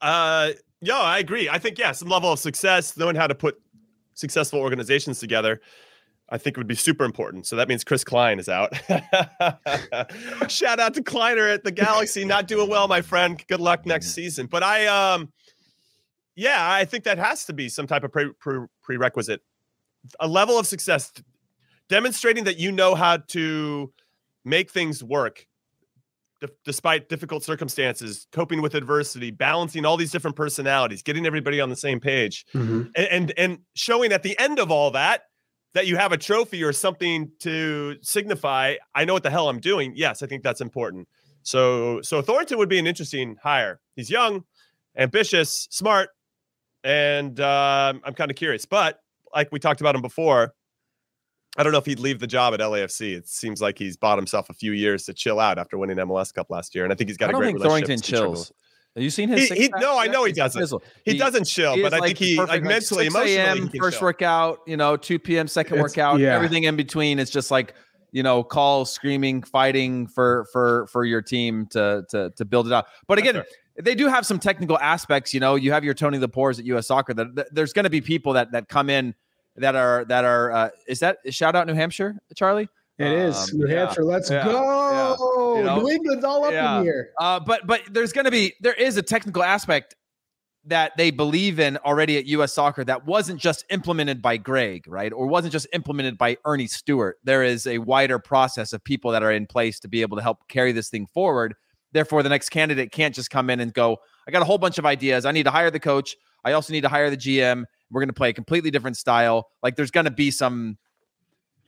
Uh, 0.00 0.52
yeah, 0.80 0.98
I 0.98 1.18
agree. 1.18 1.48
I 1.48 1.58
think 1.58 1.78
yeah, 1.78 1.92
some 1.92 2.08
level 2.08 2.32
of 2.32 2.38
success, 2.38 2.96
knowing 2.96 3.16
how 3.16 3.26
to 3.26 3.34
put 3.34 3.60
successful 4.14 4.60
organizations 4.60 5.18
together, 5.20 5.60
I 6.30 6.38
think 6.38 6.56
would 6.56 6.66
be 6.66 6.74
super 6.74 7.04
important. 7.04 7.46
So 7.46 7.56
that 7.56 7.68
means 7.68 7.84
Chris 7.84 8.04
Klein 8.04 8.38
is 8.38 8.48
out. 8.48 8.74
Shout 10.50 10.80
out 10.80 10.94
to 10.94 11.02
Kleiner 11.02 11.48
at 11.48 11.64
the 11.64 11.72
Galaxy, 11.72 12.24
not 12.24 12.46
doing 12.46 12.70
well, 12.70 12.88
my 12.88 13.02
friend. 13.02 13.42
Good 13.48 13.60
luck 13.60 13.84
next 13.84 14.12
season. 14.12 14.46
But 14.46 14.62
I, 14.62 14.86
um, 14.86 15.32
Yeah, 16.36 16.70
I 16.70 16.84
think 16.86 17.04
that 17.04 17.18
has 17.18 17.44
to 17.46 17.52
be 17.52 17.68
some 17.68 17.86
type 17.86 18.04
of 18.04 18.12
pre- 18.12 18.32
pre- 18.38 18.66
prerequisite. 18.82 19.42
A 20.18 20.26
level 20.28 20.58
of 20.58 20.66
success, 20.66 21.12
demonstrating 21.88 22.44
that 22.44 22.58
you 22.58 22.72
know 22.72 22.94
how 22.94 23.18
to 23.18 23.92
make 24.44 24.70
things 24.70 25.04
work 25.04 25.46
d- 26.40 26.48
despite 26.64 27.08
difficult 27.08 27.44
circumstances, 27.44 28.26
coping 28.32 28.62
with 28.62 28.74
adversity, 28.74 29.30
balancing 29.30 29.84
all 29.84 29.96
these 29.98 30.10
different 30.10 30.36
personalities, 30.36 31.02
getting 31.02 31.26
everybody 31.26 31.60
on 31.60 31.68
the 31.68 31.76
same 31.76 32.00
page, 32.00 32.46
Mhm. 32.54 32.90
and, 32.96 33.06
and 33.08 33.32
and 33.36 33.58
showing 33.74 34.12
at 34.12 34.22
the 34.22 34.38
end 34.38 34.58
of 34.58 34.70
all 34.70 34.90
that 34.92 35.24
that 35.74 35.86
you 35.86 35.96
have 35.96 36.10
a 36.12 36.16
trophy 36.16 36.64
or 36.64 36.72
something 36.72 37.30
to 37.40 37.96
signify. 38.02 38.74
I 38.94 39.04
know 39.04 39.12
what 39.12 39.22
the 39.22 39.30
hell 39.30 39.48
I'm 39.48 39.60
doing. 39.60 39.92
Yes, 39.94 40.22
I 40.22 40.26
think 40.26 40.42
that's 40.42 40.60
important. 40.60 41.06
So 41.42 42.00
so 42.02 42.22
Thorrington 42.22 42.56
would 42.58 42.68
be 42.70 42.78
an 42.78 42.86
interesting 42.86 43.36
hire. 43.42 43.80
He's 43.94 44.10
young, 44.10 44.44
ambitious, 44.96 45.68
smart, 45.70 46.08
and 46.82 47.38
um, 47.40 48.00
I'm 48.04 48.14
kind 48.14 48.30
of 48.30 48.36
curious. 48.36 48.64
But 48.66 48.98
like 49.34 49.50
we 49.52 49.58
talked 49.58 49.80
about 49.80 49.94
him 49.94 50.02
before, 50.02 50.54
I 51.58 51.62
don't 51.62 51.72
know 51.72 51.78
if 51.78 51.86
he'd 51.86 51.98
leave 51.98 52.20
the 52.20 52.26
job 52.26 52.54
at 52.54 52.60
LAFC. 52.60 53.16
It 53.16 53.28
seems 53.28 53.60
like 53.60 53.78
he's 53.78 53.96
bought 53.96 54.18
himself 54.18 54.50
a 54.50 54.54
few 54.54 54.72
years 54.72 55.04
to 55.06 55.14
chill 55.14 55.40
out 55.40 55.58
after 55.58 55.76
winning 55.78 55.96
MLS 55.96 56.32
Cup 56.32 56.48
last 56.50 56.74
year, 56.74 56.84
and 56.84 56.92
I 56.92 56.96
think 56.96 57.10
he's 57.10 57.16
got 57.16 57.26
I 57.26 57.28
a 57.30 57.32
don't 57.32 57.40
great 57.42 57.46
think 57.54 57.64
relationship. 57.64 57.86
Thorrington 57.88 57.96
with 57.96 58.04
Steve 58.04 58.18
chills. 58.18 58.52
Have 58.96 59.04
you 59.04 59.10
seen 59.10 59.28
his? 59.28 59.48
He- 59.48 59.54
he- 59.62 59.68
pack 59.68 59.80
no, 59.80 59.96
I 59.98 60.06
know 60.08 60.24
he 60.24 60.30
He's 60.30 60.38
a 60.38 60.40
doesn't. 60.42 60.60
fizzle. 60.62 60.82
He, 61.04 61.16
doesn't 61.16 61.44
chill, 61.44 61.74
he 61.76 61.82
but 61.82 61.92
is 61.92 62.00
I 62.00 62.06
think 62.06 62.18
he 62.18 62.36
perfect, 62.36 62.52
like 62.52 62.62
mentally, 62.64 63.04
6 63.04 63.14
emotionally, 63.14 63.36
a.m. 63.36 63.62
he 63.62 63.68
can 63.68 63.80
first 63.80 63.98
chill. 63.98 64.06
workout, 64.06 64.58
you 64.66 64.76
know, 64.76 64.96
2 64.96 65.18
p.m. 65.20 65.46
second 65.48 65.74
It's- 65.74 65.82
workout, 65.90 66.18
yeah. 66.18 66.34
everything 66.34 66.64
in 66.64 66.74
between. 66.76 67.18
It's 67.20 67.30
just 67.30 67.50
like 67.52 67.74
you 68.12 68.22
know, 68.22 68.42
call, 68.42 68.84
screaming, 68.84 69.42
fighting 69.42 70.06
for 70.06 70.46
for 70.52 70.86
for 70.88 71.04
your 71.04 71.22
team 71.22 71.66
to 71.70 72.04
to 72.10 72.30
to 72.36 72.44
build 72.44 72.66
it 72.66 72.72
up. 72.72 72.88
But 73.06 73.18
again, 73.18 73.42
they 73.80 73.94
do 73.94 74.08
have 74.08 74.26
some 74.26 74.38
technical 74.38 74.78
aspects. 74.78 75.32
You 75.32 75.40
know, 75.40 75.54
you 75.54 75.72
have 75.72 75.84
your 75.84 75.94
Tony 75.94 76.18
Lepores 76.18 76.58
at 76.58 76.64
U.S. 76.66 76.86
Soccer. 76.88 77.14
That, 77.14 77.34
that- 77.34 77.54
there's 77.54 77.72
going 77.72 77.84
to 77.84 77.90
be 77.90 78.00
people 78.00 78.32
that 78.34 78.52
that 78.52 78.68
come 78.68 78.90
in 78.90 79.14
that 79.56 79.74
are 79.76 80.04
that 80.06 80.24
are. 80.24 80.52
Uh, 80.52 80.68
is 80.86 81.00
that 81.00 81.18
shout 81.30 81.54
out 81.56 81.66
New 81.66 81.74
Hampshire, 81.74 82.16
Charlie? 82.34 82.68
It 82.98 83.10
is 83.12 83.50
Um, 83.52 83.60
New 83.60 83.68
yeah. 83.68 83.78
Hampshire. 83.86 84.04
Let's 84.04 84.30
Yeah. 84.30 84.44
go. 84.44 85.56
You 85.56 85.64
know? 85.64 85.80
New 85.80 85.88
England's 85.88 86.22
all 86.24 86.44
up 86.44 86.52
Yeah. 86.52 86.78
in 86.78 86.84
here. 86.84 87.10
Uh, 87.18 87.40
but 87.40 87.66
but 87.66 87.80
there's 87.90 88.12
going 88.12 88.26
to 88.26 88.30
be 88.30 88.54
there 88.60 88.74
is 88.74 88.96
a 88.98 89.02
technical 89.02 89.42
aspect 89.42 89.94
that 90.64 90.96
they 90.96 91.10
believe 91.10 91.58
in 91.58 91.78
already 91.78 92.18
at 92.18 92.26
U.S. 92.26 92.52
Soccer 92.52 92.84
that 92.84 93.06
wasn't 93.06 93.40
just 93.40 93.64
implemented 93.70 94.20
by 94.20 94.36
Greg, 94.36 94.84
right, 94.86 95.12
or 95.12 95.26
wasn't 95.26 95.52
just 95.52 95.66
implemented 95.72 96.18
by 96.18 96.36
Earnie 96.44 96.66
Stewart. 96.66 97.16
There 97.24 97.42
is 97.42 97.66
a 97.66 97.78
wider 97.78 98.18
process 98.18 98.72
of 98.72 98.84
people 98.84 99.10
that 99.12 99.22
are 99.22 99.32
in 99.32 99.46
place 99.46 99.80
to 99.80 99.88
be 99.88 100.02
able 100.02 100.16
to 100.18 100.22
help 100.22 100.46
carry 100.48 100.72
this 100.72 100.90
thing 100.90 101.06
forward. 101.06 101.54
Therefore, 101.92 102.22
the 102.22 102.28
next 102.28 102.50
candidate 102.50 102.92
can't 102.92 103.14
just 103.14 103.30
come 103.30 103.48
in 103.50 103.58
and 103.60 103.72
go, 103.72 103.96
"I 104.28 104.30
got 104.30 104.42
a 104.42 104.44
whole 104.44 104.58
bunch 104.58 104.78
of 104.78 104.86
ideas. 104.86 105.24
I 105.24 105.32
need 105.32 105.44
to 105.44 105.50
hire 105.50 105.70
the 105.70 105.80
coach. 105.80 106.14
I 106.44 106.52
also 106.52 106.72
need 106.72 106.82
to 106.82 106.88
hire 106.88 107.10
the 107.10 107.16
GM. 107.16 107.64
We're 107.90 108.00
going 108.00 108.08
to 108.08 108.14
play 108.14 108.28
a 108.28 108.34
completely 108.34 108.70
different 108.70 108.96
style." 108.96 109.48
Like, 109.62 109.76
there's 109.76 109.90
going 109.90 110.04
to 110.04 110.10
be 110.10 110.30
some. 110.30 110.76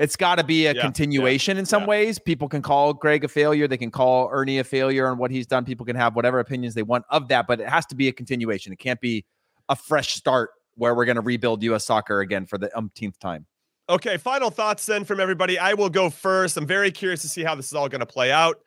It's 0.03 0.17
got 0.17 0.35
to 0.39 0.45
be 0.45 0.67
a 0.67 0.71
Yeah, 0.71 0.77
yeah, 0.77 0.83
continuation 0.83 1.57
in 1.59 1.65
some 1.65 1.83
yeah. 1.83 1.89
ways. 1.89 2.19
People 2.19 2.49
can 2.49 2.61
call 2.61 2.93
Greg 2.93 3.23
a 3.23 3.29
failure. 3.29 3.69
They 3.69 3.77
can 3.77 3.93
call 3.93 4.29
Earnie 4.31 4.59
a 4.59 4.65
failure 4.65 5.07
on 5.07 5.17
what 5.17 5.31
he's 5.31 5.47
done. 5.47 5.65
People 5.65 5.87
can 5.87 5.95
have 5.95 6.17
whatever 6.17 6.41
opinions 6.41 6.75
they 6.75 6.83
want 6.83 7.05
of 7.09 7.29
that, 7.29 7.47
but 7.47 7.61
it 7.61 7.69
has 7.69 7.87
to 7.87 7.95
be 7.95 8.09
a 8.09 8.13
continuation. 8.13 8.73
It 8.73 8.81
can't 8.81 9.01
be 9.01 9.25
a 9.69 9.77
fresh 9.77 10.15
start 10.15 10.51
where 10.75 10.97
we're 10.97 11.05
going 11.05 11.17
to 11.17 11.23
rebuild 11.23 11.63
U.S. 11.63 11.85
soccer 11.85 12.21
again 12.21 12.47
for 12.47 12.59
the 12.59 12.77
umpteenth 12.77 13.17
time. 13.21 13.47
Okay, 13.89 14.17
final 14.17 14.51
thoughts 14.51 14.87
then 14.87 15.05
from 15.05 15.21
everybody. 15.21 15.57
I 15.57 15.75
will 15.75 15.91
go 15.91 16.11
first. 16.11 16.57
I'm 16.57 16.67
very 16.67 16.91
curious 16.91 17.23
to 17.23 17.29
see 17.29 17.45
how 17.45 17.55
this 17.55 17.67
is 17.67 17.75
all 17.75 17.89
going 17.89 18.01
to 18.01 18.07
play 18.07 18.33
out. 18.33 18.59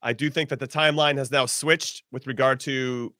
I 0.00 0.12
do 0.12 0.30
think 0.30 0.48
that 0.50 0.60
the 0.60 0.68
timeline 0.68 1.16
has 1.16 1.32
now 1.32 1.46
switched 1.46 2.04
with 2.12 2.28
regard 2.28 2.60
to 2.60 3.12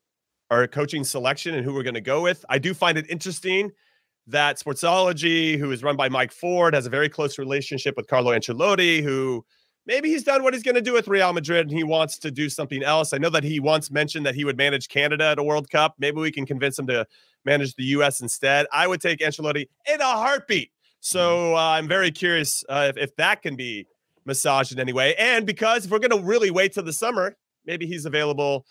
our 0.51 0.69
coaching 0.69 1.03
selection 1.03 1.57
and 1.57 1.65
who 1.65 1.75
we're 1.75 1.83
going 1.83 1.95
to 1.95 2.01
go 2.01 2.23
with. 2.23 2.45
I 2.49 2.59
do 2.59 2.73
find 2.73 2.97
it 2.99 3.11
interesting 3.11 3.73
that 4.27 4.59
Sportsology, 4.59 5.59
who 5.59 5.71
is 5.71 5.83
run 5.83 5.97
by 5.97 6.09
Mike 6.09 6.33
Forde, 6.33 6.75
has 6.75 6.87
a 6.87 6.91
very 6.91 7.09
close 7.09 7.39
relationship 7.39 7.97
with 7.97 8.07
Carlo 8.07 8.33
Ancelotti, 8.33 9.03
who 9.03 9.45
maybe 9.87 10.09
he's 10.09 10.25
done 10.25 10.43
what 10.43 10.55
he's 10.55 10.63
going 10.63 10.75
to 10.75 10.81
do 10.81 10.93
with 10.93 11.09
Real 11.09 11.33
Madrid 11.33 11.69
and 11.69 11.77
he 11.77 11.85
wants 11.85 12.19
to 12.19 12.31
do 12.31 12.49
something 12.49 12.83
else. 12.83 13.13
I 13.13 13.19
know 13.19 13.31
that 13.31 13.45
he 13.45 13.61
once 13.61 13.91
mentioned 13.91 14.25
that 14.27 14.35
he 14.35 14.45
would 14.45 14.57
manage 14.57 14.89
Canada 14.89 15.25
at 15.25 15.39
a 15.39 15.43
World 15.43 15.69
Cup. 15.71 15.95
Maybe 15.99 16.21
we 16.21 16.31
can 16.31 16.47
convince 16.47 16.79
him 16.79 16.87
to 16.87 17.07
manage 17.45 17.75
the 17.75 17.85
U.S. 17.85 18.21
instead. 18.23 18.67
I 18.73 18.87
would 18.87 19.01
take 19.01 19.21
Ancelotti 19.21 19.69
in 19.93 20.01
a 20.01 20.05
heartbeat. 20.05 20.71
So 21.01 21.55
uh, 21.55 21.59
I'm 21.59 21.87
very 21.87 22.11
curious 22.11 22.65
uh, 22.69 22.93
if, 22.95 22.97
if 22.97 23.17
that 23.17 23.43
can 23.43 23.57
be 23.57 23.87
massaged 24.25 24.73
in 24.73 24.81
any 24.81 24.95
way. 24.95 25.15
And 25.17 25.45
because 25.45 25.85
if 25.85 25.91
we're 25.91 25.99
going 25.99 26.19
to 26.19 26.27
really 26.27 26.51
wait 26.51 26.73
till 26.73 26.83
the 26.83 26.95
summer, 26.95 27.37
maybe 27.67 27.87
he's 27.87 28.07
available. 28.07 28.65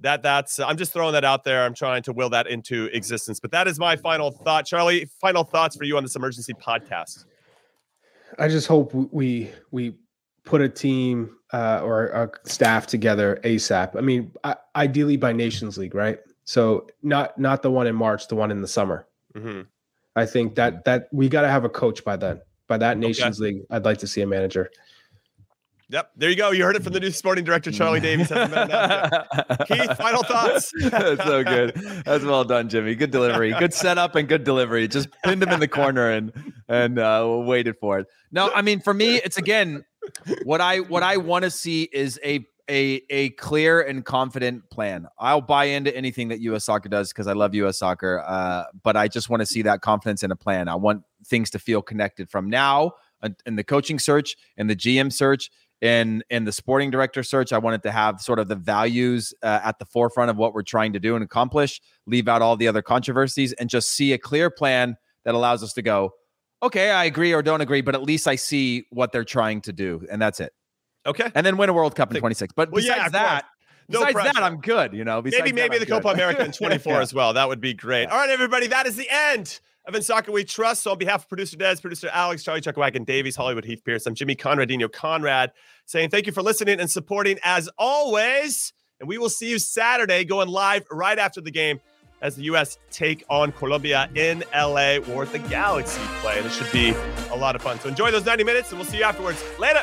That 0.00 0.22
that's 0.22 0.58
I'm 0.58 0.76
just 0.76 0.92
throwing 0.92 1.14
that 1.14 1.24
out 1.24 1.44
there. 1.44 1.64
I'm 1.64 1.74
trying 1.74 2.02
to 2.04 2.12
will 2.12 2.28
that 2.30 2.46
into 2.46 2.84
existence. 2.92 3.40
But 3.40 3.50
that 3.52 3.66
is 3.66 3.78
my 3.78 3.96
final 3.96 4.30
thought, 4.30 4.66
Charlie. 4.66 5.08
Final 5.20 5.42
thoughts 5.42 5.76
for 5.76 5.84
you 5.84 5.96
on 5.96 6.02
this 6.02 6.16
emergency 6.16 6.52
podcast. 6.52 7.24
I 8.38 8.48
just 8.48 8.66
hope 8.66 8.92
we 8.92 9.50
we 9.70 9.94
put 10.44 10.60
a 10.60 10.68
team 10.68 11.36
uh, 11.52 11.80
or 11.82 12.06
a 12.08 12.30
staff 12.48 12.86
together 12.86 13.40
ASAP. 13.44 13.96
I 13.96 14.00
mean, 14.00 14.32
I, 14.44 14.56
ideally 14.74 15.16
by 15.16 15.32
Nations 15.32 15.78
League, 15.78 15.94
right? 15.94 16.18
So 16.44 16.86
not 17.02 17.38
not 17.38 17.62
the 17.62 17.70
one 17.70 17.86
in 17.86 17.94
March, 17.96 18.28
the 18.28 18.36
one 18.36 18.50
in 18.50 18.60
the 18.60 18.68
summer. 18.68 19.06
hmm 19.34 19.62
I 20.14 20.24
think 20.24 20.54
that 20.54 20.84
that 20.86 21.08
we 21.12 21.28
got 21.28 21.42
to 21.42 21.48
have 21.48 21.64
a 21.64 21.68
coach 21.68 22.02
by 22.02 22.16
then. 22.16 22.40
By 22.68 22.78
that 22.78 22.98
Nations 22.98 23.38
League, 23.38 23.60
I'd 23.70 23.84
like 23.84 23.98
to 23.98 24.06
see 24.06 24.22
a 24.22 24.26
manager. 24.26 24.70
Yep, 25.88 26.10
there 26.16 26.30
you 26.30 26.36
go. 26.36 26.50
You 26.50 26.64
heard 26.64 26.74
it 26.74 26.82
from 26.82 26.94
the 26.94 27.00
new 27.00 27.12
sporting 27.12 27.44
director, 27.44 27.70
Charlie 27.70 28.00
Davies. 28.00 28.28
Heath, 28.28 29.96
final 29.96 30.24
thoughts. 30.24 30.72
That's 30.80 31.22
so 31.22 31.44
good. 31.44 31.74
That's 32.04 32.24
well 32.24 32.44
done, 32.44 32.68
Jimmy. 32.68 32.96
Good 32.96 33.12
delivery. 33.12 33.52
Good 33.56 33.72
setup 33.72 34.16
and 34.16 34.28
good 34.28 34.42
delivery. 34.42 34.88
Just 34.88 35.08
pinned 35.24 35.44
him 35.44 35.50
in 35.50 35.60
the 35.60 35.68
corner 35.68 36.10
and 36.10 36.32
and 36.68 36.98
uh, 36.98 37.42
waited 37.46 37.76
for 37.78 38.00
it. 38.00 38.08
No, 38.32 38.50
I 38.52 38.62
mean 38.62 38.80
for 38.80 38.92
me, 38.92 39.16
it's 39.16 39.38
again 39.38 39.84
what 40.42 40.60
I 40.60 40.80
what 40.80 41.04
I 41.04 41.18
want 41.18 41.44
to 41.44 41.50
see 41.50 41.88
is 41.92 42.18
a 42.24 42.44
a 42.68 43.02
a 43.08 43.30
clear 43.30 43.80
and 43.80 44.04
confident 44.04 44.68
plan. 44.70 45.06
I'll 45.20 45.40
buy 45.40 45.66
into 45.66 45.96
anything 45.96 46.28
that 46.28 46.40
U.S. 46.40 46.64
Soccer 46.64 46.88
does 46.88 47.12
because 47.12 47.28
I 47.28 47.32
love 47.32 47.54
U.S. 47.54 47.78
Soccer. 47.78 48.24
Uh, 48.26 48.64
but 48.82 48.96
I 48.96 49.06
just 49.06 49.30
want 49.30 49.40
to 49.40 49.46
see 49.46 49.62
that 49.62 49.82
confidence 49.82 50.24
in 50.24 50.32
a 50.32 50.36
plan. 50.36 50.68
I 50.68 50.74
want 50.74 51.04
things 51.24 51.50
to 51.50 51.60
feel 51.60 51.80
connected 51.80 52.28
from 52.28 52.50
now 52.50 52.92
in 53.46 53.56
the 53.56 53.64
coaching 53.64 53.98
search 53.98 54.36
and 54.56 54.68
the 54.68 54.76
GM 54.76 55.12
search 55.12 55.50
in 55.82 56.22
in 56.30 56.44
the 56.44 56.52
sporting 56.52 56.90
director 56.90 57.22
search 57.22 57.52
i 57.52 57.58
wanted 57.58 57.82
to 57.82 57.90
have 57.92 58.18
sort 58.20 58.38
of 58.38 58.48
the 58.48 58.54
values 58.56 59.34
uh, 59.42 59.60
at 59.62 59.78
the 59.78 59.84
forefront 59.84 60.30
of 60.30 60.36
what 60.38 60.54
we're 60.54 60.62
trying 60.62 60.92
to 60.92 60.98
do 60.98 61.14
and 61.14 61.22
accomplish 61.22 61.80
leave 62.06 62.28
out 62.28 62.40
all 62.40 62.56
the 62.56 62.66
other 62.66 62.80
controversies 62.80 63.52
and 63.54 63.68
just 63.68 63.92
see 63.92 64.12
a 64.14 64.18
clear 64.18 64.48
plan 64.48 64.96
that 65.24 65.34
allows 65.34 65.62
us 65.62 65.74
to 65.74 65.82
go 65.82 66.12
okay 66.62 66.90
i 66.90 67.04
agree 67.04 67.34
or 67.34 67.42
don't 67.42 67.60
agree 67.60 67.82
but 67.82 67.94
at 67.94 68.02
least 68.02 68.26
i 68.26 68.34
see 68.36 68.86
what 68.90 69.12
they're 69.12 69.22
trying 69.24 69.60
to 69.60 69.72
do 69.72 70.04
and 70.10 70.20
that's 70.22 70.40
it 70.40 70.52
Okay. 71.04 71.30
and 71.34 71.44
then 71.46 71.56
win 71.58 71.68
a 71.68 71.72
world 71.74 71.94
cup 71.94 72.12
in 72.12 72.18
26 72.18 72.54
but 72.56 72.70
Well, 72.72 72.82
yeah, 72.82 72.94
besides 72.94 73.12
course. 73.12 73.12
that 73.12 73.44
No 73.90 73.98
besides 74.00 74.12
pressure. 74.14 74.32
that 74.32 74.42
i'm 74.42 74.60
good 74.60 74.94
you 74.94 75.04
know 75.04 75.20
besides 75.20 75.42
maybe 75.42 75.50
that, 75.60 75.70
maybe 75.70 75.76
I'm 75.76 75.80
the 75.80 75.86
Copa. 75.86 76.08
America 76.08 76.42
in 76.44 76.52
24 76.52 76.92
Yeah. 76.94 77.00
as 77.00 77.12
well. 77.14 77.34
That 77.34 77.48
would 77.48 77.60
be 77.60 77.74
great. 77.74 78.06
All 78.06 78.16
right, 78.16 78.30
everybody, 78.30 78.66
that 78.68 78.86
is 78.86 78.96
the 78.96 79.08
end 79.10 79.60
In 79.94 80.02
Soccer 80.02 80.32
We 80.32 80.44
Trust. 80.44 80.82
So 80.82 80.90
on 80.90 80.98
behalf 80.98 81.22
of 81.22 81.28
producer 81.28 81.56
Des, 81.56 81.76
producer 81.80 82.10
Alex, 82.12 82.42
Charlie 82.42 82.60
Chuckwagon, 82.60 83.06
Davies, 83.06 83.36
Hollywood 83.36 83.64
Heath 83.64 83.82
Pearce, 83.84 84.04
I'm 84.06 84.14
Jimmy 84.14 84.34
Conradino 84.34 84.92
Conrad 84.92 85.52
saying 85.86 86.10
thank 86.10 86.26
you 86.26 86.32
for 86.32 86.42
listening 86.42 86.80
and 86.80 86.90
supporting 86.90 87.38
as 87.44 87.68
always. 87.78 88.72
And 88.98 89.08
we 89.08 89.16
will 89.16 89.30
see 89.30 89.48
you 89.48 89.58
Saturday 89.58 90.24
going 90.24 90.48
live 90.48 90.84
right 90.90 91.18
after 91.18 91.40
the 91.40 91.50
game 91.50 91.80
as 92.20 92.34
the 92.36 92.42
U.S. 92.44 92.78
take 92.90 93.24
on 93.30 93.52
Colombia 93.52 94.10
in 94.14 94.42
LA 94.54 94.96
or 95.12 95.22
at 95.22 95.32
the 95.32 95.38
Galaxy 95.38 96.00
play. 96.20 96.42
This 96.42 96.56
should 96.56 96.72
be 96.72 96.90
a 97.30 97.36
lot 97.36 97.54
of 97.54 97.62
fun. 97.62 97.78
So 97.78 97.88
enjoy 97.88 98.10
those 98.10 98.24
90 98.24 98.44
minutes 98.44 98.70
and 98.70 98.78
we'll 98.78 98.88
see 98.88 98.98
you 98.98 99.04
afterwards. 99.04 99.42
Later. 99.58 99.82